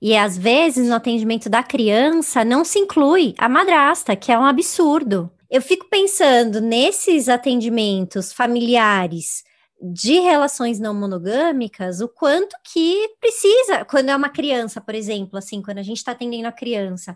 E 0.00 0.16
às 0.16 0.38
vezes 0.38 0.88
no 0.88 0.94
atendimento 0.94 1.48
da 1.50 1.64
criança 1.64 2.44
não 2.44 2.64
se 2.64 2.78
inclui 2.78 3.34
a 3.38 3.48
madrasta, 3.48 4.14
que 4.14 4.30
é 4.30 4.38
um 4.38 4.44
absurdo. 4.44 5.28
Eu 5.52 5.60
fico 5.60 5.86
pensando 5.90 6.62
nesses 6.62 7.28
atendimentos 7.28 8.32
familiares 8.32 9.44
de 9.82 10.18
relações 10.18 10.80
não 10.80 10.94
monogâmicas, 10.94 12.00
o 12.00 12.08
quanto 12.08 12.56
que 12.72 13.06
precisa, 13.20 13.84
quando 13.84 14.08
é 14.08 14.16
uma 14.16 14.30
criança, 14.30 14.80
por 14.80 14.94
exemplo, 14.94 15.38
assim, 15.38 15.60
quando 15.60 15.76
a 15.76 15.82
gente 15.82 15.98
está 15.98 16.12
atendendo 16.12 16.48
a 16.48 16.52
criança, 16.52 17.14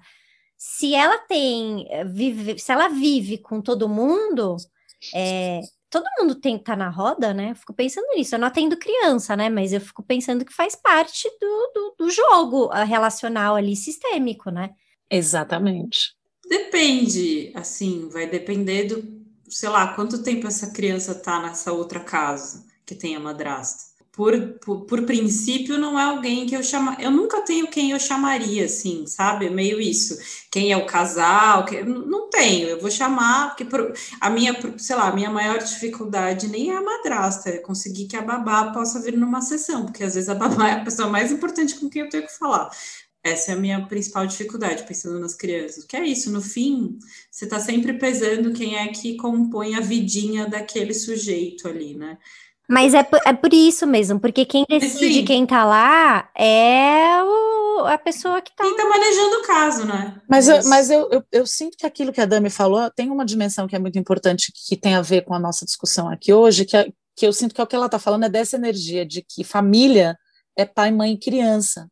se 0.54 0.94
ela 0.94 1.16
tem, 1.16 1.86
eh, 1.90 2.04
vive, 2.04 2.58
se 2.58 2.70
ela 2.70 2.88
vive 2.88 3.38
com 3.38 3.62
todo 3.62 3.88
mundo, 3.88 4.58
é, 5.14 5.62
todo 5.88 6.04
mundo 6.18 6.34
tem 6.34 6.58
tá 6.58 6.76
na 6.76 6.90
roda, 6.90 7.32
né? 7.32 7.52
Eu 7.52 7.56
fico 7.56 7.72
pensando 7.72 8.06
nisso. 8.14 8.34
Eu 8.34 8.38
não 8.38 8.48
atendo 8.48 8.76
criança, 8.76 9.34
né? 9.34 9.48
Mas 9.48 9.72
eu 9.72 9.80
fico 9.80 10.02
pensando 10.02 10.44
que 10.44 10.52
faz 10.52 10.74
parte 10.76 11.26
do, 11.40 11.72
do, 11.74 11.94
do 12.00 12.10
jogo 12.10 12.68
relacional 12.84 13.56
ali 13.56 13.74
sistêmico, 13.74 14.50
né? 14.50 14.74
Exatamente. 15.10 16.15
Depende, 16.48 17.50
assim, 17.54 18.08
vai 18.08 18.28
depender 18.28 18.84
do, 18.84 19.16
sei 19.48 19.68
lá, 19.68 19.94
quanto 19.94 20.22
tempo 20.22 20.46
essa 20.46 20.70
criança 20.70 21.14
tá 21.14 21.40
nessa 21.40 21.72
outra 21.72 22.00
casa 22.00 22.64
que 22.84 22.94
tem 22.94 23.16
a 23.16 23.20
madrasta. 23.20 23.96
Por, 24.12 24.54
por, 24.64 24.86
por, 24.86 25.02
princípio, 25.02 25.76
não 25.76 26.00
é 26.00 26.04
alguém 26.04 26.46
que 26.46 26.56
eu 26.56 26.62
chama. 26.62 26.96
Eu 26.98 27.10
nunca 27.10 27.42
tenho 27.42 27.68
quem 27.68 27.90
eu 27.90 28.00
chamaria, 28.00 28.64
assim, 28.64 29.06
sabe? 29.06 29.44
É 29.44 29.50
meio 29.50 29.78
isso. 29.78 30.16
Quem 30.50 30.72
é 30.72 30.76
o 30.76 30.86
casal? 30.86 31.66
Que... 31.66 31.82
Não 31.82 32.30
tenho. 32.30 32.66
Eu 32.66 32.80
vou 32.80 32.90
chamar, 32.90 33.48
porque 33.48 33.66
por... 33.66 33.92
a 34.18 34.30
minha, 34.30 34.56
sei 34.78 34.96
lá, 34.96 35.08
a 35.08 35.14
minha 35.14 35.28
maior 35.28 35.58
dificuldade 35.58 36.48
nem 36.48 36.70
é 36.70 36.76
a 36.76 36.82
madrasta, 36.82 37.50
é 37.50 37.58
conseguir 37.58 38.06
que 38.06 38.16
a 38.16 38.22
babá 38.22 38.72
possa 38.72 39.02
vir 39.02 39.18
numa 39.18 39.42
sessão, 39.42 39.84
porque 39.84 40.02
às 40.04 40.14
vezes 40.14 40.30
a 40.30 40.34
babá 40.34 40.68
é 40.70 40.72
a 40.72 40.84
pessoa 40.84 41.08
mais 41.10 41.30
importante 41.30 41.74
com 41.74 41.90
quem 41.90 42.00
eu 42.02 42.08
tenho 42.08 42.24
que 42.26 42.38
falar. 42.38 42.70
Essa 43.26 43.50
é 43.50 43.54
a 43.54 43.58
minha 43.58 43.84
principal 43.86 44.24
dificuldade, 44.24 44.84
pensando 44.84 45.18
nas 45.18 45.34
crianças. 45.34 45.84
Que 45.84 45.96
é 45.96 46.06
isso, 46.06 46.30
no 46.30 46.40
fim, 46.40 46.96
você 47.28 47.44
está 47.44 47.58
sempre 47.58 47.94
pesando 47.94 48.52
quem 48.52 48.76
é 48.76 48.86
que 48.86 49.16
compõe 49.16 49.74
a 49.74 49.80
vidinha 49.80 50.46
daquele 50.46 50.94
sujeito 50.94 51.66
ali, 51.66 51.96
né? 51.96 52.18
Mas 52.68 52.94
é 52.94 53.02
por, 53.02 53.20
é 53.24 53.32
por 53.32 53.52
isso 53.52 53.84
mesmo, 53.84 54.20
porque 54.20 54.44
quem 54.44 54.64
decide 54.68 55.20
Sim. 55.20 55.24
quem 55.24 55.46
tá 55.46 55.64
lá 55.64 56.30
é 56.36 57.20
o, 57.22 57.84
a 57.86 57.98
pessoa 57.98 58.40
que 58.40 58.54
tá. 58.54 58.62
Quem 58.62 58.76
tá 58.76 58.84
manejando 58.88 59.36
o 59.36 59.42
caso, 59.42 59.86
né? 59.86 60.20
Mas, 60.28 60.48
eu, 60.48 60.64
mas 60.64 60.90
eu, 60.90 61.08
eu, 61.10 61.24
eu, 61.32 61.46
sinto 61.46 61.76
que 61.76 61.86
aquilo 61.86 62.12
que 62.12 62.20
a 62.20 62.26
Dami 62.26 62.50
falou 62.50 62.88
tem 62.90 63.10
uma 63.10 63.24
dimensão 63.24 63.66
que 63.66 63.74
é 63.74 63.78
muito 63.78 63.98
importante, 63.98 64.52
que 64.52 64.76
tem 64.76 64.94
a 64.94 65.02
ver 65.02 65.24
com 65.24 65.34
a 65.34 65.38
nossa 65.38 65.64
discussão 65.64 66.08
aqui 66.08 66.32
hoje, 66.32 66.64
que, 66.64 66.76
é, 66.76 66.88
que 67.16 67.26
eu 67.26 67.32
sinto 67.32 67.54
que 67.54 67.60
é 67.60 67.64
o 67.64 67.66
que 67.66 67.74
ela 67.74 67.88
tá 67.88 67.98
falando 67.98 68.24
é 68.24 68.28
dessa 68.28 68.56
energia 68.56 69.04
de 69.04 69.20
que 69.22 69.42
família 69.42 70.16
é 70.56 70.64
pai, 70.64 70.92
mãe 70.92 71.12
e 71.12 71.18
criança. 71.18 71.88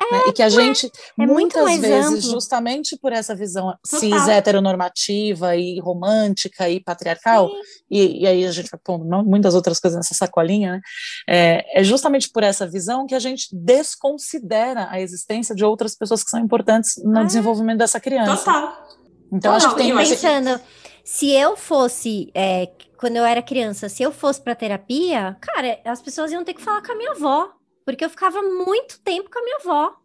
É, 0.00 0.12
né? 0.12 0.22
E 0.28 0.32
que 0.32 0.42
a 0.42 0.48
gente, 0.48 0.90
é 1.18 1.26
muitas 1.26 1.78
vezes, 1.78 2.06
amplo. 2.06 2.30
justamente 2.30 2.96
por 2.96 3.12
essa 3.12 3.34
visão 3.34 3.74
Total. 3.82 4.00
cis 4.00 4.28
heteronormativa 4.28 5.56
e 5.56 5.78
romântica 5.78 6.68
e 6.70 6.80
patriarcal, 6.80 7.50
e, 7.90 8.22
e, 8.22 8.26
aí 8.26 8.46
a 8.46 8.50
gente 8.50 8.70
vai 8.70 8.80
pondo 8.82 9.04
muitas 9.24 9.54
outras 9.54 9.78
coisas 9.78 9.98
nessa 9.98 10.14
sacolinha, 10.14 10.72
né? 10.72 10.80
é, 11.28 11.80
é, 11.80 11.84
justamente 11.84 12.30
por 12.30 12.42
essa 12.42 12.66
visão 12.66 13.06
que 13.06 13.14
a 13.14 13.18
gente 13.18 13.48
desconsidera 13.52 14.88
a 14.90 15.00
existência 15.00 15.54
de 15.54 15.64
outras 15.64 15.94
pessoas 15.94 16.24
que 16.24 16.30
são 16.30 16.40
importantes 16.40 16.96
no 17.04 17.20
é. 17.20 17.24
desenvolvimento 17.24 17.78
dessa 17.78 18.00
criança. 18.00 18.36
Total. 18.36 18.88
Então, 19.32 19.52
Total. 19.52 19.56
acho 19.56 19.68
que 19.70 19.82
tem... 19.82 19.96
Pensando, 19.96 20.60
se 21.04 21.30
eu 21.30 21.56
fosse... 21.56 22.30
É, 22.34 22.70
quando 22.96 23.16
eu 23.16 23.24
era 23.24 23.40
criança, 23.40 23.88
se 23.88 24.02
eu 24.02 24.12
fosse 24.12 24.42
para 24.42 24.54
terapia, 24.54 25.34
cara, 25.40 25.80
as 25.86 26.02
pessoas 26.02 26.32
iam 26.32 26.44
ter 26.44 26.52
que 26.52 26.60
falar 26.60 26.82
com 26.82 26.92
a 26.92 26.94
minha 26.94 27.12
avó, 27.12 27.50
porque 27.92 28.04
eu 28.04 28.10
ficava 28.10 28.42
muito 28.42 29.00
tempo 29.00 29.30
com 29.30 29.38
a 29.38 29.42
minha 29.42 29.56
avó, 29.56 29.96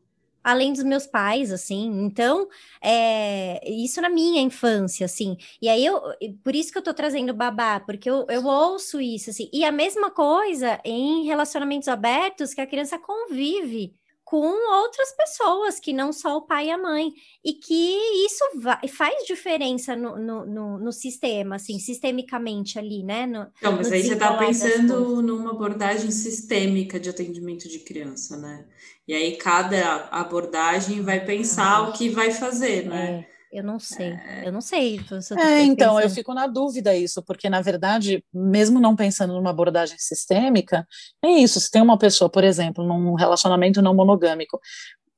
além 0.43 0.73
dos 0.73 0.83
meus 0.83 1.07
pais, 1.07 1.51
assim. 1.51 1.87
Então, 2.03 2.47
é, 2.81 3.59
isso 3.69 4.01
na 4.01 4.09
minha 4.09 4.41
infância, 4.41 5.05
assim. 5.05 5.37
E 5.61 5.67
aí, 5.67 5.85
eu, 5.85 5.99
por 6.43 6.55
isso 6.55 6.71
que 6.71 6.77
eu 6.77 6.83
tô 6.83 6.93
trazendo 6.93 7.33
babá, 7.33 7.79
porque 7.79 8.09
eu, 8.09 8.25
eu 8.29 8.45
ouço 8.45 9.01
isso, 9.01 9.29
assim. 9.29 9.49
E 9.51 9.65
a 9.65 9.71
mesma 9.71 10.11
coisa 10.11 10.79
em 10.83 11.25
relacionamentos 11.25 11.87
abertos, 11.87 12.53
que 12.53 12.61
a 12.61 12.67
criança 12.67 12.99
convive 12.99 13.95
com 14.25 14.73
outras 14.81 15.11
pessoas 15.11 15.79
que 15.79 15.93
não 15.93 16.11
só 16.11 16.37
o 16.37 16.41
pai 16.41 16.67
e 16.67 16.71
a 16.71 16.77
mãe 16.79 17.13
e 17.43 17.53
que 17.53 17.95
isso 18.25 18.43
vai, 18.59 18.87
faz 18.87 19.23
diferença 19.27 19.95
no, 19.95 20.17
no, 20.17 20.45
no, 20.45 20.79
no, 20.79 20.91
sistema, 20.91 21.57
assim, 21.57 21.77
sistemicamente 21.77 22.79
ali, 22.79 23.03
né? 23.03 23.27
No, 23.27 23.47
não, 23.61 23.73
mas 23.73 23.91
aí 23.91 24.01
você 24.03 24.13
está 24.13 24.35
pensando 24.35 25.21
numa 25.21 25.51
abordagem 25.51 26.09
sistêmica 26.09 26.99
de 26.99 27.07
atendimento 27.07 27.69
de 27.69 27.77
criança, 27.77 28.35
né? 28.35 28.65
E 29.07 29.13
aí 29.13 29.37
cada 29.37 30.07
abordagem 30.09 31.03
vai 31.03 31.23
pensar 31.23 31.87
o 31.87 31.93
que 31.93 32.09
vai 32.09 32.31
fazer, 32.31 32.87
né? 32.87 33.27
É. 33.31 33.34
Eu 33.55 33.63
não 33.63 33.79
sei, 33.79 34.11
é... 34.11 34.43
eu 34.45 34.51
não 34.51 34.59
sei. 34.59 34.99
é, 35.37 35.61
então, 35.61 35.97
eu 35.97 36.09
fico 36.09 36.33
na 36.33 36.45
dúvida 36.45 36.93
isso, 36.93 37.23
porque, 37.23 37.49
na 37.49 37.61
verdade, 37.61 38.21
mesmo 38.33 38.81
não 38.81 38.97
pensando 38.97 39.33
numa 39.33 39.51
abordagem 39.51 39.97
sistêmica, 39.97 40.85
é 41.23 41.29
isso. 41.29 41.61
Se 41.61 41.71
tem 41.71 41.81
uma 41.81 41.97
pessoa, 41.97 42.29
por 42.29 42.43
exemplo, 42.43 42.85
num 42.85 43.13
relacionamento 43.13 43.81
não 43.81 43.95
monogâmico, 43.95 44.59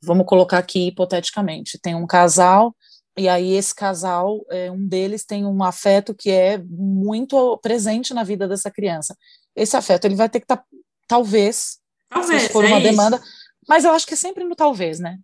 vamos 0.03 0.27
colocar 0.27 0.59
aqui 0.59 0.89
hipoteticamente, 0.89 1.79
tem 1.79 1.95
um 1.95 2.05
casal, 2.05 2.75
e 3.17 3.27
aí 3.27 3.53
esse 3.53 3.73
casal, 3.73 4.45
é, 4.51 4.69
um 4.69 4.87
deles 4.87 5.25
tem 5.25 5.43
um 5.43 5.63
afeto 5.63 6.13
que 6.13 6.29
é 6.29 6.59
muito 6.59 7.57
presente 7.57 8.13
na 8.13 8.23
vida 8.23 8.47
dessa 8.47 8.69
criança. 8.69 9.17
Esse 9.55 9.75
afeto, 9.75 10.05
ele 10.05 10.15
vai 10.15 10.29
ter 10.29 10.39
que 10.39 10.45
estar, 10.45 10.57
tá, 10.57 10.65
talvez, 11.07 11.79
talvez, 12.07 12.43
se 12.43 12.49
for 12.49 12.63
é 12.63 12.67
uma 12.67 12.77
isso. 12.77 12.87
demanda, 12.87 13.19
mas 13.67 13.83
eu 13.83 13.91
acho 13.93 14.05
que 14.05 14.13
é 14.13 14.17
sempre 14.17 14.43
no 14.43 14.55
talvez, 14.55 14.99
né? 14.99 15.17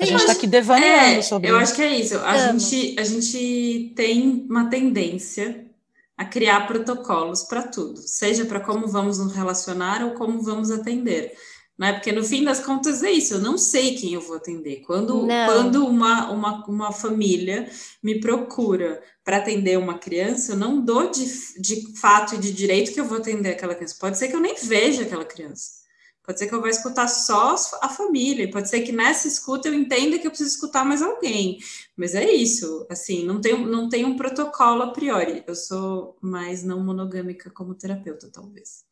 A 0.00 0.04
gente 0.04 0.20
está 0.20 0.32
aqui 0.32 0.46
devaneando 0.46 1.18
é, 1.18 1.22
sobre 1.22 1.50
eu 1.50 1.54
isso. 1.54 1.62
acho 1.62 1.74
que 1.74 1.82
é 1.82 1.98
isso. 1.98 2.18
A 2.18 2.38
gente, 2.38 2.96
a 2.98 3.04
gente 3.04 3.92
tem 3.94 4.46
uma 4.48 4.68
tendência 4.68 5.66
a 6.16 6.24
criar 6.24 6.66
protocolos 6.66 7.42
para 7.42 7.62
tudo, 7.62 8.00
seja 8.00 8.44
para 8.44 8.60
como 8.60 8.86
vamos 8.86 9.18
nos 9.18 9.34
relacionar 9.34 10.04
ou 10.04 10.12
como 10.12 10.42
vamos 10.42 10.70
atender. 10.70 11.32
Né? 11.76 11.92
Porque 11.92 12.12
no 12.12 12.22
fim 12.22 12.44
das 12.44 12.60
contas 12.60 13.02
é 13.02 13.10
isso, 13.10 13.34
eu 13.34 13.40
não 13.40 13.58
sei 13.58 13.96
quem 13.96 14.14
eu 14.14 14.20
vou 14.20 14.36
atender. 14.36 14.82
Quando, 14.86 15.26
quando 15.26 15.84
uma, 15.84 16.30
uma, 16.30 16.64
uma 16.66 16.92
família 16.92 17.68
me 18.00 18.20
procura 18.20 19.02
para 19.24 19.38
atender 19.38 19.76
uma 19.76 19.98
criança, 19.98 20.52
eu 20.52 20.56
não 20.56 20.80
dou 20.80 21.10
de, 21.10 21.24
de 21.60 21.98
fato 21.98 22.36
e 22.36 22.38
de 22.38 22.52
direito 22.52 22.92
que 22.92 23.00
eu 23.00 23.04
vou 23.04 23.18
atender 23.18 23.50
aquela 23.50 23.74
criança. 23.74 23.96
Pode 23.98 24.18
ser 24.18 24.28
que 24.28 24.36
eu 24.36 24.40
nem 24.40 24.54
veja 24.54 25.02
aquela 25.02 25.24
criança. 25.24 25.83
Pode 26.24 26.38
ser 26.38 26.46
que 26.46 26.54
eu 26.54 26.60
vá 26.60 26.70
escutar 26.70 27.06
só 27.06 27.54
a 27.82 27.88
família, 27.88 28.50
pode 28.50 28.70
ser 28.70 28.80
que 28.80 28.92
nessa 28.92 29.28
escuta 29.28 29.68
eu 29.68 29.74
entenda 29.74 30.18
que 30.18 30.26
eu 30.26 30.30
preciso 30.30 30.54
escutar 30.54 30.82
mais 30.82 31.02
alguém. 31.02 31.58
Mas 31.94 32.14
é 32.14 32.30
isso, 32.32 32.86
assim, 32.90 33.26
não 33.26 33.40
tem, 33.40 33.66
não 33.66 33.88
tem 33.90 34.06
um 34.06 34.16
protocolo 34.16 34.82
a 34.82 34.90
priori. 34.90 35.44
Eu 35.46 35.54
sou 35.54 36.16
mais 36.22 36.62
não 36.62 36.82
monogâmica 36.82 37.50
como 37.50 37.74
terapeuta, 37.74 38.30
talvez. 38.32 38.84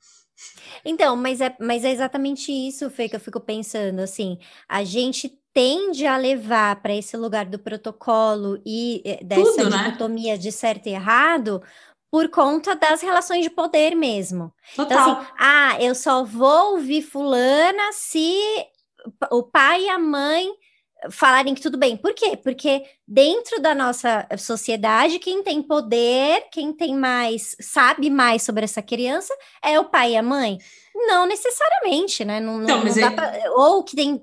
Então, 0.84 1.16
mas 1.16 1.40
é, 1.40 1.56
mas 1.58 1.84
é 1.84 1.92
exatamente 1.92 2.52
isso, 2.52 2.90
Fê, 2.90 3.08
que 3.08 3.16
eu 3.16 3.20
fico 3.20 3.40
pensando, 3.40 4.00
assim, 4.00 4.38
a 4.68 4.84
gente 4.84 5.40
tende 5.54 6.06
a 6.06 6.16
levar 6.16 6.82
para 6.82 6.94
esse 6.94 7.16
lugar 7.16 7.46
do 7.46 7.58
protocolo 7.58 8.60
e 8.64 9.02
eh, 9.04 9.22
dessa 9.22 9.52
Tudo, 9.52 9.70
né? 9.70 9.84
dicotomia 9.84 10.38
de 10.38 10.50
certo 10.50 10.86
e 10.86 10.90
errado, 10.90 11.62
por 12.12 12.28
conta 12.28 12.76
das 12.76 13.00
relações 13.00 13.42
de 13.42 13.48
poder 13.48 13.96
mesmo. 13.96 14.52
Total. 14.76 14.86
Então, 14.86 15.12
assim, 15.12 15.26
ah, 15.38 15.76
eu 15.80 15.94
só 15.94 16.22
vou 16.22 16.72
ouvir 16.72 17.00
fulana 17.00 17.90
se 17.92 18.36
o 19.30 19.42
pai 19.42 19.84
e 19.84 19.88
a 19.88 19.98
mãe 19.98 20.46
falarem 21.10 21.54
que 21.54 21.62
tudo 21.62 21.78
bem. 21.78 21.96
Por 21.96 22.12
quê? 22.12 22.36
Porque 22.36 22.84
dentro 23.08 23.62
da 23.62 23.74
nossa 23.74 24.28
sociedade, 24.36 25.18
quem 25.18 25.42
tem 25.42 25.62
poder, 25.62 26.48
quem 26.52 26.74
tem 26.74 26.94
mais, 26.94 27.56
sabe 27.58 28.10
mais 28.10 28.42
sobre 28.42 28.64
essa 28.64 28.82
criança 28.82 29.34
é 29.64 29.80
o 29.80 29.86
pai 29.86 30.12
e 30.12 30.16
a 30.18 30.22
mãe. 30.22 30.58
Não 30.94 31.24
necessariamente, 31.24 32.26
né? 32.26 32.40
Não, 32.40 32.62
então, 32.62 32.84
não, 32.84 32.94
não 32.94 33.06
é... 33.06 33.10
pra, 33.10 33.32
ou 33.54 33.82
que 33.82 33.96
tem 33.96 34.22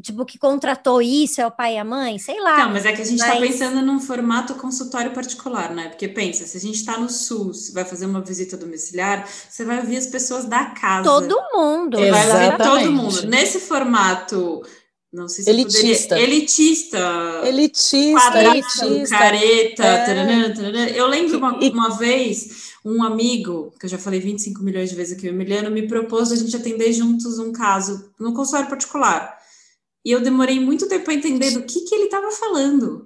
tipo, 0.00 0.24
que 0.24 0.38
contratou 0.38 1.02
isso 1.02 1.40
é 1.40 1.46
o 1.46 1.50
pai 1.50 1.74
e 1.74 1.78
a 1.78 1.84
mãe, 1.84 2.18
sei 2.18 2.40
lá. 2.40 2.58
Não, 2.58 2.70
mas 2.70 2.86
é 2.86 2.92
que 2.92 3.02
a 3.02 3.04
gente 3.04 3.20
está 3.20 3.38
mas... 3.38 3.50
pensando 3.50 3.82
num 3.82 4.00
formato 4.00 4.54
consultório 4.54 5.12
particular, 5.12 5.74
né? 5.74 5.88
Porque 5.88 6.08
pensa, 6.08 6.46
se 6.46 6.56
a 6.56 6.60
gente 6.60 6.76
está 6.76 6.98
no 6.98 7.10
SUS, 7.10 7.70
vai 7.72 7.84
fazer 7.84 8.06
uma 8.06 8.20
visita 8.20 8.56
domiciliar, 8.56 9.28
você 9.48 9.64
vai 9.64 9.80
ouvir 9.80 9.96
as 9.96 10.06
pessoas 10.06 10.44
da 10.44 10.66
casa. 10.66 11.04
Todo 11.04 11.36
mundo. 11.52 11.98
Você 11.98 12.10
vai 12.10 12.30
ouvir 12.30 12.58
todo 12.58 12.92
mundo. 12.92 13.26
Nesse 13.26 13.60
formato 13.60 14.62
não 15.12 15.28
sei 15.28 15.44
se 15.44 15.50
elitista. 15.50 16.14
Poderia... 16.14 16.34
elitista. 16.34 17.42
Elitista. 17.44 18.18
Quadrado, 18.18 18.56
elitista. 18.56 19.18
careta. 19.18 19.84
É. 19.84 20.06
Taranã, 20.06 20.54
taranã. 20.54 20.86
Eu 20.86 21.06
lembro 21.06 21.36
uma, 21.36 21.58
uma 21.58 21.90
vez, 21.98 22.72
um 22.82 23.02
amigo, 23.02 23.74
que 23.78 23.84
eu 23.84 23.90
já 23.90 23.98
falei 23.98 24.20
25 24.20 24.62
milhões 24.62 24.88
de 24.88 24.96
vezes 24.96 25.16
aqui, 25.16 25.26
o 25.26 25.30
Emiliano, 25.30 25.70
me 25.70 25.86
propôs 25.86 26.32
a 26.32 26.36
gente 26.36 26.56
atender 26.56 26.94
juntos 26.94 27.38
um 27.38 27.52
caso 27.52 28.10
no 28.18 28.32
consultório 28.32 28.70
particular. 28.70 29.41
E 30.04 30.10
eu 30.10 30.20
demorei 30.20 30.58
muito 30.58 30.88
tempo 30.88 31.04
para 31.04 31.14
entender 31.14 31.52
do 31.52 31.62
que, 31.62 31.80
que 31.82 31.94
ele 31.94 32.04
estava 32.04 32.30
falando. 32.30 33.04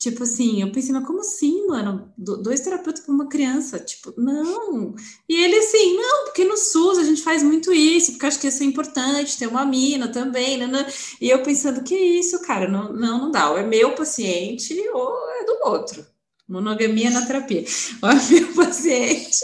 Tipo 0.00 0.22
assim, 0.22 0.62
eu 0.62 0.72
pensei, 0.72 0.92
mas 0.94 1.06
como 1.06 1.20
assim, 1.20 1.66
mano? 1.66 2.10
Dois 2.16 2.60
terapeutas 2.62 3.04
para 3.04 3.14
uma 3.14 3.28
criança? 3.28 3.78
Tipo, 3.78 4.14
não. 4.16 4.94
E 5.28 5.36
ele 5.36 5.56
assim, 5.56 5.94
não, 5.94 6.24
porque 6.24 6.42
no 6.42 6.56
SUS 6.56 6.96
a 6.96 7.04
gente 7.04 7.20
faz 7.20 7.42
muito 7.42 7.70
isso, 7.70 8.12
porque 8.12 8.24
acho 8.24 8.40
que 8.40 8.46
isso 8.46 8.62
é 8.62 8.66
importante, 8.66 9.36
ter 9.36 9.46
uma 9.46 9.66
mina 9.66 10.08
também, 10.08 10.56
né? 10.56 10.66
né? 10.66 10.86
E 11.20 11.28
eu 11.28 11.42
pensando, 11.42 11.84
que 11.84 11.94
isso, 11.94 12.40
cara? 12.40 12.66
Não, 12.66 12.90
não, 12.94 13.18
não 13.18 13.30
dá. 13.30 13.50
Ou 13.50 13.58
é 13.58 13.62
meu 13.62 13.94
paciente 13.94 14.74
ou 14.88 15.12
é 15.32 15.44
do 15.44 15.68
outro. 15.68 16.06
Monogamia 16.48 17.10
na 17.10 17.26
terapia. 17.26 17.64
Ou 18.02 18.10
é 18.10 18.28
meu 18.30 18.54
paciente. 18.54 19.38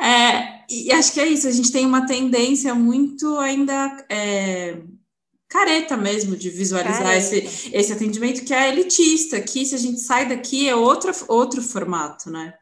É, 0.00 0.64
e 0.70 0.92
acho 0.92 1.12
que 1.12 1.18
é 1.18 1.26
isso, 1.26 1.48
a 1.48 1.50
gente 1.50 1.72
tem 1.72 1.84
uma 1.84 2.06
tendência 2.06 2.74
muito 2.76 3.38
ainda. 3.38 4.06
É, 4.08 4.78
careta 5.48 5.96
mesmo 5.96 6.36
de 6.36 6.50
visualizar 6.50 7.16
esse, 7.16 7.70
esse 7.72 7.92
atendimento 7.92 8.44
que 8.44 8.52
é 8.52 8.68
elitista, 8.68 9.40
que 9.40 9.64
se 9.64 9.74
a 9.74 9.78
gente 9.78 10.00
sai 10.00 10.28
daqui 10.28 10.68
é 10.68 10.76
outra, 10.76 11.12
outro 11.26 11.62
formato, 11.62 12.30
né? 12.30 12.54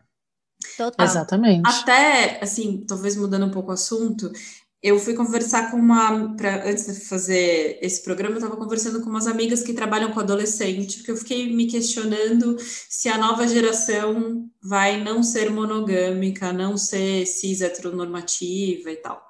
Total. 0.77 1.05
Exatamente. 1.07 1.69
Até, 1.69 2.39
assim, 2.43 2.85
talvez 2.87 3.17
mudando 3.17 3.47
um 3.47 3.51
pouco 3.51 3.71
o 3.71 3.75
assunto, 3.75 4.31
eu 4.83 4.99
fui 5.01 5.15
conversar 5.15 5.71
com 5.71 5.79
uma. 5.79 6.37
Pra, 6.37 6.69
antes 6.69 6.87
de 6.87 7.01
fazer 7.01 7.79
esse 7.83 8.03
programa, 8.03 8.35
eu 8.35 8.39
estava 8.39 8.57
conversando 8.57 9.01
com 9.01 9.11
umas 9.11 9.27
amigas 9.27 9.63
que 9.63 9.73
trabalham 9.73 10.13
com 10.13 10.21
adolescente, 10.21 10.99
porque 10.99 11.11
eu 11.11 11.17
fiquei 11.17 11.53
me 11.53 11.67
questionando 11.67 12.57
se 12.61 13.09
a 13.09 13.19
nova 13.19 13.49
geração 13.49 14.49
vai 14.63 15.03
não 15.03 15.23
ser 15.23 15.51
monogâmica, 15.51 16.53
não 16.53 16.77
ser 16.77 17.27
cis 17.27 17.63
heteronormativa 17.63 18.91
e 18.91 18.97
tal. 18.97 19.21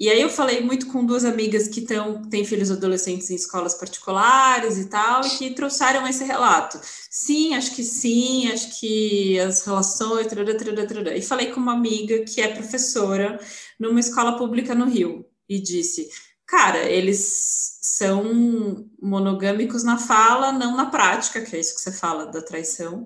E 0.00 0.08
aí 0.08 0.22
eu 0.22 0.30
falei 0.30 0.62
muito 0.62 0.86
com 0.86 1.04
duas 1.04 1.26
amigas 1.26 1.68
que 1.68 1.82
tão, 1.82 2.22
têm 2.22 2.42
filhos 2.42 2.70
adolescentes 2.70 3.28
em 3.28 3.34
escolas 3.34 3.74
particulares 3.74 4.78
e 4.78 4.86
tal, 4.86 5.20
e 5.26 5.28
que 5.28 5.50
trouxeram 5.50 6.08
esse 6.08 6.24
relato. 6.24 6.80
Sim, 7.10 7.54
acho 7.54 7.76
que 7.76 7.84
sim, 7.84 8.50
acho 8.50 8.80
que 8.80 9.38
as 9.38 9.62
relações. 9.66 10.26
Trará, 10.26 10.54
trará, 10.54 10.86
trará. 10.86 11.14
E 11.14 11.20
falei 11.20 11.52
com 11.52 11.60
uma 11.60 11.74
amiga 11.74 12.24
que 12.24 12.40
é 12.40 12.48
professora 12.48 13.38
numa 13.78 14.00
escola 14.00 14.38
pública 14.38 14.74
no 14.74 14.86
Rio, 14.86 15.26
e 15.46 15.60
disse: 15.60 16.08
cara, 16.46 16.78
eles 16.88 17.78
são 17.82 18.88
monogâmicos 19.02 19.84
na 19.84 19.98
fala, 19.98 20.50
não 20.50 20.76
na 20.76 20.86
prática, 20.86 21.42
que 21.42 21.54
é 21.54 21.60
isso 21.60 21.74
que 21.74 21.80
você 21.82 21.92
fala 21.92 22.24
da 22.26 22.40
traição, 22.40 23.04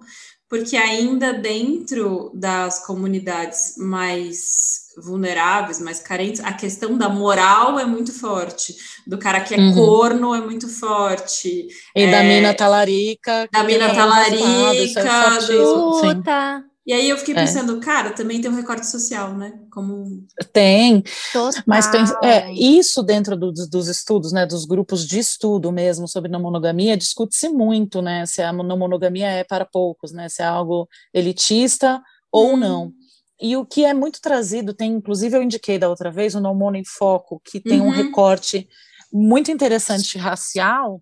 porque 0.48 0.76
ainda 0.76 1.32
dentro 1.32 2.30
das 2.34 2.86
comunidades 2.86 3.74
mais 3.78 4.83
vulneráveis, 5.02 5.80
mais 5.80 6.00
carentes, 6.00 6.40
a 6.40 6.52
questão 6.52 6.96
da 6.96 7.08
moral 7.08 7.78
é 7.78 7.84
muito 7.84 8.12
forte, 8.12 8.74
do 9.06 9.18
cara 9.18 9.40
que 9.40 9.54
é 9.54 9.58
uhum. 9.58 9.74
corno 9.74 10.34
é 10.34 10.40
muito 10.40 10.68
forte. 10.68 11.68
E 11.94 12.02
é, 12.02 12.10
da 12.10 12.22
mina 12.22 12.54
talarica. 12.54 13.48
Da 13.52 13.62
mina 13.64 13.84
é 13.86 13.94
talarica. 13.94 15.00
É 15.00 15.46
do... 15.46 16.00
Puta. 16.00 16.64
E 16.86 16.92
aí 16.92 17.08
eu 17.08 17.16
fiquei 17.16 17.34
é. 17.34 17.38
pensando, 17.38 17.78
é. 17.78 17.80
cara, 17.80 18.10
também 18.10 18.40
tem 18.42 18.50
um 18.50 18.54
recorte 18.54 18.86
social, 18.86 19.34
né? 19.34 19.54
Como 19.72 20.26
tem, 20.52 21.02
Total. 21.32 21.62
mas 21.66 21.88
é, 22.22 22.52
isso 22.52 23.02
dentro 23.02 23.36
do, 23.36 23.50
dos 23.52 23.88
estudos, 23.88 24.32
né, 24.32 24.44
dos 24.44 24.66
grupos 24.66 25.06
de 25.06 25.18
estudo 25.18 25.72
mesmo 25.72 26.06
sobre 26.06 26.30
não 26.30 26.42
monogamia, 26.42 26.96
discute-se 26.96 27.48
muito, 27.48 28.02
né, 28.02 28.26
se 28.26 28.42
a 28.42 28.52
não 28.52 28.76
monogamia 28.76 29.28
é 29.28 29.44
para 29.44 29.64
poucos, 29.64 30.12
né, 30.12 30.28
se 30.28 30.42
é 30.42 30.44
algo 30.44 30.86
elitista 31.12 32.02
ou 32.30 32.52
hum. 32.52 32.56
não. 32.58 32.92
E 33.40 33.56
o 33.56 33.66
que 33.66 33.84
é 33.84 33.92
muito 33.92 34.20
trazido, 34.20 34.72
tem, 34.72 34.92
inclusive 34.92 35.36
eu 35.36 35.42
indiquei 35.42 35.78
da 35.78 35.88
outra 35.88 36.10
vez, 36.10 36.34
o 36.34 36.40
No 36.40 36.54
Mono 36.54 36.76
em 36.76 36.84
Foco, 36.84 37.40
que 37.44 37.60
tem 37.60 37.80
uhum. 37.80 37.88
um 37.88 37.90
recorte 37.90 38.68
muito 39.12 39.50
interessante 39.50 40.16
racial, 40.18 41.00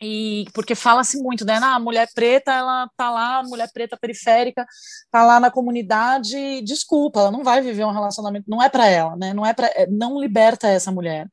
e 0.00 0.44
porque 0.54 0.74
fala-se 0.74 1.20
muito, 1.20 1.44
né? 1.44 1.58
Ah, 1.60 1.74
a 1.74 1.80
mulher 1.80 2.08
preta, 2.14 2.52
ela 2.52 2.88
tá 2.96 3.10
lá, 3.10 3.42
mulher 3.42 3.68
preta 3.72 3.96
periférica, 3.96 4.64
tá 5.10 5.24
lá 5.24 5.40
na 5.40 5.50
comunidade, 5.50 6.62
desculpa, 6.62 7.20
ela 7.20 7.30
não 7.32 7.42
vai 7.42 7.60
viver 7.60 7.84
um 7.84 7.92
relacionamento, 7.92 8.48
não 8.48 8.62
é 8.62 8.68
para 8.68 8.86
ela, 8.86 9.16
né? 9.16 9.34
Não 9.34 9.44
é 9.44 9.52
para 9.52 9.66
é, 9.74 9.86
não 9.88 10.20
liberta 10.20 10.68
essa 10.68 10.92
mulher. 10.92 11.26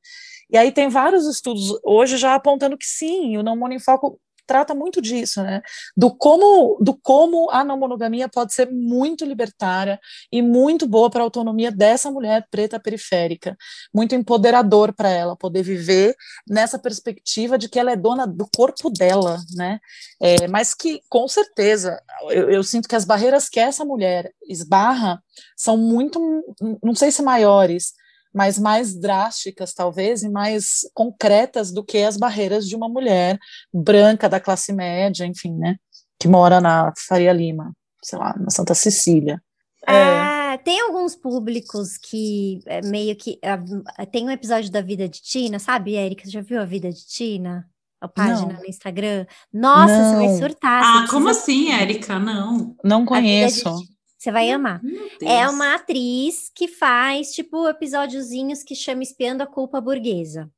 E 0.49 0.57
aí 0.57 0.71
tem 0.71 0.89
vários 0.89 1.27
estudos 1.27 1.77
hoje 1.83 2.17
já 2.17 2.35
apontando 2.35 2.77
que 2.77 2.85
sim, 2.85 3.37
o 3.37 3.43
não 3.43 3.55
monofoco 3.55 4.19
trata 4.45 4.73
muito 4.73 5.01
disso, 5.01 5.41
né? 5.43 5.61
Do 5.95 6.15
como, 6.15 6.77
do 6.81 6.97
como 7.01 7.49
a 7.51 7.63
não 7.63 7.77
monogamia 7.77 8.29
pode 8.29 8.53
ser 8.53 8.71
muito 8.71 9.25
libertária 9.25 9.99
e 10.31 10.41
muito 10.41 10.87
boa 10.87 11.09
para 11.09 11.21
a 11.21 11.23
autonomia 11.23 11.71
dessa 11.71 12.11
mulher 12.11 12.47
preta 12.49 12.79
periférica, 12.79 13.57
muito 13.93 14.15
empoderador 14.15 14.93
para 14.93 15.09
ela 15.09 15.35
poder 15.35 15.63
viver 15.63 16.15
nessa 16.47 16.79
perspectiva 16.79 17.57
de 17.57 17.69
que 17.69 17.79
ela 17.79 17.91
é 17.91 17.95
dona 17.95 18.25
do 18.25 18.47
corpo 18.55 18.89
dela, 18.89 19.39
né? 19.55 19.79
É, 20.21 20.47
mas 20.47 20.73
que, 20.73 21.01
com 21.09 21.27
certeza, 21.27 21.99
eu, 22.29 22.49
eu 22.49 22.63
sinto 22.63 22.87
que 22.87 22.95
as 22.95 23.05
barreiras 23.05 23.49
que 23.49 23.59
essa 23.59 23.83
mulher 23.83 24.31
esbarra 24.47 25.21
são 25.57 25.77
muito, 25.77 26.19
não 26.83 26.95
sei 26.95 27.11
se 27.11 27.21
maiores, 27.21 27.93
mas 28.35 28.59
mais 28.59 28.93
drásticas, 28.93 29.73
talvez, 29.73 30.21
e 30.21 30.29
mais 30.29 30.81
concretas 30.93 31.71
do 31.71 31.81
que 31.81 31.99
as 31.99 32.17
barreiras 32.17 32.67
de 32.67 32.75
uma 32.75 32.89
mulher 32.89 33.39
branca 33.73 34.27
da 34.27 34.41
classe 34.41 34.73
média, 34.73 35.25
enfim, 35.25 35.53
né? 35.55 35.77
Que 36.19 36.27
mora 36.27 36.59
na 36.59 36.91
Faria 37.07 37.31
Lima, 37.31 37.71
sei 38.03 38.19
lá, 38.19 38.35
na 38.37 38.49
Santa 38.49 38.75
Cecília. 38.75 39.41
É. 39.87 39.93
é 40.53 40.57
tem 40.57 40.81
alguns 40.81 41.15
públicos 41.15 41.97
que 41.97 42.59
é, 42.65 42.81
meio 42.81 43.15
que. 43.15 43.39
Uh, 43.41 44.05
tem 44.11 44.25
um 44.25 44.31
episódio 44.31 44.69
da 44.69 44.81
vida 44.81 45.07
de 45.07 45.21
Tina, 45.21 45.57
sabe, 45.57 45.95
Érica? 45.95 46.29
Já 46.29 46.41
viu 46.41 46.59
a 46.59 46.65
vida 46.65 46.91
de 46.91 47.07
Tina? 47.07 47.65
A 48.01 48.07
página 48.09 48.53
não. 48.53 48.59
no 48.59 48.65
Instagram? 48.65 49.25
Nossa, 49.53 49.97
não. 49.97 50.09
você 50.09 50.27
vai 50.27 50.37
surtar. 50.37 50.83
Ah, 50.83 51.07
como 51.09 51.29
assim, 51.29 51.71
Érica? 51.71 52.19
Não. 52.19 52.75
Não 52.83 53.05
conheço. 53.05 53.63
Você 54.25 54.31
vai 54.31 54.49
amar. 54.49 54.81
É 55.21 55.47
uma 55.47 55.75
atriz 55.75 56.51
que 56.55 56.67
faz, 56.67 57.31
tipo, 57.31 57.67
episódiozinhos 57.69 58.63
que 58.63 58.73
chama 58.73 59.03
Espiando 59.03 59.43
a 59.43 59.45
Culpa 59.45 59.79
Burguesa. 59.79 60.49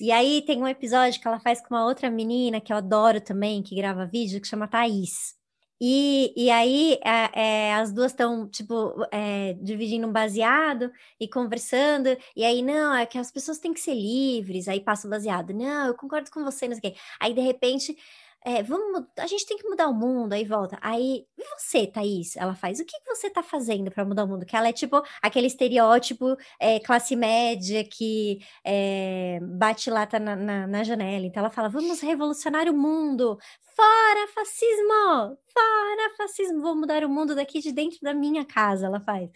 E 0.00 0.12
aí 0.12 0.40
tem 0.42 0.62
um 0.62 0.68
episódio 0.68 1.20
que 1.20 1.26
ela 1.26 1.40
faz 1.40 1.60
com 1.60 1.74
uma 1.74 1.84
outra 1.84 2.08
menina 2.12 2.60
que 2.60 2.72
eu 2.72 2.76
adoro 2.76 3.20
também, 3.20 3.60
que 3.60 3.74
grava 3.74 4.06
vídeo, 4.06 4.40
que 4.40 4.46
chama 4.46 4.68
Thaís. 4.68 5.34
E, 5.80 6.32
e 6.36 6.48
aí 6.48 7.00
é, 7.04 7.40
é, 7.40 7.74
as 7.74 7.92
duas 7.92 8.12
estão, 8.12 8.48
tipo, 8.48 8.94
é, 9.10 9.54
dividindo 9.54 10.06
um 10.06 10.12
baseado 10.12 10.92
e 11.18 11.26
conversando, 11.26 12.16
e 12.36 12.44
aí, 12.44 12.62
não, 12.62 12.94
é 12.94 13.04
que 13.04 13.18
as 13.18 13.32
pessoas 13.32 13.58
têm 13.58 13.74
que 13.74 13.80
ser 13.80 13.94
livres, 13.94 14.68
aí 14.68 14.80
passa 14.80 15.08
o 15.08 15.10
baseado, 15.10 15.52
não, 15.52 15.88
eu 15.88 15.94
concordo 15.94 16.30
com 16.30 16.44
você, 16.44 16.68
não 16.68 16.76
sei 16.76 16.90
o 16.90 16.92
quê. 16.92 17.00
Aí, 17.18 17.34
de 17.34 17.40
repente, 17.40 17.96
é, 18.44 18.62
vamos, 18.62 19.04
a 19.18 19.26
gente 19.26 19.46
tem 19.46 19.58
que 19.58 19.68
mudar 19.68 19.88
o 19.88 19.94
mundo, 19.94 20.32
aí 20.32 20.44
volta. 20.44 20.78
Aí, 20.80 21.26
e 21.36 21.44
você, 21.56 21.86
Thaís? 21.86 22.36
Ela 22.36 22.54
faz, 22.54 22.80
o 22.80 22.84
que 22.84 22.96
você 23.06 23.28
tá 23.28 23.42
fazendo 23.42 23.90
para 23.90 24.04
mudar 24.04 24.24
o 24.24 24.28
mundo? 24.28 24.46
Que 24.46 24.56
ela 24.56 24.68
é 24.68 24.72
tipo 24.72 25.02
aquele 25.20 25.46
estereótipo 25.46 26.36
é, 26.60 26.80
classe 26.80 27.16
média 27.16 27.84
que 27.84 28.38
é, 28.64 29.40
bate 29.42 29.90
lata 29.90 30.18
na, 30.18 30.36
na, 30.36 30.66
na, 30.66 30.84
janela. 30.84 31.26
Então 31.26 31.40
ela 31.40 31.50
fala, 31.50 31.68
vamos 31.68 32.00
revolucionar 32.00 32.68
o 32.68 32.76
mundo, 32.76 33.38
Fora 33.78 34.26
fascismo! 34.34 35.38
Fora 35.52 36.14
fascismo! 36.16 36.60
Vou 36.60 36.74
mudar 36.74 37.04
o 37.04 37.08
mundo 37.08 37.32
daqui 37.36 37.60
de 37.60 37.70
dentro 37.70 38.00
da 38.02 38.12
minha 38.12 38.44
casa, 38.44 38.86
ela 38.86 38.98
faz. 38.98 39.30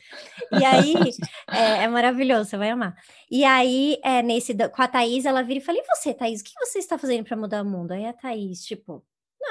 E 0.51 0.65
aí, 0.65 0.95
é, 1.49 1.85
é 1.85 1.89
maravilhoso, 1.89 2.51
você 2.51 2.57
vai 2.57 2.71
amar. 2.71 2.93
E 3.31 3.45
aí, 3.45 4.01
é, 4.03 4.21
nesse, 4.21 4.53
com 4.53 4.83
a 4.83 4.89
Thaís, 4.89 5.27
ela 5.27 5.43
vira 5.43 5.61
e 5.61 5.63
fala, 5.63 5.79
e 5.79 5.85
você, 5.87 6.13
Thaís, 6.13 6.41
o 6.41 6.45
que 6.45 6.53
você 6.59 6.81
está 6.81 6.99
fazendo 6.99 7.25
para 7.25 7.37
mudar 7.37 7.63
o 7.63 7.65
mundo? 7.65 7.93
Aí 7.93 8.05
a 8.05 8.13
Thaís, 8.13 8.65
tipo, 8.65 9.02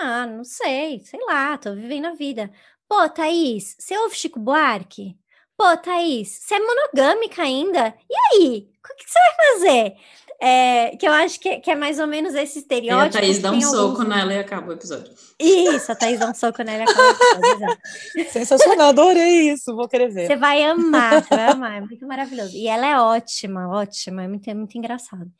ah, 0.01 0.27
não 0.27 0.43
sei, 0.43 0.99
sei 1.05 1.19
lá, 1.25 1.57
tô 1.57 1.73
vivendo 1.73 2.05
a 2.07 2.13
vida. 2.13 2.51
Pô, 2.87 3.07
Thaís, 3.09 3.75
você 3.79 3.97
ouve 3.97 4.15
Chico 4.15 4.39
Buarque? 4.39 5.17
Pô, 5.57 5.77
Thaís, 5.77 6.29
você 6.29 6.55
é 6.55 6.59
monogâmica 6.59 7.43
ainda? 7.43 7.93
E 8.09 8.15
aí? 8.15 8.69
O 8.83 8.87
que, 8.95 9.05
que 9.05 9.11
você 9.11 9.19
vai 9.19 9.53
fazer? 9.53 9.95
É, 10.43 10.97
que 10.97 11.07
eu 11.07 11.11
acho 11.11 11.39
que, 11.39 11.59
que, 11.59 11.69
é 11.69 11.75
mais 11.75 11.99
ou 11.99 12.07
menos 12.07 12.33
esse 12.33 12.59
estereótipo. 12.59 13.15
E 13.15 13.19
a 13.19 13.21
Thaís 13.21 13.39
dá 13.39 13.51
um 13.51 13.61
soco 13.61 14.03
nela 14.03 14.33
e 14.33 14.39
acaba 14.39 14.69
o 14.69 14.73
episódio. 14.73 15.13
Isso, 15.39 15.91
a 15.91 15.95
Thaís 15.95 16.19
dá 16.19 16.31
um 16.31 16.33
soco 16.33 16.63
nela 16.63 16.79
e 16.79 16.89
acaba 16.89 17.09
o 17.09 17.45
episódio. 17.45 18.31
Sensacional, 18.31 18.89
adorei 18.89 19.51
isso, 19.51 19.75
vou 19.75 19.87
querer 19.87 20.09
ver. 20.09 20.25
Você 20.25 20.35
vai 20.35 20.63
amar, 20.63 21.23
você 21.23 21.35
vai 21.35 21.47
amar, 21.47 21.77
é 21.77 21.81
muito 21.81 22.07
maravilhoso. 22.07 22.57
E 22.57 22.67
ela 22.67 22.87
é 22.87 22.99
ótima, 22.99 23.69
ótima, 23.69 24.23
é 24.23 24.27
muito, 24.27 24.49
é 24.49 24.53
muito 24.55 24.75
engraçado. 24.75 25.31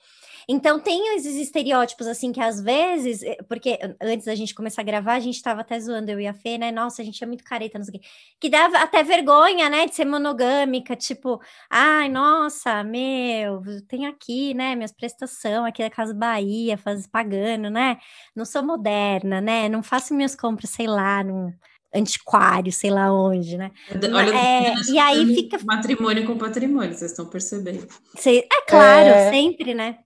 Então, 0.48 0.80
tem 0.80 1.16
esses 1.16 1.36
estereótipos, 1.36 2.08
assim, 2.08 2.32
que 2.32 2.40
às 2.40 2.62
vezes, 2.62 3.24
eh, 3.24 3.38
porque 3.48 3.80
antes 4.02 4.26
da 4.26 4.36
gente 4.36 4.54
começar 4.56 4.82
a 4.82 4.86
gravar, 4.86 5.14
a 5.14 5.20
gente 5.20 5.36
estava 5.36 5.62
até 5.62 5.80
zoando 5.80 6.12
eu 6.12 6.20
e 6.20 6.28
a 6.28 6.34
Fê, 6.34 6.58
né? 6.58 6.72
Nossa, 6.72 7.02
a 7.02 7.06
gente 7.06 7.24
é 7.24 7.28
muito 7.28 7.44
careta, 7.44 7.78
não 7.78 7.86
sei 7.86 7.98
o 7.98 8.00
quê. 8.02 8.08
Que 8.40 8.50
dava 8.50 8.78
até 8.80 9.04
vergonha, 9.04 9.70
né, 9.70 9.86
de 9.88 9.96
ser 9.96 10.06
monogâmica, 10.06 10.96
tipo, 10.96 11.40
ai, 11.70 12.10
nossa, 12.10 12.84
meu, 12.84 13.62
tem 13.88 14.06
aqui, 14.08 14.54
né, 14.54 14.76
minhas 14.76 14.92
prestações 14.92 15.66
aqui 15.68 15.84
da 15.84 15.90
Casa 15.90 16.14
Bahia, 16.14 16.78
faz, 16.78 17.08
pagando, 17.08 17.70
né? 17.70 17.98
Não 18.36 18.46
sou 18.46 18.64
moderna, 18.64 19.42
né? 19.42 19.70
Não 19.70 19.84
faço 19.84 20.14
minhas 20.14 20.36
compras, 20.36 20.70
sei 20.72 20.88
lá, 20.88 21.24
não 21.24 21.54
antiquário, 21.94 22.72
sei 22.72 22.90
lá 22.90 23.14
onde, 23.14 23.58
né? 23.58 23.72
Olha, 24.14 24.36
é, 24.36 24.74
e 24.90 24.98
aí 24.98 25.36
fica 25.36 25.60
matrimônio 25.64 26.26
com 26.26 26.38
patrimônio, 26.38 26.94
vocês 26.94 27.12
estão 27.12 27.26
percebendo? 27.26 27.88
Cê, 28.16 28.48
é 28.52 28.62
claro, 28.68 29.10
é... 29.10 29.30
sempre, 29.30 29.74
né? 29.74 29.98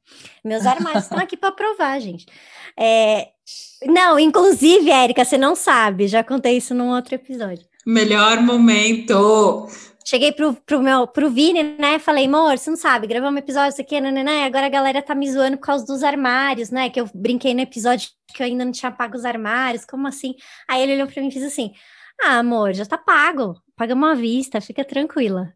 Meus 0.43 0.65
armários 0.67 1.03
estão 1.03 1.19
aqui 1.19 1.37
para 1.37 1.51
provar, 1.51 1.99
gente. 1.99 2.25
É, 2.77 3.29
não, 3.85 4.19
inclusive, 4.19 4.89
Érica, 4.89 5.23
você 5.23 5.37
não 5.37 5.55
sabe, 5.55 6.07
já 6.07 6.23
contei 6.23 6.57
isso 6.57 6.73
num 6.73 6.89
outro 6.89 7.15
episódio. 7.15 7.65
Melhor 7.85 8.41
momento. 8.41 9.67
Cheguei 10.07 10.31
pro, 10.31 10.53
pro 10.53 10.83
meu 10.83 11.07
pro 11.07 11.31
Vini, 11.31 11.63
né? 11.63 11.97
Falei, 11.97 12.27
amor, 12.27 12.59
você 12.59 12.69
não 12.69 12.77
sabe, 12.77 13.07
gravamos 13.07 13.35
um 13.35 13.39
episódio, 13.39 13.69
isso 13.69 13.81
aqui, 13.81 13.99
né? 13.99 14.45
Agora 14.45 14.67
a 14.67 14.69
galera 14.69 15.01
tá 15.01 15.15
me 15.15 15.31
zoando 15.31 15.57
por 15.57 15.65
causa 15.65 15.83
dos 15.83 16.03
armários, 16.03 16.69
né? 16.69 16.91
Que 16.91 17.01
eu 17.01 17.09
brinquei 17.11 17.55
no 17.55 17.61
episódio 17.61 18.09
que 18.27 18.43
eu 18.43 18.45
ainda 18.45 18.63
não 18.63 18.71
tinha 18.71 18.91
pago 18.91 19.17
os 19.17 19.25
armários, 19.25 19.83
como 19.83 20.07
assim? 20.07 20.35
Aí 20.69 20.83
ele 20.83 20.93
olhou 20.93 21.07
pra 21.07 21.23
mim 21.23 21.29
e 21.29 21.31
fez 21.31 21.43
assim: 21.43 21.73
Ah, 22.21 22.37
amor, 22.37 22.73
já 22.73 22.85
tá 22.85 22.99
pago, 22.99 23.59
paga 23.75 23.95
uma 23.95 24.13
vista, 24.13 24.61
fica 24.61 24.85
tranquila. 24.85 25.51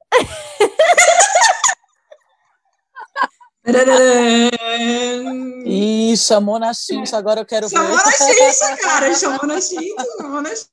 Ih, 5.63 6.17
chamou 6.17 6.57
na 6.57 6.73
Xinx, 6.73 7.13
agora 7.13 7.41
eu 7.41 7.45
quero 7.45 7.69
chamou 7.69 7.85
ver. 7.85 7.99
Chamou 7.99 8.39
na 8.39 8.51
Xinx, 8.51 8.81
cara, 8.81 9.13
chamou 9.13 9.45
na 9.45 9.61
Xinx, 9.61 9.93
chamou 10.17 10.41
na 10.41 10.49
Xinx. 10.49 10.69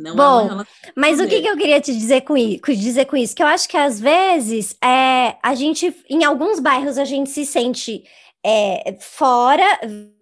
Não 0.00 0.16
Bom, 0.16 0.48
é 0.48 0.52
uma 0.52 0.68
Mas 0.96 1.20
o 1.20 1.28
que, 1.28 1.42
que 1.42 1.48
eu 1.48 1.56
queria 1.56 1.80
te 1.80 1.92
dizer 1.92 2.22
com, 2.22 2.34
dizer 2.34 3.04
com 3.04 3.16
isso? 3.16 3.36
Que 3.36 3.42
eu 3.42 3.46
acho 3.46 3.68
que 3.68 3.76
às 3.76 4.00
vezes 4.00 4.76
é, 4.82 5.36
a 5.42 5.54
gente, 5.54 5.94
em 6.08 6.24
alguns 6.24 6.58
bairros, 6.58 6.98
a 6.98 7.04
gente 7.04 7.30
se 7.30 7.44
sente 7.44 8.04
é, 8.44 8.96
fora, 8.98 9.64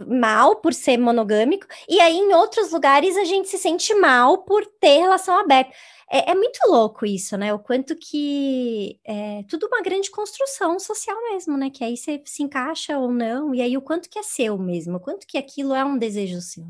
mal 0.06 0.56
por 0.56 0.74
ser 0.74 0.98
monogâmico, 0.98 1.66
e 1.88 2.00
aí 2.00 2.16
em 2.16 2.34
outros 2.34 2.72
lugares 2.72 3.16
a 3.16 3.24
gente 3.24 3.48
se 3.48 3.58
sente 3.58 3.94
mal 3.94 4.38
por 4.38 4.66
ter 4.80 4.98
relação 4.98 5.38
aberta. 5.38 5.72
É, 6.10 6.30
é 6.30 6.34
muito 6.34 6.58
louco 6.66 7.04
isso, 7.06 7.36
né? 7.36 7.52
O 7.52 7.58
quanto 7.58 7.94
que 7.94 8.98
é 9.04 9.44
tudo 9.48 9.66
uma 9.66 9.82
grande 9.82 10.10
construção 10.10 10.78
social 10.78 11.16
mesmo, 11.30 11.56
né? 11.56 11.70
Que 11.70 11.84
aí 11.84 11.96
você 11.96 12.20
se 12.24 12.42
encaixa 12.42 12.98
ou 12.98 13.12
não, 13.12 13.54
e 13.54 13.60
aí 13.60 13.76
o 13.76 13.82
quanto 13.82 14.08
que 14.08 14.18
é 14.18 14.22
seu 14.22 14.58
mesmo, 14.58 14.96
o 14.96 15.00
quanto 15.00 15.26
que 15.26 15.38
aquilo 15.38 15.74
é 15.74 15.84
um 15.84 15.98
desejo 15.98 16.40
seu. 16.40 16.66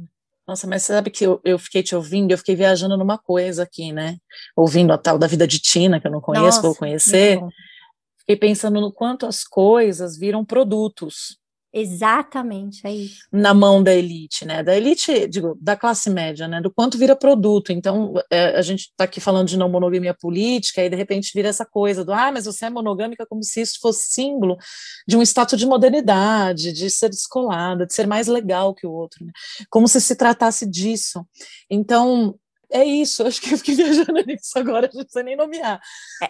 Nossa, 0.49 0.67
mas 0.67 0.83
você 0.83 0.95
sabe 0.95 1.11
que 1.11 1.27
eu, 1.27 1.39
eu 1.45 1.59
fiquei 1.59 1.83
te 1.83 1.95
ouvindo, 1.95 2.31
eu 2.31 2.39
fiquei 2.39 2.57
viajando 2.57 2.97
numa 2.97 3.19
coisa 3.19 3.65
aqui, 3.65 3.93
né? 3.93 4.17
Ouvindo 4.57 4.95
a 4.95 4.97
tal 4.97 5.19
da 5.19 5.27
vida 5.27 5.47
de 5.47 5.59
Tina, 5.59 6.01
que 6.01 6.07
eu 6.07 6.11
não 6.11 6.23
conheço, 6.23 6.63
vou 6.63 6.71
Nossa, 6.71 6.79
conhecer. 6.79 7.37
muito 7.37 7.41
bom. 7.41 7.51
Fiquei 8.21 8.37
pensando 8.37 8.81
no 8.81 8.91
quanto 8.91 9.27
as 9.27 9.45
coisas 9.45 10.17
viram 10.17 10.47
produtos 10.47 11.39
Exatamente, 11.73 12.87
é 12.87 12.93
isso. 12.93 13.27
na 13.31 13.53
mão 13.53 13.83
da 13.83 13.95
elite, 13.95 14.47
né? 14.47 14.63
Da 14.63 14.75
elite, 14.77 15.29
digo, 15.29 15.57
da 15.61 15.77
classe 15.77 16.09
média, 16.09 16.49
né? 16.49 16.61
Do 16.61 16.71
quanto 16.71 16.97
vira 16.97 17.15
produto. 17.15 17.73
Então, 17.73 18.15
é, 18.31 18.57
a 18.57 18.63
gente 18.63 18.89
está 18.91 19.05
aqui 19.05 19.21
falando 19.21 19.49
de 19.49 19.57
não 19.59 19.69
monogamia 19.69 20.15
política, 20.15 20.83
e 20.83 20.89
de 20.89 20.97
repente 20.97 21.31
vira 21.35 21.49
essa 21.49 21.67
coisa 21.67 22.05
do, 22.05 22.13
ah, 22.13 22.33
mas 22.33 22.47
você 22.47 22.67
é 22.67 22.71
monogâmica 22.71 23.27
como 23.27 23.43
se 23.43 23.61
isso 23.61 23.79
fosse 23.81 24.09
símbolo 24.11 24.57
de 25.07 25.17
um 25.17 25.23
status 25.23 25.59
de 25.59 25.67
modernidade, 25.67 26.73
de 26.73 26.89
ser 26.89 27.11
descolada, 27.11 27.87
de 27.87 27.95
ser 27.95 28.07
mais 28.07 28.27
legal 28.29 28.75
que 28.75 28.87
o 28.87 28.93
outro, 28.93 29.25
né? 29.25 29.33
Como 29.69 29.87
se 29.87 30.01
se 30.01 30.17
tratasse 30.17 30.67
disso. 30.67 31.25
Então, 31.71 32.35
é 32.71 32.85
isso, 32.85 33.23
acho 33.27 33.41
que 33.41 33.55
eu 33.55 33.59
fiquei 33.59 33.75
viajando 33.77 34.25
nisso 34.27 34.53
agora, 34.57 34.91
não 34.93 35.03
precisa 35.03 35.23
nem 35.23 35.37
nomear. 35.37 35.81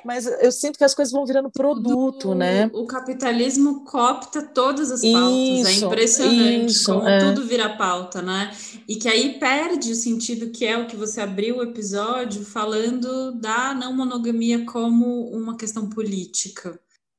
Mas 0.05 0.27
eu 0.27 0.53
sinto 0.53 0.79
que 0.79 0.85
as 0.85 0.95
coisas 0.95 1.13
vão 1.13 1.27
virando 1.27 1.51
produto, 1.51 2.31
O- 2.31 2.35
né? 2.35 2.71
O 2.73 2.87
capitalismo 2.87 3.85
coopta 3.85 4.43
todas 4.43 4.91
as 4.91 5.01
pautas. 5.03 5.67
é 5.67 5.73
Isso, 5.73 5.87
impressionante 5.87 6.67
isso, 6.73 6.93
como 6.95 7.09
é. 7.09 7.19
tudo 7.19 7.47
vira 7.47 7.69
pauta, 7.77 8.23
né? 8.23 8.51
E 8.89 8.97
que 8.97 9.09
aí 9.09 9.39
perde 9.39 9.93
o 9.93 9.97
sentido 9.97 10.51
que 10.51 10.65
é 10.65 10.77
o 10.79 10.87
que 10.87 10.97
você 10.97 11.21
abriu 11.21 11.59
o 11.59 11.63
episódio 11.63 12.45
falando 12.45 13.33
da 13.33 13.75
não 13.75 13.93
monogamia 13.95 14.65
como 14.65 15.29
uma 15.31 15.57
questão 15.57 15.89
política, 15.89 16.79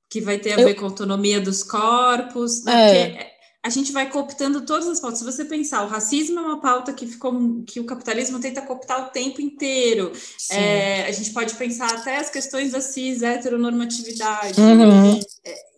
que 0.10 0.20
vai 0.22 0.38
ter 0.40 0.54
a 0.54 0.60
Eu- 0.62 0.68
ver 0.68 0.74
com 0.76 0.86
a 0.86 0.90
autonomia 0.90 1.40
dos 1.40 1.62
corpos, 1.64 2.64
né? 2.64 2.98
É. 3.10 3.39
A 3.70 3.72
gente 3.72 3.92
vai 3.92 4.10
cooptando 4.10 4.66
todas 4.66 4.88
as 4.88 5.00
pautas. 5.00 5.20
Se 5.20 5.26
você 5.26 5.46
pensar, 5.46 5.84
o 5.84 5.88
racismo 5.88 6.40
é 6.40 6.42
uma 6.42 6.60
pauta 6.60 6.92
que 6.92 7.06
ficou 7.06 7.64
que 7.68 7.80
o 7.80 7.86
capitalismo 7.86 8.40
tenta 8.40 8.64
cooptar 8.64 9.06
o 9.06 9.10
tempo 9.12 9.40
inteiro. 9.40 10.12
É, 10.50 11.06
a 11.06 11.12
gente 11.12 11.32
pode 11.32 11.54
pensar 11.54 11.94
até 11.94 12.18
as 12.18 12.32
questões 12.32 12.72
da 12.72 12.82
cis 12.82 13.22
heteronormatividade. 13.22 14.60
Uhum. 14.60 15.20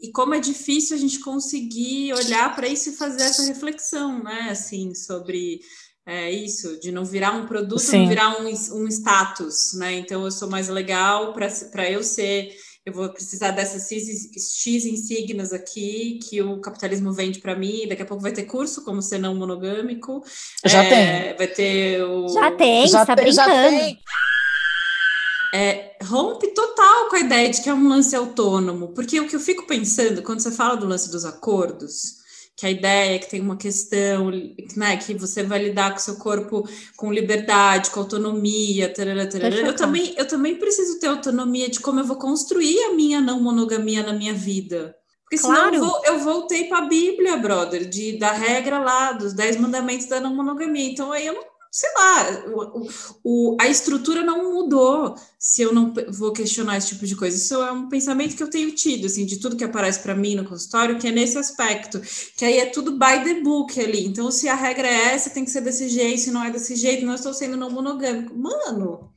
E 0.01 0.09
como 0.13 0.33
é 0.33 0.39
difícil 0.39 0.95
a 0.95 0.99
gente 0.99 1.19
conseguir 1.19 2.13
olhar 2.13 2.55
para 2.55 2.65
isso 2.65 2.91
e 2.91 2.93
fazer 2.93 3.23
essa 3.23 3.43
reflexão, 3.43 4.23
né? 4.23 4.47
Assim, 4.49 4.95
sobre 4.95 5.59
é, 6.05 6.31
isso, 6.31 6.79
de 6.79 6.93
não 6.93 7.03
virar 7.03 7.33
um 7.33 7.45
produto, 7.45 7.79
Sim. 7.79 8.03
não 8.03 8.07
virar 8.07 8.41
um, 8.41 8.45
um 8.45 8.87
status, 8.87 9.73
né? 9.73 9.95
Então 9.95 10.23
eu 10.23 10.31
sou 10.31 10.49
mais 10.49 10.69
legal 10.69 11.33
para 11.33 11.91
eu 11.91 12.01
ser. 12.01 12.55
Eu 12.83 12.93
vou 12.93 13.09
precisar 13.09 13.51
dessas 13.51 13.87
X, 13.87 14.85
insígnias 14.85 15.53
aqui 15.53 16.19
que 16.27 16.41
o 16.41 16.59
capitalismo 16.59 17.13
vende 17.13 17.39
para 17.39 17.55
mim. 17.55 17.87
Daqui 17.87 18.01
a 18.01 18.05
pouco 18.05 18.23
vai 18.23 18.31
ter 18.31 18.43
curso 18.45 18.83
como 18.83 19.03
ser 19.03 19.19
não 19.19 19.35
monogâmico. 19.35 20.23
Já 20.65 20.83
É, 20.83 20.89
tem. 20.89 21.37
Vai 21.37 21.47
ter 21.47 22.03
o. 22.03 22.27
Já 22.29 22.51
tem, 22.51 22.87
já, 22.87 23.05
tá 23.05 23.15
tem 23.15 23.31
já 23.31 23.45
brincando. 23.45 23.77
tem. 23.77 23.99
É, 25.53 25.97
rompe 26.03 26.47
total 26.53 27.09
com 27.09 27.17
a 27.17 27.19
ideia 27.19 27.49
de 27.49 27.61
que 27.61 27.69
é 27.69 27.73
um 27.73 27.87
lance 27.89 28.15
autônomo, 28.15 28.93
porque 28.93 29.19
o 29.19 29.27
que 29.27 29.35
eu 29.35 29.39
fico 29.39 29.67
pensando 29.67 30.23
quando 30.23 30.39
você 30.39 30.51
fala 30.51 30.75
do 30.75 30.87
lance 30.87 31.11
dos 31.11 31.25
acordos, 31.25 32.20
que 32.61 32.67
a 32.67 32.69
ideia 32.69 33.15
é 33.15 33.19
que 33.19 33.27
tem 33.27 33.41
uma 33.41 33.57
questão, 33.57 34.29
né, 34.77 34.95
que 34.95 35.15
você 35.15 35.41
vai 35.41 35.63
lidar 35.63 35.91
com 35.93 35.97
seu 35.97 36.15
corpo 36.17 36.63
com 36.95 37.11
liberdade, 37.11 37.89
com 37.89 38.01
autonomia, 38.01 38.87
tarará, 38.93 39.25
tarará. 39.25 39.55
Eu 39.55 39.75
também, 39.75 40.13
eu 40.15 40.27
também 40.27 40.55
preciso 40.57 40.99
ter 40.99 41.07
autonomia 41.07 41.67
de 41.69 41.79
como 41.79 41.99
eu 41.99 42.05
vou 42.05 42.17
construir 42.17 42.77
a 42.83 42.93
minha 42.93 43.19
não 43.19 43.41
monogamia 43.41 44.03
na 44.03 44.13
minha 44.13 44.33
vida. 44.35 44.95
Porque 45.23 45.39
senão 45.39 45.55
Claro. 45.71 45.75
eu, 45.75 45.85
vou- 45.85 46.01
eu 46.05 46.19
voltei 46.19 46.65
para 46.65 46.77
a 46.79 46.87
Bíblia, 46.87 47.35
brother, 47.37 47.89
de, 47.89 48.19
da 48.19 48.31
regra 48.31 48.77
lá, 48.77 49.11
dos 49.13 49.33
dez 49.33 49.57
mandamentos 49.57 50.05
da 50.05 50.19
não 50.19 50.35
monogamia. 50.35 50.87
Então 50.91 51.11
aí 51.11 51.25
eu 51.25 51.33
não, 51.33 51.43
sei 51.71 51.89
lá, 51.95 52.43
o, 52.53 52.87
o- 53.23 53.57
a 53.59 53.67
estrutura 53.69 54.23
não 54.23 54.53
mudou 54.53 55.15
se 55.39 55.61
eu 55.61 55.73
não 55.73 55.93
vou 56.09 56.33
questionar 56.33 56.77
esse 56.77 56.89
tipo 56.89 57.05
de 57.07 57.15
coisa. 57.15 57.37
Isso 57.37 57.55
é 57.55 57.71
um 57.71 57.87
pensamento 57.89 58.35
que 58.35 58.43
eu 58.43 58.49
tenho 58.49 58.71
tido, 58.75 59.05
assim, 59.07 59.25
de 59.25 59.37
tudo 59.39 59.55
que 59.55 59.63
aparece 59.63 59.99
para 59.99 60.13
mim 60.15 60.35
no 60.35 60.43
consultório, 60.47 60.99
que 60.99 61.07
é 61.07 61.11
nesse 61.11 61.37
aspecto, 61.37 62.01
que 62.37 62.43
aí 62.45 62.59
é 62.59 62.65
tudo 62.67 62.91
by 62.93 63.23
the 63.23 63.41
book 63.41 63.79
ali. 63.79 64.05
Então, 64.05 64.29
se 64.31 64.49
a 64.49 64.55
regra 64.55 64.87
é 64.87 65.13
essa, 65.13 65.29
tem 65.29 65.45
que 65.45 65.51
ser 65.51 65.61
desse 65.61 65.87
jeito, 65.89 66.21
se 66.21 66.31
não 66.31 66.43
é 66.43 66.51
desse 66.51 66.75
jeito, 66.75 67.05
não 67.05 67.15
estou 67.15 67.33
sendo 67.33 67.55
não 67.57 67.69
monogâmico. 67.71 68.35
Mano, 68.35 69.11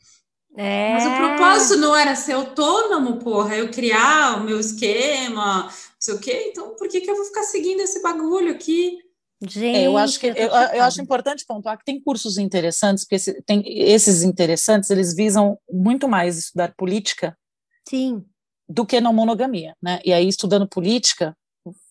É. 0.56 0.92
mas 0.92 1.04
o 1.06 1.16
propósito 1.16 1.76
não 1.80 1.94
era 1.96 2.14
ser 2.14 2.32
autônomo, 2.32 3.18
porra, 3.18 3.56
eu 3.56 3.70
criar 3.70 4.40
o 4.40 4.44
meu 4.44 4.60
esquema, 4.60 5.64
não 5.64 5.70
sei 5.98 6.14
o 6.14 6.18
quê. 6.20 6.46
Então, 6.50 6.76
por 6.76 6.88
que, 6.88 7.00
que 7.00 7.10
eu 7.10 7.16
vou 7.16 7.24
ficar 7.24 7.42
seguindo 7.42 7.80
esse 7.80 8.00
bagulho 8.02 8.52
aqui? 8.52 8.98
Gente, 9.48 9.76
É, 9.76 9.86
eu 9.86 9.96
acho 9.96 10.18
que 10.20 10.32
tô 10.32 10.38
eu, 10.38 10.44
eu 10.46 10.50
chocada. 10.50 10.84
acho 10.84 11.00
importante 11.02 11.44
pontuar 11.46 11.78
que 11.78 11.84
tem 11.84 12.00
cursos 12.00 12.38
interessantes, 12.38 13.04
porque 13.04 13.16
esse- 13.16 13.42
tem, 13.42 13.62
esses 13.66 14.22
interessantes 14.22 14.90
eles 14.90 15.14
visam 15.14 15.58
muito 15.70 16.08
mais 16.08 16.38
estudar 16.38 16.74
política 16.76 17.36
Sim, 17.88 18.24
do 18.68 18.86
que 18.86 19.00
não 19.00 19.12
monogamia, 19.12 19.74
né? 19.82 20.00
E 20.04 20.12
aí 20.12 20.26
estudando 20.28 20.68
política 20.68 21.36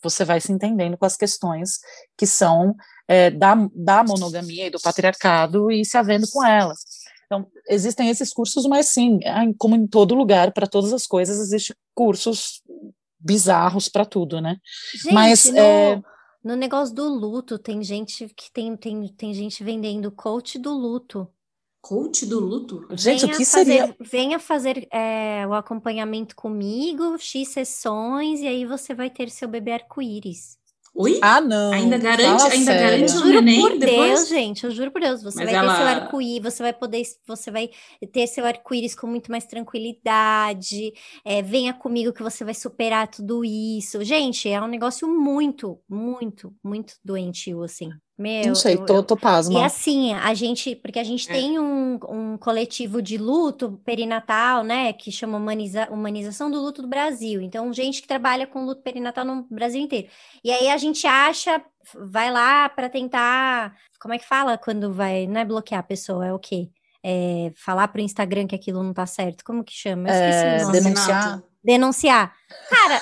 você 0.03 0.23
vai 0.23 0.39
se 0.39 0.51
entendendo 0.51 0.97
com 0.97 1.05
as 1.05 1.17
questões 1.17 1.79
que 2.17 2.27
são 2.27 2.75
é, 3.07 3.31
da, 3.31 3.55
da 3.75 4.03
monogamia 4.03 4.67
e 4.67 4.69
do 4.69 4.79
patriarcado 4.79 5.71
e 5.71 5.83
se 5.83 5.97
havendo 5.97 6.27
com 6.31 6.45
elas. 6.45 6.79
Então 7.25 7.47
existem 7.67 8.09
esses 8.09 8.31
cursos, 8.31 8.65
mas 8.67 8.87
sim, 8.87 9.19
ah, 9.25 9.43
como 9.57 9.75
em 9.75 9.87
todo 9.87 10.13
lugar 10.13 10.53
para 10.53 10.67
todas 10.67 10.93
as 10.93 11.07
coisas 11.07 11.39
existem 11.39 11.75
cursos 11.95 12.61
bizarros 13.19 13.89
para 13.89 14.05
tudo, 14.05 14.39
né? 14.41 14.57
Gente, 15.01 15.13
Mas, 15.13 15.45
no, 15.45 15.57
é- 15.57 16.01
no 16.43 16.55
negócio 16.55 16.93
do 16.93 17.07
luto, 17.07 17.57
tem 17.57 17.81
gente 17.81 18.27
que 18.35 18.51
tem, 18.51 18.75
tem, 18.75 19.07
tem 19.07 19.33
gente 19.33 19.63
vendendo 19.63 20.11
coach 20.11 20.59
do 20.59 20.73
luto. 20.73 21.27
Coach 21.81 22.25
do 22.25 22.39
luto? 22.39 22.87
Gente, 22.91 23.25
o 23.25 23.27
Venha 23.27 23.37
que 23.37 23.45
fazer, 23.45 23.65
seria 23.65 23.95
Venha 23.99 24.39
fazer 24.39 24.87
é, 24.91 25.45
o 25.47 25.53
acompanhamento 25.53 26.35
comigo, 26.35 27.17
X 27.17 27.49
sessões, 27.49 28.41
e 28.41 28.47
aí 28.47 28.65
você 28.65 28.93
vai 28.93 29.09
ter 29.09 29.29
seu 29.29 29.47
bebê 29.47 29.71
arco-íris. 29.71 30.57
Oi? 30.95 31.19
Ah, 31.23 31.41
não. 31.41 31.71
Ainda 31.73 31.97
garante- 31.97 32.39
fala 32.41 32.53
ainda 32.53 32.65
sério. 32.71 32.81
garante 32.89 33.13
Eu 33.13 33.19
juro 33.19 33.41
neném 33.41 33.61
por 33.61 33.79
depois? 33.79 34.09
Deus, 34.19 34.29
gente, 34.29 34.63
eu 34.63 34.69
juro 34.71 34.91
por 34.91 35.01
Deus, 35.01 35.23
você 35.23 35.43
Mas 35.43 35.51
vai 35.51 35.53
ter 35.53 35.59
seu 35.75 35.81
ela- 35.87 35.89
arco-íris, 35.89 36.43
você 36.53 36.61
vai 36.63 36.73
poder, 36.73 37.03
você 37.27 37.49
vai 37.51 37.69
ter 38.11 38.27
seu 38.27 38.45
arco-íris 38.45 38.93
com 38.93 39.07
muito 39.07 39.31
mais 39.31 39.45
tranquilidade. 39.45 40.93
é, 41.25 41.41
venha 41.41 41.73
comigo 41.73 42.13
que 42.13 42.21
você 42.21 42.43
vai 42.43 42.53
superar 42.53 43.07
tudo 43.07 43.43
isso. 43.43 44.03
Gente, 44.03 44.47
é 44.49 44.61
um 44.61 44.67
negócio 44.67 45.07
muito, 45.07 45.79
muito, 45.89 46.53
muito 46.63 46.93
doentio, 47.03 47.63
assim. 47.63 47.89
Meu, 48.15 48.45
Não 48.45 48.53
sei, 48.55 48.75
eu- 48.75 48.85
tô, 48.85 48.95
eu- 48.97 49.03
tô 49.03 49.15
E 49.15 49.19
pasma. 49.19 49.65
assim, 49.65 50.13
a 50.13 50.33
gente, 50.35 50.75
porque 50.75 50.99
a 50.99 51.03
gente 51.03 51.27
É. 51.29 51.33
tem 51.33 51.57
um, 51.59 51.97
um 52.07 52.37
coletivo 52.37 53.01
de 53.01 53.17
luto 53.17 53.81
perinatal, 53.83 54.63
né, 54.63 54.93
que 54.93 55.11
chama 55.11 55.37
Humaniza- 55.37 55.89
Humanização 55.89 56.51
do 56.51 56.61
Luto 56.61 56.83
do 56.83 56.87
Brasil. 56.87 57.41
Então, 57.41 57.73
gente 57.73 58.01
que 58.03 58.07
trabalha 58.07 58.45
com 58.45 58.65
luto 58.65 58.83
perinatal 58.83 59.25
no 59.25 59.47
Brasil 59.49 59.81
inteiro. 59.81 60.07
E 60.43 60.51
aí 60.51 60.69
a 60.69 60.77
gente 60.77 61.07
acha, 61.07 61.59
vai 61.95 62.31
lá 62.31 62.69
para 62.69 62.87
tentar, 62.87 63.75
como 63.99 64.13
é 64.13 64.19
que 64.19 64.27
fala 64.27 64.59
quando 64.59 64.93
vai, 64.93 65.25
não 65.25 65.41
é 65.41 65.45
bloquear 65.45 65.79
a 65.79 65.83
pessoa, 65.83 66.25
é 66.27 66.31
o 66.31 66.37
quê? 66.39 66.69
É 67.03 67.51
falar 67.55 67.87
pro 67.87 67.99
Instagram 67.99 68.45
que 68.45 68.55
aquilo 68.55 68.81
não 68.83 68.93
tá 68.93 69.05
certo. 69.07 69.43
Como 69.43 69.63
que 69.63 69.73
chama? 69.73 70.07
Eu 70.07 70.13
esqueci 70.13 70.45
É, 70.45 70.57
o 70.57 70.61
nome. 70.67 70.79
denunciar. 70.81 71.43
Denunciar. 71.63 72.33
Cara, 72.69 73.01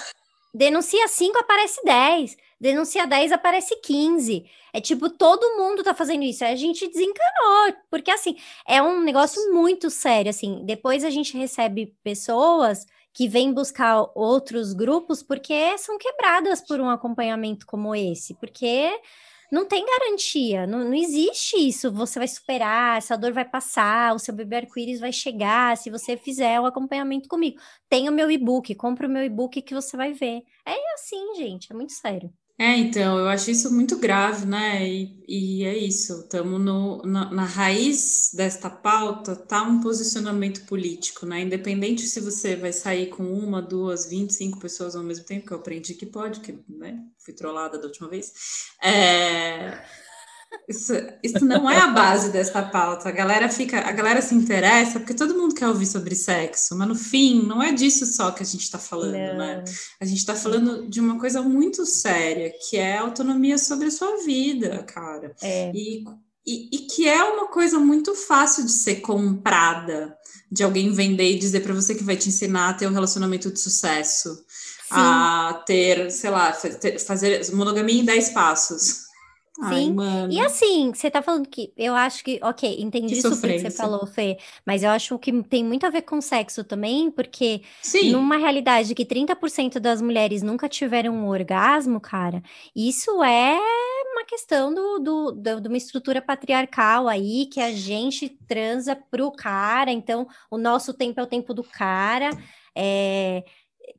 denuncia 0.56 1.08
5, 1.08 1.38
aparece 1.38 1.82
10. 1.84 2.36
Denuncia 2.62 3.08
10, 3.08 3.32
aparece 3.32 3.76
15. 3.78 4.46
É 4.72 4.80
tipo, 4.80 5.10
todo 5.10 5.58
mundo 5.58 5.84
tá 5.84 5.96
fazendo 5.96 6.24
isso. 6.24 6.46
Aí 6.46 6.54
A 6.54 6.56
gente 6.56 6.88
desencanou, 6.88 7.74
porque 7.90 8.12
assim, 8.12 8.38
é 8.68 8.82
um 8.84 9.02
negócio 9.02 9.52
muito 9.52 9.90
sério, 9.90 10.30
assim. 10.30 10.64
Depois 10.64 11.04
a 11.04 11.10
gente 11.10 11.36
recebe 11.36 11.96
pessoas 12.04 12.86
que 13.14 13.28
vêm 13.28 13.52
buscar 13.52 14.06
outros 14.16 14.74
grupos 14.74 15.24
porque 15.24 15.76
são 15.80 15.98
quebradas 15.98 16.62
por 16.62 16.80
um 16.80 16.90
acompanhamento 16.90 17.66
como 17.66 17.96
esse, 17.96 18.36
porque 18.36 18.92
não 19.52 19.66
tem 19.68 19.86
garantia, 19.86 20.66
não, 20.68 20.86
não 20.86 20.94
existe 20.94 21.58
isso. 21.58 21.92
Você 21.92 22.20
vai 22.20 22.28
superar, 22.28 22.98
essa 22.98 23.18
dor 23.18 23.34
vai 23.34 23.44
passar, 23.44 24.16
o 24.16 24.20
seu 24.20 24.34
bebê 24.36 24.58
arco-íris 24.58 25.00
vai 25.00 25.12
chegar 25.12 25.76
se 25.78 25.90
você 25.90 26.16
fizer 26.16 26.60
o 26.60 26.66
acompanhamento 26.66 27.28
comigo. 27.28 27.60
Tem 27.90 28.08
o 28.08 28.12
meu 28.14 28.32
e-book, 28.32 28.74
compra 28.76 29.08
o 29.08 29.12
meu 29.12 29.24
e-book 29.24 29.62
que 29.62 29.74
você 29.74 29.98
vai 29.98 30.14
ver. 30.14 30.44
É 30.66 30.94
assim, 30.94 31.36
gente, 31.36 31.72
é 31.72 31.76
muito 31.76 31.92
sério. 31.94 32.32
É, 32.58 32.78
então, 32.78 33.18
eu 33.18 33.28
acho 33.28 33.50
isso 33.50 33.74
muito 33.74 33.98
grave, 33.98 34.46
né? 34.46 34.88
E, 34.88 35.24
e 35.28 35.64
é 35.64 35.76
isso, 35.76 36.22
estamos 36.22 36.62
na, 37.04 37.32
na, 37.32 37.44
raiz 37.44 38.32
desta 38.36 38.70
pauta, 38.70 39.36
tá 39.36 39.64
um 39.64 39.82
posicionamento 39.82 40.66
político, 40.68 41.26
né? 41.26 41.42
Independente 41.42 42.04
se 42.04 42.20
você 42.20 42.56
vai 42.56 42.72
sair 42.72 43.08
com 43.08 43.24
uma, 43.24 43.62
duas, 43.62 44.08
vinte, 44.08 44.34
cinco 44.34 44.60
pessoas 44.60 44.96
ao 44.96 45.04
mesmo 45.04 45.26
tempo, 45.26 45.48
que 45.48 45.54
eu 45.54 45.58
aprendi 45.58 45.96
que 45.96 46.06
pode, 46.06 46.40
que 46.42 46.60
né, 46.70 47.04
fui 47.18 47.34
trollada 47.34 47.80
da 47.80 47.88
última 47.88 48.08
vez. 48.08 48.32
É, 48.84 49.84
isso, 50.68 50.94
isso 51.24 51.46
não 51.46 51.70
é 51.70 51.78
a 51.78 51.88
base 51.88 52.30
dessa 52.32 52.62
pauta. 52.62 53.10
A 53.10 53.12
galera 53.12 53.50
fica, 53.50 53.80
a 53.80 53.92
galera 53.92 54.22
se 54.22 54.34
interessa 54.34 55.00
porque 55.00 55.14
todo 55.14 55.38
mundo 55.38 55.56
quer 55.56 55.68
ouvir 55.68 55.86
sobre 55.86 56.16
sexo, 56.16 56.76
mas 56.78 56.88
no 56.88 56.96
fim 56.96 57.42
não 57.46 57.62
é 57.62 57.72
disso 57.72 58.06
só 58.06 58.32
que 58.32 58.44
a 58.44 58.46
gente 58.46 58.64
está 58.64 58.78
falando, 58.78 59.12
né? 59.12 59.34
não. 59.34 59.38
né? 59.38 59.64
A 60.00 60.06
gente 60.06 60.20
está 60.20 60.36
falando 60.36 60.88
de 60.90 61.00
uma 61.00 61.20
coisa 61.20 61.42
muito 61.42 61.86
séria, 61.86 62.52
que 62.70 62.78
é 62.78 62.98
a 62.98 63.02
autonomia 63.02 63.58
sobre 63.58 63.88
a 63.88 63.92
sua 63.92 64.24
vida, 64.24 64.84
cara. 64.84 65.36
É. 65.42 65.72
E, 65.74 66.04
e, 66.46 66.70
e 66.72 66.78
que 66.88 67.08
é 67.08 67.24
uma 67.24 67.48
coisa 67.48 67.78
muito 67.80 68.16
fácil 68.16 68.66
de 68.66 68.72
ser 68.72 68.96
comprada, 68.98 70.16
de 70.52 70.64
alguém 70.64 70.92
vender 70.92 71.32
e 71.32 71.40
dizer 71.40 71.62
para 71.62 71.74
você 71.74 71.96
que 71.96 72.04
vai 72.04 72.18
te 72.18 72.30
ensinar 72.30 72.70
a 72.70 72.74
ter 72.74 72.88
um 72.88 72.94
relacionamento 72.94 73.52
de 73.52 73.60
sucesso, 73.60 74.34
Sim. 74.34 74.92
a 74.92 75.64
ter, 75.66 76.12
sei 76.12 76.30
lá, 76.30 76.54
fazer 77.06 77.54
monogamia 77.54 78.02
em 78.02 78.06
10 78.06 78.30
passos. 78.30 79.11
Sim. 79.70 79.96
Ai, 80.00 80.28
e 80.32 80.40
assim, 80.40 80.92
você 80.94 81.12
tá 81.12 81.22
falando 81.22 81.48
que 81.48 81.72
eu 81.78 81.94
acho 81.94 82.24
que, 82.24 82.40
ok, 82.42 82.78
entendi 82.80 83.16
que 83.16 83.22
super 83.22 83.54
que 83.54 83.60
você 83.60 83.70
falou, 83.70 84.08
Fê, 84.08 84.38
mas 84.66 84.82
eu 84.82 84.90
acho 84.90 85.18
que 85.20 85.32
tem 85.44 85.64
muito 85.64 85.86
a 85.86 85.90
ver 85.90 86.02
com 86.02 86.20
sexo 86.20 86.64
também, 86.64 87.12
porque 87.12 87.62
Sim. 87.82 88.12
numa 88.12 88.38
realidade 88.38 88.96
que 88.96 89.06
30% 89.06 89.80
das 89.80 90.02
mulheres 90.02 90.42
nunca 90.42 90.68
tiveram 90.68 91.14
um 91.14 91.28
orgasmo, 91.28 92.00
cara, 92.00 92.42
isso 92.76 93.24
é 93.24 93.60
uma 94.14 94.26
questão 94.26 94.74
do, 94.74 95.00
do, 95.00 95.32
do, 95.32 95.62
de 95.62 95.68
uma 95.68 95.78
estrutura 95.78 96.22
patriarcal 96.22 97.08
aí, 97.08 97.46
que 97.46 97.60
a 97.60 97.72
gente 97.72 98.30
transa 98.48 98.96
pro 98.96 99.32
cara, 99.32 99.92
então 99.92 100.28
o 100.50 100.58
nosso 100.58 100.94
tempo 100.94 101.20
é 101.20 101.24
o 101.24 101.28
tempo 101.28 101.54
do 101.54 101.64
cara, 101.64 102.32
é, 102.76 103.44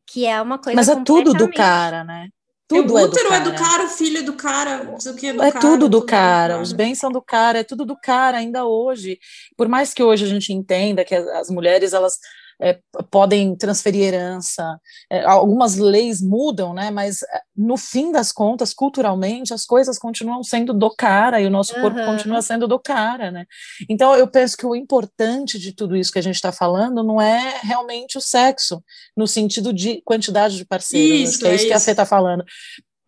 que 0.07 0.27
é 0.27 0.41
uma 0.43 0.59
coisa 0.59 0.77
Mas 0.77 0.89
é 0.89 1.05
tudo 1.05 1.33
do 1.33 1.51
cara, 1.51 2.03
né? 2.03 2.29
Tudo 2.73 2.95
o 2.95 3.03
útero 3.03 3.33
é 3.33 3.41
do, 3.41 3.51
é 3.51 3.55
cara, 3.57 3.85
o 3.85 3.89
filho 3.89 4.19
é 4.19 4.23
do 4.23 4.33
cara, 4.35 4.95
o 4.95 5.15
que 5.15 5.27
é 5.27 5.33
do 5.33 5.43
é 5.43 5.51
cara. 5.53 5.61
Tudo 5.61 5.89
do 5.89 6.01
tudo 6.01 6.07
cara, 6.07 6.61
os 6.61 6.73
bens 6.73 6.99
são 6.99 7.11
do 7.11 7.23
cara, 7.23 7.59
é 7.59 7.65
tudo 7.65 7.85
do 7.85 7.97
cara 7.97 8.39
ainda 8.39 8.65
hoje. 8.65 9.19
Por 9.57 9.69
mais 9.69 9.93
que 9.93 10.03
hoje 10.03 10.25
a 10.25 10.29
gente 10.29 10.53
entenda 10.53 11.05
que 11.05 11.15
as 11.15 11.51
mulheres, 11.51 11.93
elas 11.93 12.19
é, 12.61 12.79
podem 13.11 13.57
transferir 13.57 14.03
herança, 14.03 14.79
é, 15.11 15.25
algumas 15.25 15.77
leis 15.77 16.21
mudam, 16.21 16.73
né? 16.73 16.91
Mas 16.91 17.23
é, 17.23 17.41
no 17.57 17.77
fim 17.77 18.13
das 18.13 18.33
contas, 18.33 18.73
culturalmente, 18.73 19.55
as 19.55 19.65
coisas 19.65 19.99
continuam 19.99 20.43
sendo 20.43 20.73
do 20.73 20.91
cara 20.95 21.41
e 21.41 21.47
o 21.47 21.51
nosso 21.51 21.75
corpo 21.75 21.99
uhum. 21.99 22.07
continua 22.07 22.43
sendo 22.43 22.67
do 22.67 22.79
cara, 22.79 23.31
né? 23.31 23.47
Então 23.89 24.15
eu 24.15 24.27
penso 24.29 24.57
que 24.57 24.67
o 24.67 24.75
importante 24.75 25.59
de 25.59 25.73
tudo 25.73 25.97
isso 25.97 26.13
que 26.13 26.19
a 26.19 26.23
gente 26.23 26.37
está 26.37 26.53
falando 26.53 27.03
não 27.03 27.21
é 27.21 27.61
realmente 27.63 28.19
o 28.19 28.21
sexo, 28.21 28.83
no 29.17 29.27
sentido 29.27 29.73
de 29.73 30.03
quantidade 30.05 30.57
de 30.57 30.65
parceiros, 30.65 31.31
isso, 31.31 31.39
que 31.39 31.47
é, 31.47 31.51
é 31.51 31.55
isso 31.55 31.67
que 31.67 31.73
a 31.73 31.81
Fê 31.81 31.91
está 31.93 32.05
falando 32.05 32.45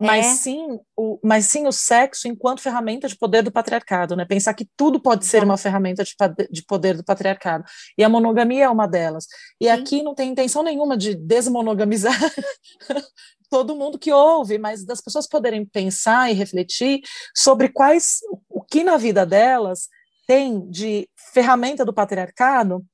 mas, 0.06 0.26
é. 0.26 0.34
sim, 0.34 0.78
o, 0.96 1.18
mas 1.22 1.46
sim 1.46 1.66
o 1.66 1.72
sexo 1.72 2.28
enquanto 2.28 2.60
ferramenta 2.60 3.08
de 3.08 3.16
poder 3.16 3.42
do 3.42 3.52
patriarcado, 3.52 4.14
né? 4.16 4.24
Pensar 4.24 4.54
que 4.54 4.68
tudo 4.76 5.00
pode 5.00 5.24
ser 5.26 5.42
uma 5.42 5.56
ferramenta 5.56 6.04
de, 6.04 6.14
de 6.50 6.64
poder 6.64 6.96
do 6.96 7.04
patriarcado. 7.04 7.64
E 7.96 8.04
a 8.04 8.08
monogamia 8.08 8.64
é 8.64 8.68
uma 8.68 8.86
delas. 8.86 9.26
E 9.60 9.64
sim. 9.64 9.70
aqui 9.70 10.02
não 10.02 10.14
tem 10.14 10.30
intenção 10.30 10.62
nenhuma 10.62 10.96
de 10.96 11.14
desmonogamizar 11.14 12.18
todo 13.50 13.76
mundo 13.76 13.98
que 13.98 14.12
ouve, 14.12 14.58
mas 14.58 14.84
das 14.84 15.00
pessoas 15.00 15.28
poderem 15.28 15.64
pensar 15.64 16.30
e 16.30 16.34
refletir 16.34 17.00
sobre 17.34 17.68
quais 17.68 18.18
o 18.48 18.62
que 18.62 18.82
na 18.82 18.96
vida 18.96 19.24
delas 19.24 19.88
tem 20.26 20.68
de 20.68 21.08
ferramenta 21.32 21.84
do 21.84 21.92
patriarcado 21.92 22.84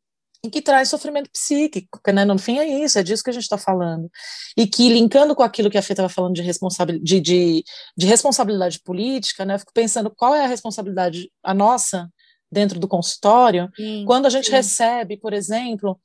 e 0.45 0.49
que 0.49 0.63
traz 0.63 0.89
sofrimento 0.89 1.31
psíquico, 1.31 2.01
né? 2.13 2.25
No 2.25 2.39
fim 2.39 2.59
é 2.59 2.67
isso, 2.83 2.99
é 2.99 3.03
disso 3.03 3.23
que 3.23 3.31
a 3.31 3.33
gente 3.33 3.43
está 3.43 3.59
falando. 3.59 4.11
E 4.57 4.67
que, 4.67 4.89
linkando 4.89 5.35
com 5.35 5.43
aquilo 5.43 5.71
que 5.71 5.77
a 5.77 5.83
Fê 5.83 5.93
estava 5.93 6.09
falando 6.09 6.35
de, 6.35 6.43
responsabilidade, 6.43 7.05
de, 7.05 7.21
de, 7.21 7.65
de, 7.97 8.07
responsabilidade 8.07 8.81
política, 8.81 9.45
né? 9.45 9.55
Eu 9.55 9.59
fico 9.59 9.73
pensando 9.73 10.11
qual 10.11 10.35
é 10.35 10.45
a 10.45 10.49
responsabilidade, 10.49 11.31
a 11.43 11.53
nossa, 11.53 12.09
dentro 12.51 12.81
do 12.81 12.89
consultório, 12.89 13.71
sim, 13.77 14.05
quando 14.07 14.27
a 14.27 14.31
gente 14.31 14.47
sim. 14.47 14.53
recebe, 14.53 15.17
por 15.19 15.33
exemplo, 15.33 16.01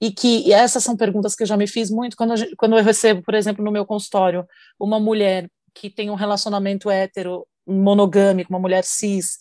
e 0.00 0.10
que 0.10 0.48
e 0.48 0.52
essas 0.52 0.82
são 0.82 0.96
perguntas 0.96 1.34
que 1.34 1.42
eu 1.42 1.46
já 1.46 1.56
me 1.56 1.66
fiz 1.66 1.90
muito, 1.90 2.16
quando, 2.16 2.36
gente, 2.36 2.54
quando 2.56 2.78
eu 2.78 2.84
recebo, 2.84 3.22
por 3.22 3.34
exemplo, 3.34 3.64
no 3.64 3.72
meu 3.72 3.84
consultório, 3.84 4.46
uma 4.78 5.00
mulher 5.00 5.50
que 5.74 5.90
tem 5.90 6.10
um 6.10 6.14
relacionamento 6.14 6.88
hétero 6.90 7.46
monogâmico, 7.66 8.52
uma 8.52 8.58
mulher 8.58 8.84
cis, 8.84 9.36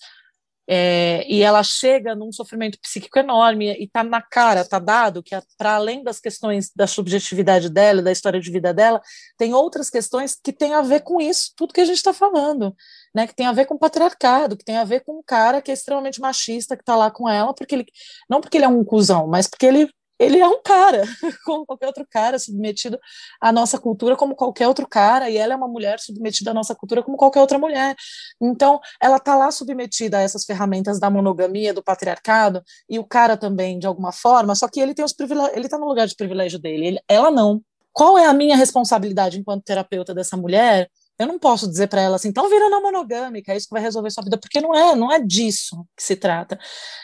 é, 0.71 1.25
e 1.27 1.41
ela 1.41 1.63
chega 1.63 2.13
num 2.13 2.31
sofrimento 2.31 2.77
psíquico 2.79 3.17
enorme 3.17 3.73
e 3.73 3.85
está 3.85 4.03
na 4.03 4.21
cara, 4.21 4.61
está 4.61 4.77
dado 4.77 5.23
que 5.23 5.35
para 5.57 5.73
além 5.73 6.03
das 6.03 6.19
questões 6.19 6.69
da 6.75 6.85
subjetividade 6.85 7.71
dela, 7.71 8.03
da 8.03 8.11
história 8.11 8.39
de 8.39 8.51
vida 8.51 8.71
dela, 8.71 9.01
tem 9.35 9.51
outras 9.51 9.89
questões 9.89 10.35
que 10.35 10.53
têm 10.53 10.75
a 10.75 10.83
ver 10.83 11.01
com 11.01 11.19
isso, 11.19 11.53
tudo 11.55 11.73
que 11.73 11.81
a 11.81 11.85
gente 11.85 11.97
está 11.97 12.13
falando, 12.13 12.75
né? 13.15 13.25
Que 13.25 13.33
tem 13.33 13.47
a 13.47 13.51
ver 13.51 13.65
com 13.65 13.79
patriarcado, 13.79 14.55
que 14.55 14.63
tem 14.63 14.77
a 14.77 14.83
ver 14.83 14.99
com 14.99 15.17
um 15.17 15.23
cara 15.25 15.59
que 15.59 15.71
é 15.71 15.73
extremamente 15.73 16.21
machista 16.21 16.75
que 16.75 16.83
está 16.83 16.95
lá 16.95 17.09
com 17.09 17.27
ela, 17.27 17.51
porque 17.51 17.73
ele 17.73 17.85
não 18.29 18.39
porque 18.39 18.57
ele 18.57 18.65
é 18.65 18.69
um 18.69 18.83
cuzão, 18.83 19.25
mas 19.25 19.47
porque 19.47 19.65
ele 19.65 19.89
ele 20.19 20.37
é 20.39 20.47
um 20.47 20.61
cara, 20.61 21.03
como 21.45 21.65
qualquer 21.65 21.87
outro 21.87 22.05
cara, 22.09 22.37
submetido 22.37 22.99
à 23.39 23.51
nossa 23.51 23.79
cultura 23.79 24.15
como 24.15 24.35
qualquer 24.35 24.67
outro 24.67 24.87
cara, 24.87 25.29
e 25.29 25.37
ela 25.37 25.53
é 25.53 25.55
uma 25.55 25.67
mulher 25.67 25.99
submetida 25.99 26.51
à 26.51 26.53
nossa 26.53 26.75
cultura 26.75 27.01
como 27.01 27.15
qualquer 27.15 27.39
outra 27.39 27.57
mulher. 27.57 27.95
Então, 28.41 28.79
ela 29.01 29.17
está 29.17 29.35
lá 29.35 29.49
submetida 29.49 30.17
a 30.17 30.21
essas 30.21 30.43
ferramentas 30.43 30.99
da 30.99 31.09
monogamia, 31.09 31.73
do 31.73 31.81
patriarcado, 31.81 32.61
e 32.89 32.99
o 32.99 33.05
cara 33.05 33.37
também, 33.37 33.79
de 33.79 33.87
alguma 33.87 34.11
forma, 34.11 34.53
só 34.55 34.67
que 34.67 34.79
ele 34.79 34.93
tem 34.93 35.05
os 35.05 35.13
privilégios, 35.13 35.55
ele 35.55 35.65
está 35.65 35.77
no 35.77 35.87
lugar 35.87 36.05
de 36.05 36.15
privilégio 36.15 36.59
dele, 36.59 36.85
ele, 36.85 36.99
ela 37.07 37.31
não. 37.31 37.61
Qual 37.93 38.17
é 38.17 38.25
a 38.25 38.33
minha 38.33 38.55
responsabilidade 38.55 39.39
enquanto 39.39 39.63
terapeuta 39.63 40.13
dessa 40.13 40.37
mulher 40.37 40.89
eu 41.19 41.27
não 41.27 41.37
posso 41.37 41.67
dizer 41.67 41.87
para 41.87 42.01
ela 42.01 42.15
assim, 42.15 42.29
então 42.29 42.49
vira 42.49 42.69
não 42.69 42.81
monogâmica, 42.81 43.51
é 43.51 43.57
isso 43.57 43.67
que 43.67 43.73
vai 43.73 43.81
resolver 43.81 44.09
sua 44.09 44.23
vida, 44.23 44.37
porque 44.37 44.61
não 44.61 44.73
é, 44.73 44.95
não 44.95 45.11
é 45.11 45.19
disso 45.19 45.85
que 45.95 46.01
se 46.01 46.15
trata. 46.15 46.57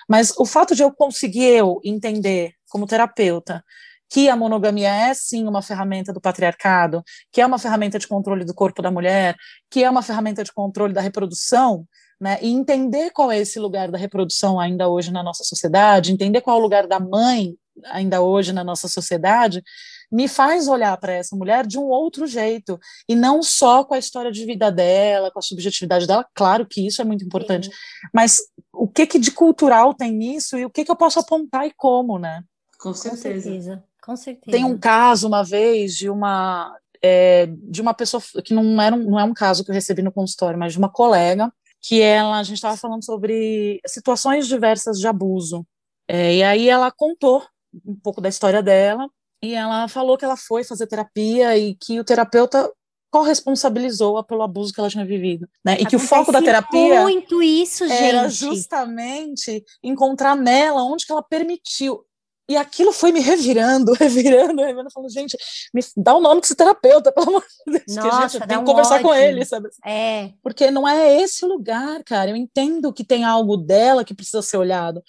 Mas 0.08 0.34
o 0.38 0.46
fato 0.46 0.74
de 0.74 0.82
eu 0.82 0.92
conseguir 0.94 1.44
eu 1.44 1.82
entender 1.84 2.54
como 2.76 2.86
terapeuta 2.86 3.64
que 4.10 4.28
a 4.28 4.36
monogamia 4.36 4.94
é 4.94 5.14
sim 5.14 5.48
uma 5.48 5.62
ferramenta 5.62 6.12
do 6.12 6.20
patriarcado, 6.20 7.02
que 7.32 7.40
é 7.40 7.46
uma 7.46 7.58
ferramenta 7.58 7.98
de 7.98 8.06
controle 8.06 8.44
do 8.44 8.54
corpo 8.54 8.82
da 8.82 8.92
mulher, 8.92 9.36
que 9.72 9.82
é 9.82 9.90
uma 9.90 10.02
ferramenta 10.02 10.44
de 10.44 10.52
controle 10.52 10.94
da 10.94 11.00
reprodução, 11.00 11.88
né? 12.20 12.38
E 12.42 12.50
entender 12.50 13.12
qual 13.12 13.32
é 13.32 13.40
esse 13.40 13.58
lugar 13.60 13.90
da 13.90 13.98
reprodução 13.98 14.60
ainda 14.60 14.90
hoje 14.90 15.10
na 15.10 15.24
nossa 15.24 15.46
sociedade, 15.46 16.12
entender 16.12 16.42
qual 16.42 16.58
é 16.58 16.60
o 16.60 16.64
lugar 16.64 16.86
da 16.86 17.00
mãe 17.00 17.56
ainda 17.86 18.22
hoje 18.22 18.52
na 18.52 18.64
nossa 18.64 18.90
sociedade, 18.90 19.64
me 20.12 20.28
faz 20.28 20.68
olhar 20.68 20.96
para 20.98 21.14
essa 21.14 21.36
mulher 21.36 21.66
de 21.66 21.78
um 21.78 21.86
outro 21.86 22.28
jeito, 22.28 22.80
e 23.08 23.16
não 23.16 23.42
só 23.42 23.84
com 23.84 23.94
a 23.94 24.00
história 24.00 24.32
de 24.32 24.46
vida 24.46 24.72
dela, 24.72 25.32
com 25.32 25.40
a 25.40 25.42
subjetividade 25.42 26.06
dela, 26.06 26.26
claro 26.34 26.66
que 26.66 26.86
isso 26.86 27.02
é 27.02 27.06
muito 27.06 27.26
importante, 27.26 27.68
Sim. 27.68 27.74
mas 28.14 28.42
o 28.72 28.88
que, 28.88 29.08
que 29.08 29.20
de 29.20 29.32
cultural 29.32 29.94
tem 29.94 30.12
nisso 30.12 30.58
e 30.58 30.66
o 30.66 30.70
que, 30.70 30.86
que 30.86 30.92
eu 30.92 30.96
posso 30.96 31.20
apontar 31.20 31.66
e 31.66 31.74
como, 31.76 32.20
né? 32.20 32.44
Com 32.80 32.94
certeza. 32.94 33.22
Com 33.22 33.32
certeza. 33.32 33.84
Com 34.02 34.16
certeza. 34.16 34.52
Tem 34.52 34.64
um 34.64 34.78
caso 34.78 35.28
uma 35.28 35.44
vez 35.44 35.96
de 35.96 36.10
uma 36.10 36.78
é, 37.02 37.48
de 37.48 37.82
uma 37.82 37.94
pessoa 37.94 38.22
que 38.44 38.54
não 38.54 38.82
era 38.82 38.96
um, 38.96 39.12
não 39.12 39.20
é 39.20 39.24
um 39.24 39.34
caso 39.34 39.64
que 39.64 39.72
eu 39.72 39.76
recebi 39.76 40.02
no 40.02 40.12
consultório, 40.12 40.58
mas 40.58 40.74
de 40.74 40.80
uma 40.80 40.90
colega 40.90 41.52
que 41.82 42.02
ela 42.02 42.40
a 42.40 42.44
gente 42.44 42.58
estava 42.58 42.78
falando 42.78 43.06
sobre 43.06 43.80
situações 43.86 44.48
diversas 44.48 45.00
de 45.00 45.08
abuso. 45.08 45.66
É, 46.08 46.36
e 46.36 46.44
aí 46.44 46.70
ela 46.70 46.92
contou 46.92 47.44
um 47.86 47.96
pouco 47.96 48.22
da 48.22 48.30
história 48.30 48.62
dela 48.62 49.08
e 49.42 49.54
ela 49.54 49.88
falou 49.88 50.18
que 50.18 50.26
ela 50.26 50.38
foi 50.38 50.64
fazer 50.64 50.88
terapia 50.88 51.58
e 51.58 51.76
que 51.76 52.00
o 52.00 52.04
terapeuta 52.04 52.72
corresponsabilizou-a 53.12 54.24
pelo 54.24 54.44
abuso 54.44 54.74
que 54.74 54.80
ela 54.80 54.90
tinha 54.90 55.06
vivido, 55.06 55.48
né? 55.64 55.74
E 55.74 55.76
Acontece 55.76 55.90
que 55.90 55.96
o 55.96 56.00
foco 56.00 56.32
da 56.32 56.42
terapia 56.42 57.02
muito 57.02 57.42
isso, 57.42 57.88
gente. 57.88 58.04
era 58.04 58.28
justamente 58.28 59.64
encontrar 59.82 60.36
nela 60.36 60.84
onde 60.84 61.06
que 61.06 61.12
ela 61.12 61.24
permitiu. 61.24 62.04
E 62.48 62.56
aquilo 62.56 62.92
foi 62.92 63.12
me 63.12 63.20
revirando, 63.20 63.94
revirando, 64.00 64.62
revirando, 64.62 64.92
falando, 64.92 65.12
gente, 65.12 65.36
me 65.74 65.82
dá 65.98 66.16
o 66.16 66.22
nome 66.22 66.42
desse 66.42 66.56
terapeuta, 66.56 67.12
pelo 67.14 67.30
amor 67.30 67.44
de 67.68 67.74
Deus, 67.74 67.96
Nossa, 67.96 68.28
que 68.28 68.34
gente 68.34 68.48
tem 68.48 68.58
um 68.58 68.64
que 68.64 68.70
conversar 68.70 68.96
ódio. 68.96 69.08
com 69.08 69.16
ele, 69.16 69.46
sabe? 69.46 69.70
É. 69.84 70.32
Porque 70.44 70.70
não 70.70 70.88
é 70.88 71.22
esse 71.22 71.46
lugar, 71.46 72.04
cara. 72.04 72.30
Eu 72.30 72.36
entendo 72.36 72.94
que 72.94 73.04
tem 73.04 73.24
algo 73.24 73.58
dela 73.58 74.04
que 74.04 74.14
precisa 74.14 74.42
ser 74.42 74.58
olhado. 74.58 75.04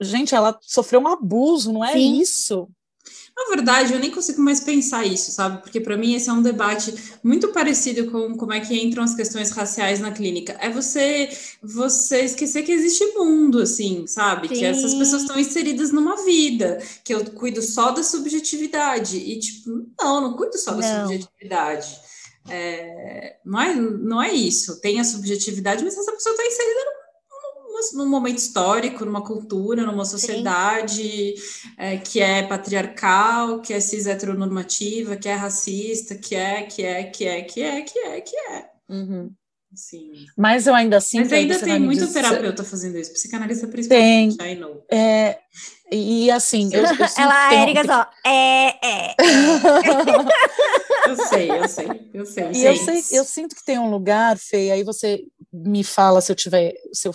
Gente, 0.00 0.34
ela 0.34 0.58
sofreu 0.60 1.00
um 1.00 1.08
abuso, 1.08 1.72
não 1.72 1.84
é 1.84 1.92
Sim. 1.92 2.20
isso. 2.20 2.68
Na 3.36 3.56
verdade, 3.56 3.92
eu 3.92 3.98
nem 3.98 4.12
consigo 4.12 4.40
mais 4.40 4.60
pensar 4.60 5.04
isso, 5.04 5.32
sabe? 5.32 5.60
Porque 5.60 5.80
para 5.80 5.96
mim 5.96 6.14
esse 6.14 6.30
é 6.30 6.32
um 6.32 6.40
debate 6.40 6.94
muito 7.22 7.48
parecido 7.48 8.08
com 8.08 8.36
como 8.36 8.52
é 8.52 8.60
que 8.60 8.80
entram 8.80 9.02
as 9.02 9.14
questões 9.14 9.50
raciais 9.50 9.98
na 9.98 10.12
clínica. 10.12 10.56
É 10.60 10.70
você 10.70 11.28
você 11.60 12.20
esquecer 12.20 12.62
que 12.62 12.70
existe 12.70 13.04
mundo, 13.16 13.60
assim, 13.60 14.06
sabe? 14.06 14.48
Sim. 14.48 14.54
Que 14.54 14.64
essas 14.64 14.94
pessoas 14.94 15.22
estão 15.22 15.38
inseridas 15.38 15.90
numa 15.90 16.24
vida, 16.24 16.78
que 17.02 17.12
eu 17.12 17.24
cuido 17.32 17.60
só 17.60 17.90
da 17.90 18.04
subjetividade. 18.04 19.16
E, 19.16 19.40
tipo, 19.40 19.84
não, 20.00 20.20
não 20.20 20.36
cuido 20.36 20.56
só 20.56 20.72
da 20.72 20.80
não. 20.80 21.08
subjetividade. 21.08 22.00
É, 22.48 23.36
não, 23.44 23.60
é, 23.60 23.74
não 23.74 24.22
é 24.22 24.32
isso. 24.32 24.80
Tem 24.80 25.00
a 25.00 25.04
subjetividade, 25.04 25.82
mas 25.82 25.96
essa 25.98 26.12
pessoa 26.12 26.34
está 26.34 26.46
inserida 26.46 26.80
num, 26.84 27.03
num, 27.92 28.08
momento 28.08 28.38
histórico, 28.38 29.04
numa 29.04 29.22
cultura, 29.22 29.82
numa 29.84 30.04
sociedade 30.04 31.34
é, 31.76 31.96
que 31.98 32.20
é 32.20 32.42
patriarcal, 32.42 33.60
que 33.60 33.72
é 33.72 33.80
cis 33.80 34.06
heteronormativa, 34.06 35.16
que 35.16 35.28
é 35.28 35.34
racista, 35.34 36.14
que 36.14 36.34
é, 36.34 36.62
que 36.62 36.82
é, 36.82 37.04
que 37.04 37.24
é, 37.26 37.42
que 37.42 37.62
é, 37.62 37.82
que 37.82 37.98
é, 37.98 38.20
que 38.20 38.36
é. 38.36 38.70
Uhum. 38.88 39.30
Sim. 39.74 40.12
Mas 40.36 40.66
eu 40.66 40.74
ainda 40.74 40.98
assim. 40.98 41.18
Mas 41.18 41.32
ainda 41.32 41.58
tem 41.58 41.80
muito 41.80 42.10
terapeuta 42.12 42.62
fazendo 42.62 42.96
isso, 42.96 43.12
psicanalista 43.12 43.66
principalmente. 43.66 44.36
Tem. 44.36 44.52
I 44.52 44.54
know. 44.54 44.84
É, 44.90 45.38
e 45.90 46.30
assim. 46.30 46.70
Eu, 46.72 46.84
eu 46.84 46.90
Ela, 47.18 47.48
a 47.48 47.54
Erika, 47.54 47.84
só. 47.84 48.08
É, 48.24 48.68
é. 48.86 49.14
eu 51.08 51.16
sei, 51.26 51.50
eu 51.50 51.68
sei, 51.68 52.10
eu 52.14 52.26
sei. 52.26 52.50
E 52.52 52.64
eu, 52.64 52.76
sei, 52.76 53.18
eu 53.18 53.24
sinto 53.24 53.56
que 53.56 53.64
tem 53.64 53.78
um 53.78 53.90
lugar, 53.90 54.38
Fê, 54.38 54.70
aí 54.70 54.84
você 54.84 55.24
me 55.52 55.82
fala 55.82 56.20
se 56.20 56.30
eu 56.30 56.36
tiver. 56.36 56.74
Se 56.92 57.08
eu 57.08 57.12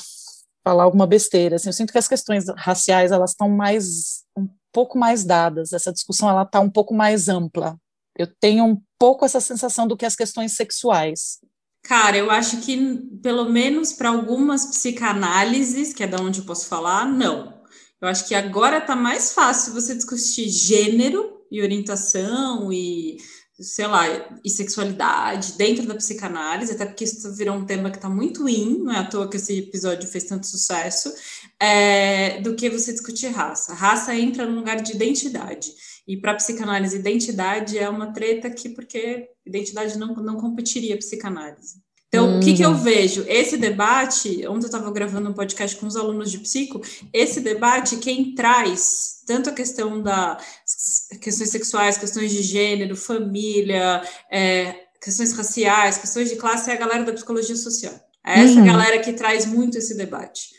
falar 0.64 0.84
alguma 0.84 1.08
besteira. 1.08 1.56
Assim, 1.56 1.70
eu 1.70 1.74
sinto 1.74 1.92
que 1.92 1.98
as 1.98 2.08
questões 2.08 2.46
raciais 2.58 3.12
elas 3.12 3.32
estão 3.32 3.50
mais 3.50 4.24
um 4.38 4.48
pouco 4.72 4.98
mais 4.98 5.24
dadas. 5.24 5.74
Essa 5.74 5.92
discussão 5.92 6.30
ela 6.30 6.44
está 6.44 6.60
um 6.60 6.70
pouco 6.70 6.94
mais 6.94 7.30
ampla. 7.30 7.78
Eu 8.18 8.28
tenho 8.40 8.66
um 8.66 8.82
pouco 8.98 9.26
essa 9.26 9.40
sensação 9.40 9.88
do 9.88 9.96
que 9.96 10.06
as 10.06 10.16
questões 10.16 10.54
sexuais. 10.54 11.40
Cara, 11.84 12.18
eu 12.18 12.30
acho 12.30 12.58
que, 12.58 12.78
pelo 13.24 13.50
menos 13.50 13.94
para 13.94 14.10
algumas 14.10 14.66
psicanálises, 14.66 15.94
que 15.94 16.04
é 16.04 16.08
da 16.08 16.22
onde 16.22 16.40
eu 16.40 16.46
posso 16.46 16.68
falar, 16.68 17.06
não. 17.06 17.60
Eu 18.02 18.08
acho 18.08 18.28
que 18.28 18.36
agora 18.36 18.78
está 18.78 18.96
mais 18.96 19.34
fácil 19.34 19.74
você 19.74 19.96
discutir 19.96 20.50
gênero 20.50 21.38
e 21.52 21.62
orientação 21.62 22.72
e, 22.72 23.18
sei 23.60 23.88
lá, 23.88 24.06
e 24.44 24.50
sexualidade 24.50 25.54
dentro 25.54 25.86
da 25.86 25.96
psicanálise, 25.96 26.74
até 26.74 26.86
porque 26.86 27.04
isso 27.04 27.34
virou 27.34 27.56
um 27.56 27.66
tema 27.66 27.92
que 27.92 27.98
está 27.98 28.10
muito 28.10 28.48
in, 28.48 28.80
não 28.80 28.94
é 28.94 29.00
à 29.00 29.06
toa 29.06 29.30
que 29.30 29.38
esse 29.38 29.60
episódio 29.60 30.08
fez 30.08 30.24
tanto 30.24 30.48
sucesso, 30.48 31.14
é, 31.60 32.40
do 32.42 32.56
que 32.56 32.70
você 32.70 32.92
discutir 32.94 33.28
raça. 33.28 33.74
Raça 33.74 34.16
entra 34.16 34.46
num 34.46 34.56
lugar 34.56 34.82
de 34.82 34.94
identidade. 34.94 35.72
E 36.08 36.18
para 36.18 36.36
psicanálise, 36.36 36.98
identidade 36.98 37.78
é 37.78 37.88
uma 37.90 38.14
treta 38.14 38.50
que, 38.50 38.70
porque 38.70 39.30
identidade 39.46 39.98
não, 39.98 40.16
não 40.16 40.38
competiria 40.38 40.98
psicanálise. 40.98 41.82
Então, 42.10 42.28
hum. 42.28 42.38
o 42.38 42.40
que, 42.42 42.56
que 42.56 42.66
eu 42.66 42.72
uhum. 42.72 42.78
vejo? 42.78 43.24
Esse 43.28 43.56
debate, 43.56 44.46
ontem 44.48 44.66
eu 44.66 44.72
estava 44.72 44.92
gravando 44.92 45.30
um 45.30 45.34
podcast 45.34 45.76
com 45.78 45.86
os 45.86 45.96
alunos 45.96 46.32
de 46.32 46.40
psico, 46.40 46.82
esse 47.14 47.40
debate, 47.40 47.98
quem 47.98 48.34
traz 48.34 49.20
tanto 49.28 49.52
a 49.52 49.54
questão 49.54 50.02
das 50.02 51.08
questões 51.22 51.52
sexuais, 51.52 52.00
questões 52.00 52.32
de 52.32 52.42
gênero, 52.42 52.96
família, 52.96 54.02
é, 54.32 54.88
questões 55.00 55.34
raciais, 55.34 56.00
questões 56.00 56.30
de 56.30 56.36
classe, 56.36 56.72
é 56.72 56.74
a 56.74 56.78
galera 56.78 57.04
da 57.04 57.14
psicologia 57.14 57.56
social. 57.56 57.94
É 58.26 58.42
essa 58.42 58.60
uhum. 58.60 58.66
galera 58.66 59.00
que 59.00 59.14
traz 59.14 59.46
muito 59.46 59.78
esse 59.78 59.96
debate. 59.96 60.50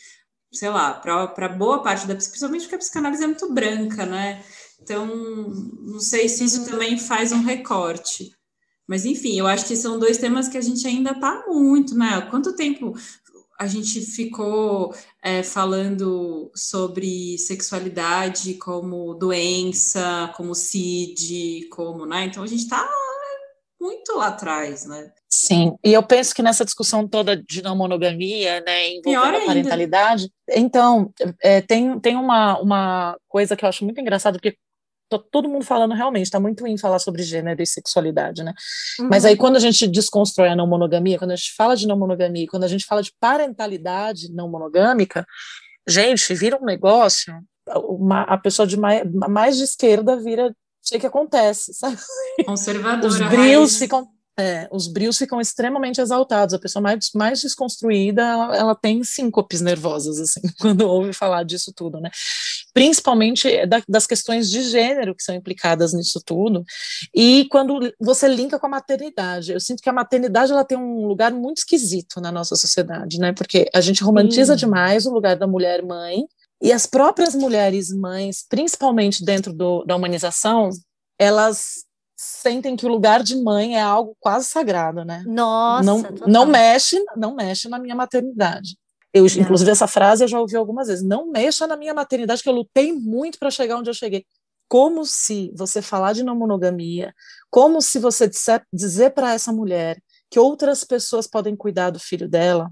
Sei 0.52 0.68
lá, 0.68 0.94
para 0.94 1.48
boa 1.48 1.82
parte 1.82 2.06
da 2.06 2.14
principalmente 2.14 2.62
porque 2.62 2.76
a 2.76 2.78
psicanálise 2.78 3.24
é 3.24 3.26
muito 3.26 3.52
branca, 3.52 4.06
né? 4.06 4.42
Então, 4.80 5.06
não 5.06 6.00
sei 6.00 6.28
se 6.28 6.44
isso 6.44 6.64
também 6.64 6.96
faz 6.96 7.32
um 7.32 7.42
recorte. 7.42 8.30
Mas, 8.90 9.04
enfim, 9.04 9.38
eu 9.38 9.46
acho 9.46 9.66
que 9.66 9.76
são 9.76 10.00
dois 10.00 10.18
temas 10.18 10.48
que 10.48 10.58
a 10.58 10.60
gente 10.60 10.84
ainda 10.84 11.12
está 11.12 11.44
muito, 11.46 11.96
né? 11.96 12.26
Quanto 12.28 12.56
tempo 12.56 12.92
a 13.56 13.64
gente 13.64 14.00
ficou 14.00 14.92
é, 15.22 15.44
falando 15.44 16.50
sobre 16.56 17.38
sexualidade 17.38 18.54
como 18.54 19.14
doença, 19.14 20.32
como 20.36 20.56
CID, 20.56 21.68
como, 21.70 22.04
né? 22.04 22.24
Então, 22.24 22.42
a 22.42 22.48
gente 22.48 22.64
está 22.64 22.84
muito 23.80 24.16
lá 24.16 24.26
atrás, 24.26 24.84
né? 24.86 25.12
Sim, 25.32 25.76
e 25.84 25.92
eu 25.92 26.02
penso 26.02 26.34
que 26.34 26.42
nessa 26.42 26.64
discussão 26.64 27.06
toda 27.06 27.36
de 27.36 27.62
não 27.62 27.76
monogamia, 27.76 28.60
né, 28.62 28.94
envolvendo 28.94 29.36
a 29.36 29.46
parentalidade, 29.46 30.28
então, 30.48 31.12
é, 31.40 31.60
tem, 31.60 32.00
tem 32.00 32.16
uma, 32.16 32.58
uma 32.58 33.16
coisa 33.28 33.54
que 33.54 33.64
eu 33.64 33.68
acho 33.68 33.84
muito 33.84 34.00
engraçada, 34.00 34.36
porque 34.36 34.58
Tô 35.10 35.18
todo 35.18 35.48
mundo 35.48 35.64
falando 35.64 35.92
realmente, 35.92 36.26
está 36.26 36.38
muito 36.38 36.64
em 36.66 36.78
falar 36.78 37.00
sobre 37.00 37.24
gênero 37.24 37.60
e 37.60 37.66
sexualidade, 37.66 38.44
né? 38.44 38.54
Uhum. 39.00 39.08
Mas 39.10 39.24
aí 39.24 39.36
quando 39.36 39.56
a 39.56 39.60
gente 39.60 39.88
desconstrói 39.88 40.48
a 40.48 40.56
não 40.56 40.68
monogamia, 40.68 41.18
quando 41.18 41.32
a 41.32 41.36
gente 41.36 41.52
fala 41.56 41.76
de 41.76 41.86
não 41.86 41.98
monogamia, 41.98 42.46
quando 42.46 42.62
a 42.62 42.68
gente 42.68 42.86
fala 42.86 43.02
de 43.02 43.12
parentalidade 43.18 44.32
não 44.32 44.48
monogâmica, 44.48 45.26
gente, 45.86 46.32
vira 46.32 46.56
um 46.56 46.64
negócio, 46.64 47.34
uma, 47.74 48.22
a 48.22 48.38
pessoa 48.38 48.66
de 48.66 48.76
mais, 48.76 49.02
mais 49.28 49.56
de 49.56 49.64
esquerda 49.64 50.16
vira, 50.16 50.54
sei 50.80 51.00
que 51.00 51.06
acontece, 51.06 51.74
sabe? 51.74 51.98
Conservadora. 52.46 53.08
Os 53.08 53.18
brios 53.18 53.76
ficam 53.76 54.08
é, 54.40 54.66
os 54.72 54.86
brios 54.86 55.18
ficam 55.18 55.38
extremamente 55.38 56.00
exaltados. 56.00 56.54
A 56.54 56.58
pessoa 56.58 56.82
mais, 56.82 57.10
mais 57.14 57.42
desconstruída, 57.42 58.22
ela, 58.22 58.56
ela, 58.56 58.74
tem 58.74 59.04
síncopes 59.04 59.60
nervosas, 59.60 60.18
assim, 60.18 60.40
quando 60.58 60.82
ouve 60.82 61.12
falar 61.12 61.44
disso 61.44 61.72
tudo, 61.74 62.00
né? 62.00 62.10
Principalmente 62.72 63.66
da, 63.66 63.82
das 63.88 64.06
questões 64.06 64.50
de 64.50 64.62
gênero 64.62 65.14
que 65.14 65.22
são 65.22 65.34
implicadas 65.34 65.92
nisso 65.92 66.20
tudo. 66.24 66.64
E 67.14 67.46
quando 67.50 67.92
você 68.00 68.28
linka 68.28 68.58
com 68.58 68.66
a 68.66 68.70
maternidade, 68.70 69.52
eu 69.52 69.60
sinto 69.60 69.82
que 69.82 69.88
a 69.88 69.92
maternidade 69.92 70.52
ela 70.52 70.64
tem 70.64 70.78
um 70.78 71.06
lugar 71.06 71.32
muito 71.32 71.58
esquisito 71.58 72.20
na 72.20 72.30
nossa 72.30 72.56
sociedade, 72.56 73.18
né? 73.18 73.32
Porque 73.32 73.68
a 73.74 73.80
gente 73.80 74.02
romantiza 74.02 74.54
Sim. 74.54 74.60
demais 74.60 75.06
o 75.06 75.12
lugar 75.12 75.36
da 75.36 75.46
mulher 75.46 75.82
mãe, 75.82 76.24
e 76.62 76.72
as 76.72 76.84
próprias 76.84 77.34
mulheres 77.34 77.90
mães, 77.90 78.44
principalmente 78.46 79.24
dentro 79.24 79.52
do, 79.52 79.82
da 79.84 79.96
humanização, 79.96 80.68
elas 81.18 81.84
sentem 82.14 82.76
que 82.76 82.84
o 82.84 82.88
lugar 82.88 83.22
de 83.22 83.34
mãe 83.34 83.76
é 83.76 83.80
algo 83.80 84.14
quase 84.20 84.44
sagrado, 84.44 85.04
né? 85.04 85.24
Nossa, 85.26 85.82
não, 85.82 86.04
não 86.26 86.46
mexe, 86.46 87.02
não 87.16 87.34
mexe 87.34 87.66
na 87.66 87.78
minha 87.78 87.94
maternidade. 87.94 88.76
Eu, 89.12 89.24
não. 89.24 89.42
inclusive, 89.42 89.70
essa 89.70 89.86
frase 89.86 90.24
eu 90.24 90.28
já 90.28 90.40
ouvi 90.40 90.56
algumas 90.56 90.88
vezes. 90.88 91.04
Não 91.04 91.30
mexa 91.30 91.66
na 91.66 91.76
minha 91.76 91.94
maternidade, 91.94 92.42
que 92.42 92.48
eu 92.48 92.52
lutei 92.52 92.92
muito 92.92 93.38
para 93.38 93.50
chegar 93.50 93.76
onde 93.76 93.90
eu 93.90 93.94
cheguei. 93.94 94.24
Como 94.68 95.04
se 95.04 95.52
você 95.56 95.82
falar 95.82 96.12
de 96.12 96.22
não 96.22 96.36
monogamia, 96.36 97.12
como 97.50 97.82
se 97.82 97.98
você 97.98 98.28
disser, 98.28 98.64
dizer 98.72 99.10
para 99.10 99.34
essa 99.34 99.52
mulher 99.52 100.00
que 100.30 100.38
outras 100.38 100.84
pessoas 100.84 101.26
podem 101.26 101.56
cuidar 101.56 101.90
do 101.90 101.98
filho 101.98 102.28
dela, 102.28 102.70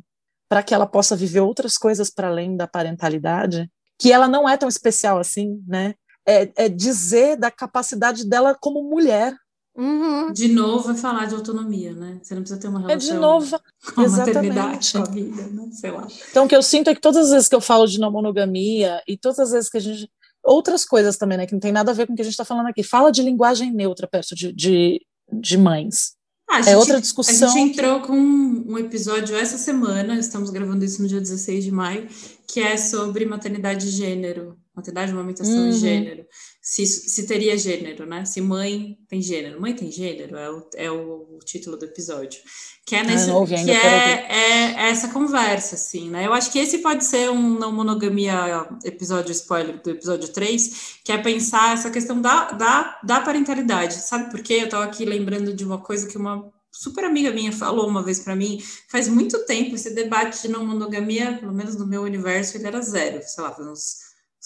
para 0.48 0.62
que 0.62 0.72
ela 0.72 0.86
possa 0.86 1.16
viver 1.16 1.40
outras 1.40 1.76
coisas 1.76 2.08
para 2.08 2.28
além 2.28 2.56
da 2.56 2.68
parentalidade, 2.68 3.68
que 3.98 4.12
ela 4.12 4.28
não 4.28 4.48
é 4.48 4.56
tão 4.56 4.68
especial 4.68 5.18
assim, 5.18 5.60
né? 5.66 5.94
é, 6.28 6.52
é 6.56 6.68
dizer 6.68 7.38
da 7.38 7.50
capacidade 7.50 8.28
dela 8.28 8.54
como 8.54 8.82
mulher. 8.82 9.34
Uhum. 9.78 10.32
De 10.32 10.48
novo, 10.48 10.90
é 10.90 10.94
falar 10.96 11.26
de 11.26 11.36
autonomia, 11.36 11.92
né? 11.92 12.18
Você 12.20 12.34
não 12.34 12.42
precisa 12.42 12.60
ter 12.60 12.66
uma 12.66 12.80
relação 12.80 12.96
é 12.96 13.12
de 13.12 13.14
novo, 13.14 13.60
com 13.94 14.00
a 14.00 14.08
maternidade, 14.08 14.92
com 14.92 14.98
a 14.98 15.04
vida, 15.04 15.46
né? 15.46 15.68
sei 15.70 15.92
lá. 15.92 16.08
Então, 16.30 16.46
o 16.46 16.48
que 16.48 16.56
eu 16.56 16.62
sinto 16.64 16.90
é 16.90 16.94
que 16.96 17.00
todas 17.00 17.26
as 17.26 17.30
vezes 17.30 17.48
que 17.48 17.54
eu 17.54 17.60
falo 17.60 17.86
de 17.86 18.00
não 18.00 18.10
monogamia 18.10 19.00
e 19.06 19.16
todas 19.16 19.38
as 19.38 19.52
vezes 19.52 19.70
que 19.70 19.76
a 19.76 19.80
gente. 19.80 20.10
Outras 20.42 20.84
coisas 20.84 21.16
também, 21.16 21.38
né? 21.38 21.46
Que 21.46 21.52
não 21.52 21.60
tem 21.60 21.70
nada 21.70 21.92
a 21.92 21.94
ver 21.94 22.08
com 22.08 22.12
o 22.12 22.16
que 22.16 22.22
a 22.22 22.24
gente 22.24 22.32
está 22.32 22.44
falando 22.44 22.66
aqui. 22.66 22.82
Fala 22.82 23.12
de 23.12 23.22
linguagem 23.22 23.72
neutra 23.72 24.08
perto 24.08 24.34
de, 24.34 24.52
de, 24.52 25.00
de 25.32 25.56
mães. 25.56 26.14
Ah, 26.50 26.58
é 26.58 26.62
gente, 26.62 26.72
é 26.72 26.76
outra 26.76 27.00
discussão. 27.00 27.48
A 27.48 27.52
gente 27.52 27.72
entrou 27.72 28.00
com 28.00 28.16
um 28.16 28.78
episódio 28.78 29.36
essa 29.36 29.58
semana, 29.58 30.18
estamos 30.18 30.50
gravando 30.50 30.84
isso 30.84 31.02
no 31.02 31.06
dia 31.06 31.20
16 31.20 31.64
de 31.64 31.70
maio, 31.70 32.08
que 32.48 32.58
é 32.58 32.76
sobre 32.76 33.26
maternidade 33.26 33.86
e 33.86 33.90
gênero 33.90 34.56
maternidade, 34.78 35.12
amamentação 35.12 35.58
uhum. 35.58 35.68
e 35.68 35.72
gênero. 35.72 36.24
Se, 36.70 36.84
se 36.84 37.26
teria 37.26 37.56
gênero, 37.56 38.04
né? 38.04 38.26
Se 38.26 38.42
mãe 38.42 38.98
tem 39.08 39.22
gênero. 39.22 39.58
Mãe 39.58 39.74
tem 39.74 39.90
gênero 39.90 40.36
é 40.36 40.50
o, 40.50 40.68
é 40.74 40.90
o 40.90 41.38
título 41.42 41.78
do 41.78 41.86
episódio. 41.86 42.42
Que 42.84 42.94
é, 42.94 43.00
ah, 43.00 43.04
nesse, 43.04 43.30
ah, 43.30 43.64
que 43.64 43.70
é, 43.70 44.26
é, 44.28 44.90
essa 44.90 45.08
conversa, 45.08 45.76
assim, 45.76 46.10
né? 46.10 46.26
Eu 46.26 46.34
acho 46.34 46.52
que 46.52 46.58
esse 46.58 46.76
pode 46.78 47.06
ser 47.06 47.30
um 47.30 47.58
não 47.58 47.72
monogamia 47.72 48.68
episódio 48.84 49.32
spoiler 49.32 49.80
do 49.80 49.88
episódio 49.88 50.28
3, 50.28 50.98
que 51.02 51.10
é 51.10 51.16
pensar 51.16 51.72
essa 51.72 51.90
questão 51.90 52.20
da, 52.20 52.50
da, 52.50 53.00
da 53.02 53.22
parentalidade. 53.22 53.94
Sabe 53.94 54.30
por 54.30 54.42
quê? 54.42 54.58
Eu 54.60 54.64
estava 54.66 54.84
aqui 54.84 55.06
lembrando 55.06 55.54
de 55.54 55.64
uma 55.64 55.78
coisa 55.78 56.06
que 56.06 56.18
uma 56.18 56.52
super 56.70 57.04
amiga 57.04 57.30
minha 57.30 57.50
falou 57.50 57.88
uma 57.88 58.02
vez 58.02 58.18
para 58.18 58.36
mim, 58.36 58.62
faz 58.90 59.08
muito 59.08 59.42
tempo 59.46 59.74
esse 59.74 59.94
debate 59.94 60.42
de 60.42 60.48
não 60.48 60.66
monogamia, 60.66 61.38
pelo 61.38 61.54
menos 61.54 61.76
no 61.76 61.86
meu 61.86 62.02
universo, 62.02 62.58
ele 62.58 62.66
era 62.66 62.82
zero, 62.82 63.22
sei 63.22 63.42
lá, 63.42 63.54
faz 63.54 63.66
uns 63.66 63.94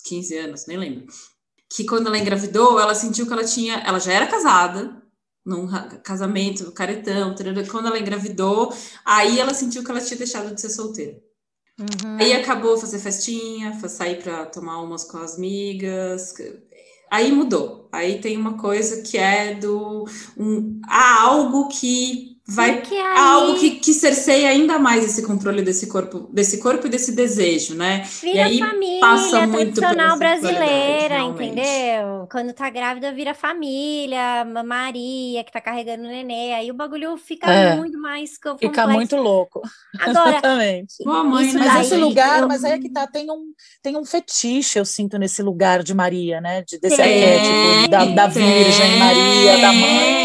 15 0.04 0.36
anos, 0.38 0.66
nem 0.68 0.76
lembro. 0.76 1.06
Que 1.74 1.84
quando 1.84 2.08
ela 2.08 2.18
engravidou, 2.18 2.78
ela 2.78 2.94
sentiu 2.94 3.26
que 3.26 3.32
ela 3.32 3.44
tinha. 3.44 3.76
Ela 3.86 3.98
já 3.98 4.12
era 4.12 4.26
casada, 4.26 5.02
num 5.44 5.66
casamento, 6.02 6.70
caretão, 6.72 7.34
quando 7.70 7.86
ela 7.86 7.98
engravidou, 7.98 8.72
aí 9.04 9.40
ela 9.40 9.52
sentiu 9.52 9.82
que 9.82 9.90
ela 9.90 10.00
tinha 10.00 10.18
deixado 10.18 10.54
de 10.54 10.60
ser 10.60 10.70
solteira. 10.70 11.18
Uhum. 11.78 12.16
Aí 12.18 12.32
acabou 12.32 12.78
fazer 12.78 12.98
festinha, 12.98 13.78
foi 13.80 13.88
sair 13.88 14.22
para 14.22 14.46
tomar 14.46 14.80
umas 14.80 15.04
com 15.04 15.18
as 15.18 15.36
amigas. 15.36 16.34
Aí 17.10 17.32
mudou. 17.32 17.88
Aí 17.90 18.20
tem 18.20 18.36
uma 18.36 18.56
coisa 18.56 19.02
que 19.02 19.18
é 19.18 19.54
do 19.54 20.04
um, 20.36 20.80
há 20.86 21.22
algo 21.22 21.68
que 21.68 22.31
vai 22.46 22.82
aí- 22.82 23.16
algo 23.18 23.58
que, 23.58 23.70
que 23.72 23.92
cerceia 23.94 24.48
ainda 24.48 24.78
mais 24.78 25.04
esse 25.04 25.22
controle 25.22 25.62
desse 25.62 25.86
corpo, 25.86 26.28
desse 26.32 26.58
corpo 26.58 26.86
e 26.86 26.90
desse 26.90 27.12
desejo, 27.12 27.74
né? 27.74 28.04
Vira 28.20 28.36
E 28.36 28.40
aí 28.40 28.58
família 28.58 29.00
passa 29.00 29.46
muito 29.46 29.74
tradicional 29.80 30.18
brasileira, 30.18 31.18
entendeu? 31.20 32.26
Quando 32.30 32.52
tá 32.52 32.68
grávida, 32.70 33.12
vira 33.12 33.34
família, 33.34 34.44
ma- 34.44 34.62
Maria, 34.62 35.44
que 35.44 35.52
tá 35.52 35.60
carregando 35.60 36.04
o 36.04 36.08
nenê. 36.08 36.52
Aí 36.54 36.70
o 36.70 36.74
bagulho 36.74 37.16
fica 37.16 37.46
É. 37.50 37.76
muito 37.76 37.98
mais 37.98 38.36
co- 38.38 38.56
Fica 38.58 38.68
complexo. 38.82 38.92
muito 38.94 39.16
louco. 39.16 39.60
Agora, 40.00 40.30
Exatamente. 40.30 41.04
Boa 41.04 41.22
mãe, 41.24 41.46
Isso 41.46 41.58
né? 41.58 41.66
Mas 41.68 41.86
esse 41.86 41.96
lugar, 41.96 42.40
eu- 42.42 42.48
mas 42.48 42.64
aí 42.64 42.72
é 42.72 42.78
que 42.78 42.88
tá, 42.90 43.06
tem 43.06 43.30
um, 43.30 43.52
tem 43.82 43.96
um 43.96 44.04
fetiche, 44.04 44.78
eu 44.78 44.84
sinto, 44.84 45.18
nesse 45.18 45.42
lugar 45.42 45.82
de 45.82 45.94
Maria, 45.94 46.40
né? 46.40 46.62
De, 46.66 46.78
desse 46.80 46.96
Tem, 46.96 47.22
arquétipo 47.24 47.90
da, 47.90 48.04
da 48.06 48.26
Virgem. 48.26 48.98
Maria, 48.98 49.58
da 49.60 49.72
mãe. 49.72 50.21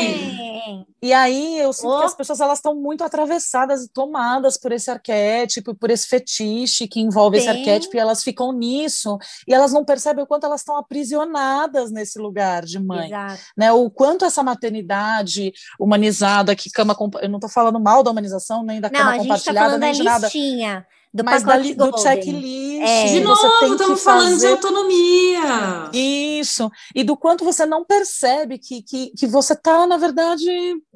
E 1.01 1.13
aí 1.13 1.59
eu 1.59 1.71
sinto 1.71 1.91
Oh. 1.91 1.99
que 1.99 2.05
as 2.05 2.15
pessoas 2.15 2.39
elas 2.39 2.57
estão 2.57 2.75
muito 2.75 3.03
atravessadas 3.03 3.83
e 3.83 3.89
tomadas 3.89 4.57
por 4.57 4.71
esse 4.71 4.89
arquétipo, 4.89 5.75
por 5.75 5.91
esse 5.91 6.07
fetiche 6.07 6.87
que 6.87 6.99
envolve 6.99 7.37
esse 7.37 7.47
Tem. 7.47 7.59
arquétipo, 7.59 7.95
e 7.95 7.99
elas 7.99 8.23
ficam 8.23 8.51
nisso, 8.51 9.17
e 9.47 9.53
elas 9.53 9.71
não 9.71 9.85
percebem 9.85 10.23
o 10.23 10.27
quanto 10.27 10.45
elas 10.45 10.61
estão 10.61 10.75
aprisionadas 10.75 11.91
nesse 11.91 12.19
lugar 12.19 12.65
de 12.65 12.79
mãe. 12.79 13.07
Exato. 13.07 13.41
Né, 13.55 13.71
o 13.71 13.89
quanto 13.89 14.25
essa 14.25 14.41
maternidade 14.43 15.53
humanizada, 15.79 16.55
que 16.55 16.69
cama 16.71 16.95
eu 17.21 17.29
não 17.29 17.37
estou 17.37 17.49
falando 17.49 17.79
mal 17.79 18.01
da 18.03 18.11
humanização, 18.11 18.63
nem 18.63 18.81
da 18.81 18.89
Não, 18.89 18.99
cama 18.99 19.11
tá 19.11 19.17
compartilhada, 19.19 19.71
da 19.71 19.77
nem 19.77 19.93
de 19.93 20.03
nada, 20.03 20.25
listinha, 20.25 20.85
do 21.13 21.23
mas 21.23 21.41
da 21.43 21.49
pacote 21.53 21.67
li- 21.69 21.75
do 21.75 21.97
checklist. 21.97 22.81
É. 22.81 23.05
De 23.07 23.19
você 23.23 23.47
novo, 23.47 23.71
estamos 23.73 24.03
falando 24.03 24.25
de 24.27 24.33
fazer 24.33 24.47
autonomia. 24.51 25.89
isso, 25.93 26.69
e 26.95 27.03
do 27.03 27.15
quanto 27.17 27.43
você 27.43 27.65
não 27.65 27.83
percebe 27.85 28.57
que, 28.57 28.81
que, 28.83 29.09
que 29.11 29.27
você 29.27 29.53
está, 29.53 29.85
na 29.87 29.97
verdade, 29.97 30.45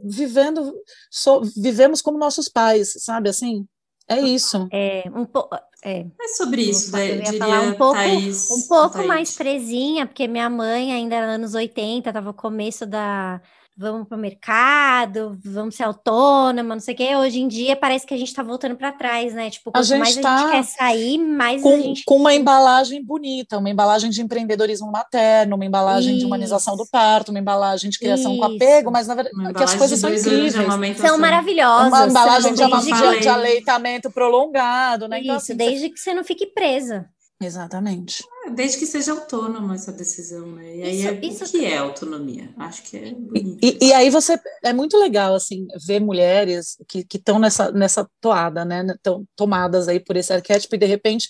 vivendo, 0.04 0.74
so- 1.10 1.42
vivemos 1.58 2.02
como 2.02 2.18
nossos 2.18 2.48
pais, 2.48 2.94
sabe 3.04 3.30
assim? 3.30 3.66
É 4.08 4.20
isso. 4.20 4.68
É, 4.72 5.04
um 5.16 5.26
pouco. 5.26 5.56
É, 5.84 6.02
É 6.22 6.28
sobre 6.38 6.62
isso, 6.64 6.90
Eu 6.96 7.00
né? 7.00 7.08
ia 7.16 7.22
diria 7.24 7.40
falar 7.40 7.62
um 7.62 7.74
pouco- 7.74 7.94
Thaís, 7.96 8.52
um 8.52 8.68
pouco 8.68 8.90
Thaís. 8.96 9.08
mais 9.08 9.36
presinha, 9.36 10.06
porque 10.06 10.28
minha 10.28 10.50
mãe 10.50 10.92
ainda 10.94 11.16
era 11.16 11.26
anos 11.28 11.56
80, 11.56 12.12
tava 12.14 12.28
no 12.28 12.34
começo 12.34 12.86
da 12.86 13.42
vamos 13.82 14.08
pro 14.08 14.18
mercado, 14.18 15.38
vamos 15.44 15.76
ser 15.76 15.84
autônoma, 15.84 16.76
não 16.76 16.80
sei 16.80 16.94
o 16.94 16.98
quê. 16.98 17.16
Hoje 17.16 17.42
em 17.42 17.48
dia 17.48 17.76
parece 17.76 18.06
que 18.06 18.14
a 18.14 18.18
gente 18.18 18.34
tá 18.34 18.44
voltando 18.44 18.76
para 18.76 18.92
trás, 18.92 19.34
né? 19.34 19.50
Tipo, 19.50 19.72
quanto 19.72 19.84
gente 19.84 20.00
mais 20.00 20.18
a 20.18 20.22
tá 20.22 20.38
gente 20.38 20.52
quer 20.52 20.64
sair, 20.64 21.18
mais 21.18 21.60
a 21.60 21.64
Com, 21.64 21.82
gente 21.82 22.04
com 22.06 22.18
uma 22.18 22.34
embalagem 22.34 23.04
bonita, 23.04 23.58
uma 23.58 23.70
embalagem 23.70 24.10
de 24.10 24.22
empreendedorismo 24.22 24.92
materno, 24.92 25.56
uma 25.56 25.66
embalagem 25.66 26.18
de 26.18 26.26
humanização 26.26 26.76
do 26.78 26.84
Isso. 26.84 26.92
parto, 26.92 27.30
uma 27.30 27.40
embalagem 27.40 27.90
de 27.90 27.98
criação 27.98 28.38
com 28.38 28.46
Isso. 28.46 28.56
apego, 28.56 28.92
mas 28.92 29.08
na 29.08 29.16
verdade 29.16 29.36
Uma 29.36 29.54
que 29.54 29.64
as 29.64 29.76
coisas 29.76 30.00
de 30.00 30.02
são 30.02 30.14
incríveis. 30.14 30.98
são 30.98 31.18
maravilhosas. 31.18 31.88
Uma 31.88 32.08
embalagem 32.08 32.54
de, 32.54 32.64
de, 32.64 33.20
de 33.20 33.30
aleitamento 33.30 34.12
prolongado, 34.12 35.08
né? 35.08 35.20
Então, 35.20 35.36
isso, 35.36 35.52
assim, 35.52 35.56
desde 35.56 35.90
que 35.90 36.00
você 36.00 36.14
não 36.14 36.24
fique 36.24 36.46
presa. 36.46 37.10
Exatamente. 37.42 38.24
Desde 38.56 38.78
que 38.78 38.86
seja 38.86 39.14
autônoma 39.14 39.76
essa 39.76 39.92
decisão, 39.92 40.48
né? 40.54 40.76
E 40.78 40.84
aí, 40.84 41.00
Isso- 41.00 41.08
é, 41.08 41.26
isso 41.26 41.44
o 41.46 41.50
que 41.52 41.66
é 41.66 41.78
autonomia? 41.78 42.54
Acho 42.58 42.84
que 42.84 42.98
é 42.98 43.14
bonito. 43.14 43.58
E, 43.64 43.78
e 43.88 43.94
aí 43.94 44.10
você 44.10 44.40
é 44.64 44.74
muito 44.74 44.98
legal 44.98 45.34
assim 45.34 45.68
ver 45.88 46.00
mulheres 46.00 46.78
que 46.88 47.06
estão 47.14 47.40
nessa 47.40 47.72
nessa 47.72 48.08
toada, 48.20 48.64
né? 48.64 48.86
Estão 48.96 49.26
tomadas 49.36 49.88
aí 49.88 50.00
por 50.00 50.16
esse 50.18 50.32
arquétipo 50.32 50.76
e 50.76 50.78
de 50.78 50.86
repente 50.86 51.28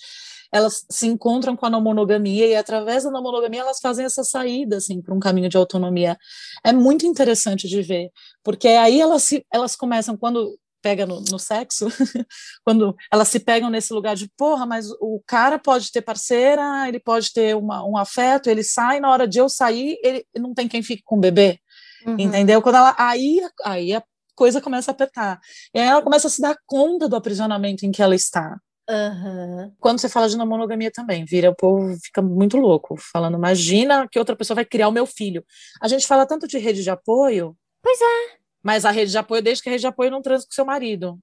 elas 0.54 0.84
se 0.90 1.06
encontram 1.06 1.56
com 1.56 1.64
a 1.64 1.70
não 1.70 1.80
monogamia 1.80 2.46
e 2.46 2.54
através 2.54 3.04
da 3.04 3.10
não 3.10 3.22
monogamia 3.22 3.60
elas 3.60 3.78
fazem 3.80 4.04
essa 4.04 4.22
saída 4.22 4.76
assim 4.76 5.00
para 5.00 5.14
um 5.14 5.20
caminho 5.20 5.48
de 5.48 5.56
autonomia. 5.56 6.18
É 6.62 6.72
muito 6.74 7.06
interessante 7.06 7.66
de 7.66 7.80
ver, 7.80 8.10
porque 8.44 8.68
aí 8.68 9.00
elas 9.00 9.22
se, 9.24 9.46
elas 9.50 9.74
começam 9.74 10.14
quando 10.14 10.58
pega 10.82 11.06
no, 11.06 11.20
no 11.30 11.38
sexo, 11.38 11.86
quando 12.64 12.94
elas 13.10 13.28
se 13.28 13.38
pegam 13.38 13.70
nesse 13.70 13.92
lugar 13.92 14.16
de 14.16 14.28
porra, 14.36 14.66
mas 14.66 14.90
o 15.00 15.22
cara 15.26 15.58
pode 15.58 15.90
ter 15.92 16.02
parceira, 16.02 16.88
ele 16.88 16.98
pode 16.98 17.32
ter 17.32 17.56
uma, 17.56 17.86
um 17.86 17.96
afeto, 17.96 18.50
ele 18.50 18.64
sai 18.64 19.00
na 19.00 19.10
hora 19.10 19.26
de 19.26 19.38
eu 19.38 19.48
sair, 19.48 19.98
ele 20.02 20.26
não 20.36 20.52
tem 20.52 20.68
quem 20.68 20.82
fique 20.82 21.02
com 21.04 21.16
o 21.16 21.20
bebê. 21.20 21.58
Uhum. 22.04 22.16
Entendeu? 22.18 22.60
Quando 22.60 22.76
ela 22.76 22.94
aí, 22.98 23.40
aí 23.64 23.94
a 23.94 24.02
coisa 24.34 24.60
começa 24.60 24.90
a 24.90 24.94
apertar. 24.94 25.40
E 25.72 25.78
aí 25.78 25.86
ela 25.86 26.02
começa 26.02 26.26
a 26.26 26.30
se 26.30 26.42
dar 26.42 26.56
conta 26.66 27.08
do 27.08 27.16
aprisionamento 27.16 27.86
em 27.86 27.92
que 27.92 28.02
ela 28.02 28.14
está. 28.14 28.58
Aham. 28.88 29.72
Quando 29.78 30.00
você 30.00 30.08
fala 30.08 30.28
de 30.28 30.36
não 30.36 30.46
monogamia 30.46 30.90
também, 30.90 31.24
vira 31.24 31.50
o 31.50 31.54
povo 31.54 31.96
fica 32.02 32.20
muito 32.20 32.56
louco, 32.56 32.96
falando, 33.12 33.36
imagina 33.36 34.08
que 34.10 34.18
outra 34.18 34.34
pessoa 34.34 34.56
vai 34.56 34.64
criar 34.64 34.88
o 34.88 34.92
meu 34.92 35.06
filho. 35.06 35.44
A 35.80 35.86
gente 35.86 36.06
fala 36.06 36.26
tanto 36.26 36.48
de 36.48 36.58
rede 36.58 36.82
de 36.82 36.90
apoio. 36.90 37.56
Pois 37.80 37.98
é. 38.00 38.41
Mas 38.62 38.84
a 38.84 38.90
rede 38.90 39.10
de 39.10 39.18
apoio, 39.18 39.42
desde 39.42 39.62
que 39.62 39.68
a 39.68 39.72
rede 39.72 39.82
de 39.82 39.86
apoio 39.86 40.10
não 40.10 40.22
transa 40.22 40.44
com 40.46 40.52
seu 40.52 40.64
marido, 40.64 41.18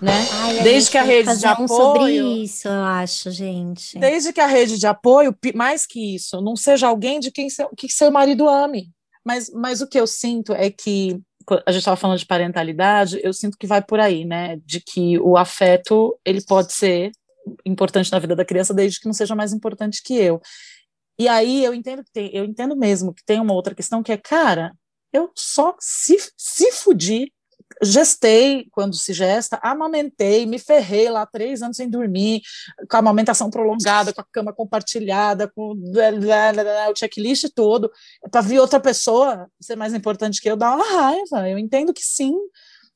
né? 0.00 0.12
Ai, 0.32 0.62
Desde 0.62 0.90
que 0.90 0.98
a 0.98 1.02
rede 1.02 1.20
de 1.20 1.40
fazer 1.40 1.62
um 1.62 1.66
sobre 1.68 1.98
apoio- 1.98 2.36
isso, 2.36 2.68
eu 2.68 2.82
acho, 2.84 3.30
gente. 3.30 3.98
Desde 3.98 4.32
que 4.32 4.40
a 4.40 4.46
rede 4.46 4.78
de 4.78 4.86
apoio, 4.86 5.36
mais 5.54 5.86
que 5.86 6.14
isso, 6.14 6.40
não 6.40 6.54
seja 6.54 6.86
alguém 6.88 7.18
de 7.18 7.30
quem 7.30 7.48
seu, 7.50 7.68
que 7.76 7.88
seu 7.88 8.10
marido 8.10 8.48
ame. 8.48 8.90
Mas, 9.24 9.50
mas 9.50 9.80
o 9.80 9.86
que 9.88 9.98
eu 9.98 10.06
sinto 10.06 10.52
é 10.52 10.70
que, 10.70 11.18
a 11.66 11.70
gente 11.72 11.80
estava 11.80 11.96
falando 11.96 12.18
de 12.18 12.26
parentalidade, 12.26 13.20
eu 13.22 13.32
sinto 13.32 13.56
que 13.58 13.66
vai 13.66 13.82
por 13.82 13.98
aí, 13.98 14.24
né? 14.24 14.58
De 14.64 14.80
que 14.80 15.18
o 15.18 15.36
afeto, 15.36 16.18
ele 16.24 16.42
pode 16.42 16.72
ser 16.72 17.10
importante 17.64 18.10
na 18.12 18.18
vida 18.18 18.34
da 18.36 18.44
criança, 18.44 18.72
desde 18.72 19.00
que 19.00 19.06
não 19.06 19.12
seja 19.12 19.34
mais 19.34 19.52
importante 19.52 20.02
que 20.02 20.14
eu. 20.14 20.40
E 21.18 21.28
aí 21.28 21.64
eu 21.64 21.72
entendo 21.74 22.02
que 22.02 22.10
tem, 22.12 22.30
eu 22.34 22.44
entendo 22.44 22.74
mesmo 22.76 23.14
que 23.14 23.22
tem 23.24 23.40
uma 23.40 23.52
outra 23.54 23.74
questão 23.74 24.02
que 24.02 24.12
é, 24.12 24.16
cara, 24.16 24.72
eu 25.14 25.30
só 25.36 25.76
se, 25.80 26.16
se 26.36 26.72
fudi, 26.72 27.32
gestei 27.82 28.66
quando 28.72 28.96
se 28.96 29.12
gesta, 29.12 29.58
amamentei, 29.62 30.44
me 30.44 30.58
ferrei 30.58 31.08
lá 31.08 31.24
três 31.24 31.62
anos 31.62 31.76
sem 31.76 31.88
dormir, 31.88 32.42
com 32.90 32.96
a 32.96 32.98
amamentação 32.98 33.48
prolongada, 33.48 34.12
com 34.12 34.20
a 34.20 34.26
cama 34.30 34.52
compartilhada, 34.52 35.48
com 35.48 35.72
o 35.72 36.96
checklist 36.96 37.48
todo, 37.54 37.90
para 38.30 38.40
vir 38.40 38.58
outra 38.58 38.80
pessoa 38.80 39.48
ser 39.60 39.76
mais 39.76 39.94
importante 39.94 40.40
que 40.40 40.50
eu, 40.50 40.56
dá 40.56 40.74
uma 40.74 40.84
raiva. 40.84 41.48
Eu 41.48 41.58
entendo 41.58 41.94
que 41.94 42.02
sim, 42.02 42.34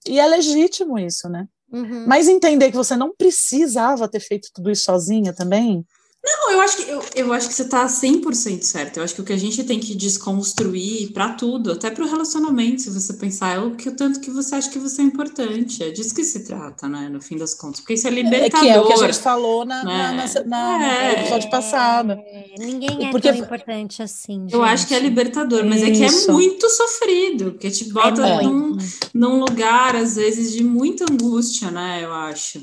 e 0.07 0.19
é 0.19 0.27
legítimo 0.27 0.99
isso, 0.99 1.29
né? 1.29 1.47
Uhum. 1.71 2.07
Mas 2.07 2.29
entender 2.29 2.71
que 2.71 2.77
você 2.77 2.97
não 2.97 3.15
precisava 3.15 4.09
ter 4.09 4.21
feito 4.21 4.49
tudo 4.55 4.71
isso 4.71 4.85
sozinha 4.85 5.33
também. 5.33 5.85
Não, 6.25 6.51
eu 6.51 6.61
acho 6.61 6.77
que 6.77 6.91
eu, 6.91 7.03
eu 7.15 7.33
acho 7.33 7.49
que 7.49 7.55
você 7.55 7.65
tá 7.69 7.87
100% 7.87 8.63
certo. 8.63 8.97
Eu 8.97 9.05
acho 9.05 9.15
que 9.15 9.21
o 9.21 9.25
que 9.25 9.33
a 9.33 9.37
gente 9.37 9.63
tem 9.65 9.79
que 9.79 9.95
desconstruir 9.95 11.13
para 11.13 11.33
tudo, 11.35 11.73
até 11.73 11.91
para 11.91 12.05
o 12.05 12.09
relacionamento, 12.09 12.83
se 12.83 12.91
você 12.91 13.15
pensar, 13.15 13.57
é 13.57 13.61
o 13.61 13.77
que 13.77 13.89
o 13.89 13.97
tanto 13.97 14.21
que 14.21 14.29
você 14.31 14.57
acha 14.57 14.69
que 14.69 14.79
você 14.81 15.01
é 15.01 15.05
importante. 15.05 15.83
É 15.83 15.91
disso 15.91 16.15
que 16.15 16.25
se 16.25 16.45
trata, 16.45 16.89
né, 16.89 17.09
no 17.09 17.21
fim 17.21 17.37
das 17.37 17.55
contas. 17.55 17.81
Porque 17.81 17.95
isso 17.95 18.07
é 18.09 18.11
É 18.11 18.15
libertador. 18.15 18.61
que 18.61 18.69
é 18.69 18.81
o 18.81 18.87
que 18.87 18.93
a 18.95 19.07
gente 19.07 19.19
falou 19.21 19.65
na, 19.65 19.85
né? 19.85 20.13
na, 20.13 20.45
na- 20.45 20.45
na- 20.79 20.85
É. 20.87 21.13
no 21.13 21.21
episódio 21.23 21.51
passado. 21.51 22.13
É, 22.13 22.55
ninguém 22.59 23.07
é 23.07 23.11
Porque- 23.11 23.33
tão 23.33 23.39
importante 23.41 24.03
assim. 24.03 24.47
Eu 24.51 24.63
acho 24.65 24.87
que 24.89 24.95
é 24.95 24.99
gente. 24.99 25.09
libertador, 25.09 25.65
mas 25.65 25.83
é 25.83 25.91
que 25.91 26.03
é 26.03 26.07
Isso. 26.07 26.33
muito 26.33 26.69
sofrido, 26.69 27.53
porque 27.53 27.71
te 27.71 27.85
bota 27.93 28.27
É 28.27 28.43
num, 28.43 28.77
num 29.15 29.39
lugar, 29.41 29.95
às 29.95 30.17
vezes, 30.17 30.53
de 30.53 30.65
muita 30.65 31.05
angústia, 31.11 31.71
né? 31.71 32.01
Eu 32.05 32.13
acho. 32.13 32.61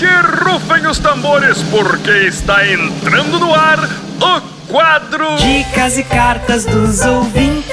Que 0.00 0.06
rufem 0.06 0.86
os 0.86 0.98
tambores, 0.98 1.62
porque 1.64 2.10
está 2.26 2.66
entrando 2.66 3.38
no 3.38 3.54
ar 3.54 3.78
o 3.78 4.66
quadro 4.72 5.36
Dicas 5.36 5.98
e 5.98 6.04
cartas 6.04 6.64
dos 6.64 7.02
ouvintes. 7.02 7.68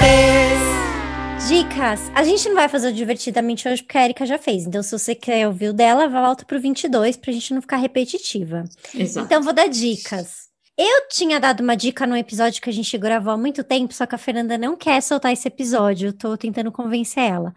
Dicas. 1.48 2.12
A 2.14 2.22
gente 2.24 2.46
não 2.46 2.56
vai 2.56 2.68
fazer 2.68 2.88
o 2.88 2.92
divertidamente 2.92 3.66
hoje 3.66 3.82
porque 3.82 3.96
a 3.96 4.04
Erika 4.04 4.26
já 4.26 4.36
fez. 4.36 4.66
Então, 4.66 4.82
se 4.82 4.92
você 4.92 5.14
quer 5.14 5.46
ouvir 5.46 5.70
o 5.70 5.72
dela, 5.72 6.06
volta 6.06 6.44
pro 6.44 6.60
22 6.60 7.16
pra 7.16 7.32
gente 7.32 7.54
não 7.54 7.62
ficar 7.62 7.78
repetitiva. 7.78 8.64
Exato. 8.94 9.24
Então, 9.24 9.40
vou 9.40 9.54
dar 9.54 9.66
dicas. 9.66 10.48
Eu 10.76 11.08
tinha 11.08 11.40
dado 11.40 11.60
uma 11.62 11.74
dica 11.74 12.06
no 12.06 12.14
episódio 12.14 12.60
que 12.60 12.68
a 12.68 12.72
gente 12.74 12.98
gravou 12.98 13.32
há 13.32 13.38
muito 13.38 13.64
tempo, 13.64 13.94
só 13.94 14.04
que 14.04 14.14
a 14.14 14.18
Fernanda 14.18 14.58
não 14.58 14.76
quer 14.76 15.00
soltar 15.00 15.32
esse 15.32 15.48
episódio. 15.48 16.10
Eu 16.10 16.12
tô 16.12 16.36
tentando 16.36 16.70
convencer 16.70 17.24
ela. 17.24 17.54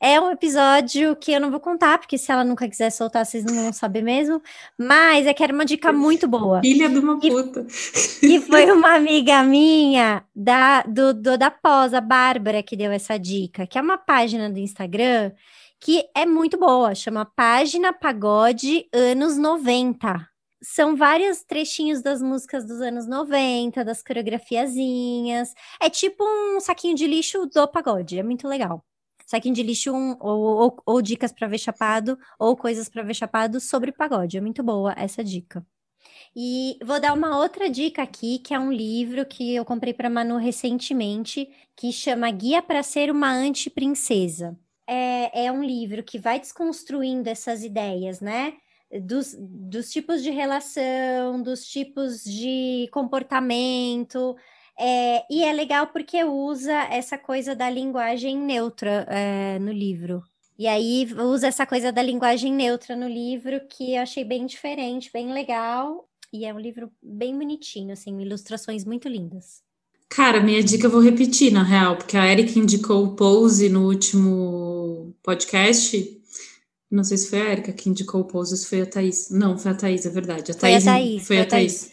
É 0.00 0.20
um 0.20 0.30
episódio 0.30 1.16
que 1.16 1.32
eu 1.32 1.40
não 1.40 1.50
vou 1.50 1.58
contar, 1.58 1.98
porque 1.98 2.16
se 2.16 2.30
ela 2.30 2.44
nunca 2.44 2.68
quiser 2.68 2.90
soltar, 2.90 3.26
vocês 3.26 3.44
não 3.44 3.54
vão 3.54 3.72
saber 3.72 4.00
mesmo. 4.02 4.40
Mas 4.78 5.26
é 5.26 5.34
que 5.34 5.42
era 5.42 5.52
uma 5.52 5.64
dica 5.64 5.92
muito 5.92 6.28
boa. 6.28 6.60
Filha 6.60 6.88
de 6.88 6.98
uma 7.00 7.18
E- 7.22 7.28
puta. 7.30 7.66
E 8.22 8.40
foi 8.40 8.70
uma 8.70 8.94
amiga 8.94 9.42
minha 9.42 10.24
da, 10.34 10.82
do, 10.82 11.12
do- 11.12 11.36
da 11.36 11.50
pós, 11.50 11.92
a 11.94 12.00
Bárbara, 12.00 12.62
que 12.62 12.76
deu 12.76 12.92
essa 12.92 13.18
dica, 13.18 13.66
que 13.66 13.76
é 13.76 13.80
uma 13.80 13.98
página 13.98 14.48
do 14.48 14.58
Instagram 14.58 15.32
que 15.80 16.04
é 16.12 16.26
muito 16.26 16.58
boa, 16.58 16.92
chama 16.92 17.24
Página 17.24 17.92
Pagode 17.92 18.88
Anos 18.92 19.36
90. 19.36 20.28
São 20.60 20.96
vários 20.96 21.44
trechinhos 21.44 22.02
das 22.02 22.20
músicas 22.20 22.66
dos 22.66 22.80
anos 22.80 23.06
90, 23.06 23.84
das 23.84 24.02
coreografiazinhas. 24.02 25.54
É 25.80 25.88
tipo 25.88 26.24
um 26.24 26.58
saquinho 26.60 26.96
de 26.96 27.06
lixo 27.06 27.46
do 27.46 27.68
pagode, 27.68 28.18
é 28.18 28.22
muito 28.24 28.48
legal. 28.48 28.84
Saquinho 29.28 29.54
de 29.54 29.62
lixo 29.62 29.92
um, 29.94 30.16
ou, 30.20 30.40
ou- 30.64 30.82
ou 30.86 31.02
dicas 31.02 31.32
para 31.32 31.46
ver 31.48 31.58
chapado, 31.58 32.18
ou 32.38 32.56
coisas 32.56 32.88
para 32.88 33.02
ver 33.04 33.14
chapado 33.14 33.60
sobre 33.60 33.92
pagode. 33.92 34.38
É 34.38 34.40
muito 34.40 34.62
boa 34.64 34.94
essa 34.96 35.22
dica. 35.24 35.64
E 36.34 36.78
vou 36.84 37.00
dar 37.00 37.12
uma 37.12 37.38
outra 37.38 37.68
dica 37.70 38.02
aqui, 38.02 38.38
que 38.38 38.54
é 38.54 38.58
um 38.58 38.72
livro 38.72 39.26
que 39.26 39.54
eu 39.54 39.64
comprei 39.64 39.92
para 39.92 40.10
Manu 40.10 40.36
recentemente, 40.36 41.48
que 41.76 41.92
chama 41.92 42.30
Guia 42.30 42.62
para 42.62 42.82
ser 42.82 43.10
uma 43.10 43.30
anti-princesa. 43.30 44.58
é, 44.86 45.46
é 45.46 45.52
um 45.52 45.62
livro 45.62 46.02
que 46.02 46.18
vai 46.18 46.40
desconstruindo 46.40 47.28
essas 47.28 47.62
ideias, 47.62 48.20
né? 48.20 48.54
Dos, 49.02 49.36
dos 49.38 49.90
tipos 49.90 50.22
de 50.22 50.30
relação, 50.30 51.42
dos 51.42 51.66
tipos 51.66 52.24
de 52.24 52.88
comportamento, 52.90 54.34
é, 54.78 55.24
e 55.30 55.44
é 55.44 55.52
legal 55.52 55.88
porque 55.88 56.22
usa 56.24 56.72
essa 56.90 57.18
coisa 57.18 57.54
da 57.54 57.68
linguagem 57.68 58.38
neutra 58.38 59.06
é, 59.08 59.58
no 59.58 59.72
livro. 59.72 60.22
E 60.58 60.66
aí 60.66 61.06
usa 61.18 61.46
essa 61.46 61.64
coisa 61.64 61.92
da 61.92 62.02
linguagem 62.02 62.52
neutra 62.52 62.96
no 62.96 63.08
livro 63.08 63.60
que 63.68 63.94
eu 63.94 64.02
achei 64.02 64.24
bem 64.24 64.46
diferente, 64.46 65.10
bem 65.12 65.32
legal. 65.32 66.08
E 66.32 66.44
é 66.44 66.52
um 66.52 66.58
livro 66.58 66.90
bem 67.02 67.36
bonitinho, 67.36 67.92
assim, 67.92 68.20
ilustrações 68.20 68.84
muito 68.84 69.08
lindas. 69.08 69.62
Cara, 70.08 70.40
minha 70.40 70.62
dica 70.62 70.86
eu 70.86 70.90
vou 70.90 71.00
repetir, 71.00 71.52
na 71.52 71.62
real, 71.62 71.96
porque 71.96 72.16
a 72.16 72.26
Erika 72.26 72.58
indicou 72.58 73.04
o 73.04 73.14
Pose 73.14 73.68
no 73.68 73.86
último 73.86 75.14
podcast. 75.22 76.18
Não 76.90 77.04
sei 77.04 77.18
se 77.18 77.28
foi 77.28 77.40
a 77.40 77.52
Erika 77.52 77.72
que 77.72 77.88
indicou 77.88 78.22
o 78.22 78.24
Pose, 78.24 78.56
se 78.56 78.66
foi 78.66 78.80
a 78.80 78.86
Thaís. 78.86 79.30
Não, 79.30 79.56
foi 79.58 79.70
a 79.70 79.74
Thaís, 79.74 80.06
é 80.06 80.10
verdade. 80.10 80.50
A 80.50 80.54
Thaís, 80.54 80.82
foi 80.84 80.92
a 80.92 80.94
Thaís. 80.94 81.26
Foi 81.26 81.38
a 81.40 81.46
Thaís. 81.46 81.90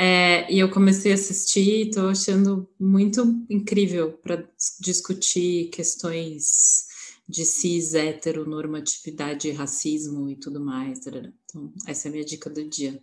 É, 0.00 0.48
e 0.48 0.60
eu 0.60 0.70
comecei 0.70 1.10
a 1.10 1.16
assistir, 1.16 1.88
estou 1.88 2.08
achando 2.08 2.68
muito 2.78 3.44
incrível 3.50 4.12
para 4.12 4.44
discutir 4.80 5.70
questões 5.70 6.86
de 7.28 7.44
cis, 7.44 7.94
heteronormatividade, 7.94 9.50
racismo 9.50 10.30
e 10.30 10.36
tudo 10.36 10.60
mais. 10.60 11.00
Então, 11.04 11.72
essa 11.84 12.06
é 12.06 12.08
a 12.10 12.12
minha 12.12 12.24
dica 12.24 12.48
do 12.48 12.64
dia. 12.64 13.02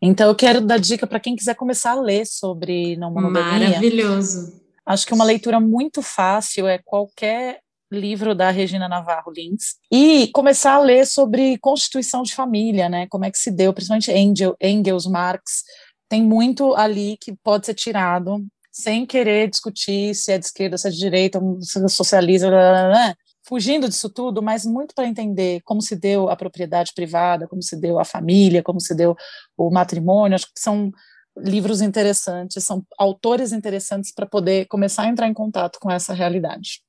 Então, 0.00 0.28
eu 0.28 0.36
quero 0.36 0.60
dar 0.60 0.78
dica 0.78 1.04
para 1.04 1.18
quem 1.18 1.34
quiser 1.34 1.56
começar 1.56 1.90
a 1.90 2.00
ler 2.00 2.24
sobre 2.24 2.96
não 2.96 3.12
monogamia. 3.12 3.70
Maravilhoso. 3.70 4.62
Acho 4.86 5.04
que 5.04 5.14
uma 5.14 5.24
leitura 5.24 5.58
muito 5.58 6.00
fácil 6.00 6.68
é 6.68 6.78
qualquer 6.78 7.58
livro 7.90 8.36
da 8.36 8.50
Regina 8.50 8.88
Navarro 8.88 9.32
Lins 9.32 9.76
e 9.90 10.28
começar 10.28 10.74
a 10.74 10.80
ler 10.80 11.06
sobre 11.06 11.58
constituição 11.58 12.22
de 12.22 12.34
família, 12.34 12.88
né? 12.88 13.08
Como 13.08 13.24
é 13.24 13.32
que 13.32 13.38
se 13.38 13.50
deu, 13.50 13.72
principalmente 13.72 14.12
Engel, 14.12 14.56
Engels, 14.60 15.06
Marx, 15.06 15.64
tem 16.08 16.22
muito 16.22 16.74
ali 16.74 17.16
que 17.20 17.34
pode 17.42 17.66
ser 17.66 17.74
tirado 17.74 18.44
sem 18.70 19.06
querer 19.06 19.48
discutir 19.48 20.14
se 20.14 20.32
é 20.32 20.38
de 20.38 20.46
esquerda, 20.46 20.76
se 20.76 20.86
é 20.88 20.90
de 20.90 20.98
direita, 20.98 21.40
se 21.60 21.82
é 21.82 21.88
socialista, 21.88 22.48
blá, 22.48 22.58
blá, 22.58 22.88
blá, 22.88 23.16
fugindo 23.42 23.88
disso 23.88 24.10
tudo, 24.10 24.42
mas 24.42 24.66
muito 24.66 24.94
para 24.94 25.06
entender 25.06 25.60
como 25.64 25.80
se 25.80 25.96
deu 25.96 26.28
a 26.28 26.36
propriedade 26.36 26.92
privada, 26.94 27.48
como 27.48 27.62
se 27.62 27.76
deu 27.80 27.98
a 27.98 28.04
família, 28.04 28.62
como 28.62 28.80
se 28.80 28.94
deu 28.94 29.16
o 29.56 29.70
matrimônio. 29.70 30.34
Acho 30.34 30.46
que 30.46 30.60
são 30.60 30.92
livros 31.36 31.80
interessantes, 31.80 32.64
são 32.64 32.82
autores 32.98 33.52
interessantes 33.52 34.12
para 34.12 34.26
poder 34.26 34.66
começar 34.66 35.02
a 35.02 35.08
entrar 35.08 35.28
em 35.28 35.34
contato 35.34 35.78
com 35.80 35.90
essa 35.90 36.12
realidade. 36.12 36.80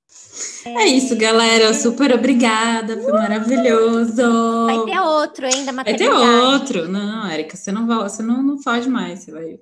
É 0.66 0.86
isso, 0.86 1.16
galera. 1.16 1.74
Super 1.74 2.14
obrigada. 2.14 3.00
Foi 3.02 3.14
maravilhoso. 3.14 4.66
Vai 4.66 4.86
ter 4.86 5.00
outro 5.00 5.46
ainda, 5.46 5.72
Vai 5.72 5.96
ter 5.96 6.10
outro. 6.10 6.88
Não, 6.88 7.28
Érica, 7.28 7.56
você 7.56 7.72
não 7.72 7.88
vai, 7.88 7.98
você 7.98 8.24
não, 8.24 8.42
não 8.42 8.62
foge 8.62 8.90
mais, 8.90 9.20
você 9.20 9.32
vai. 9.32 9.60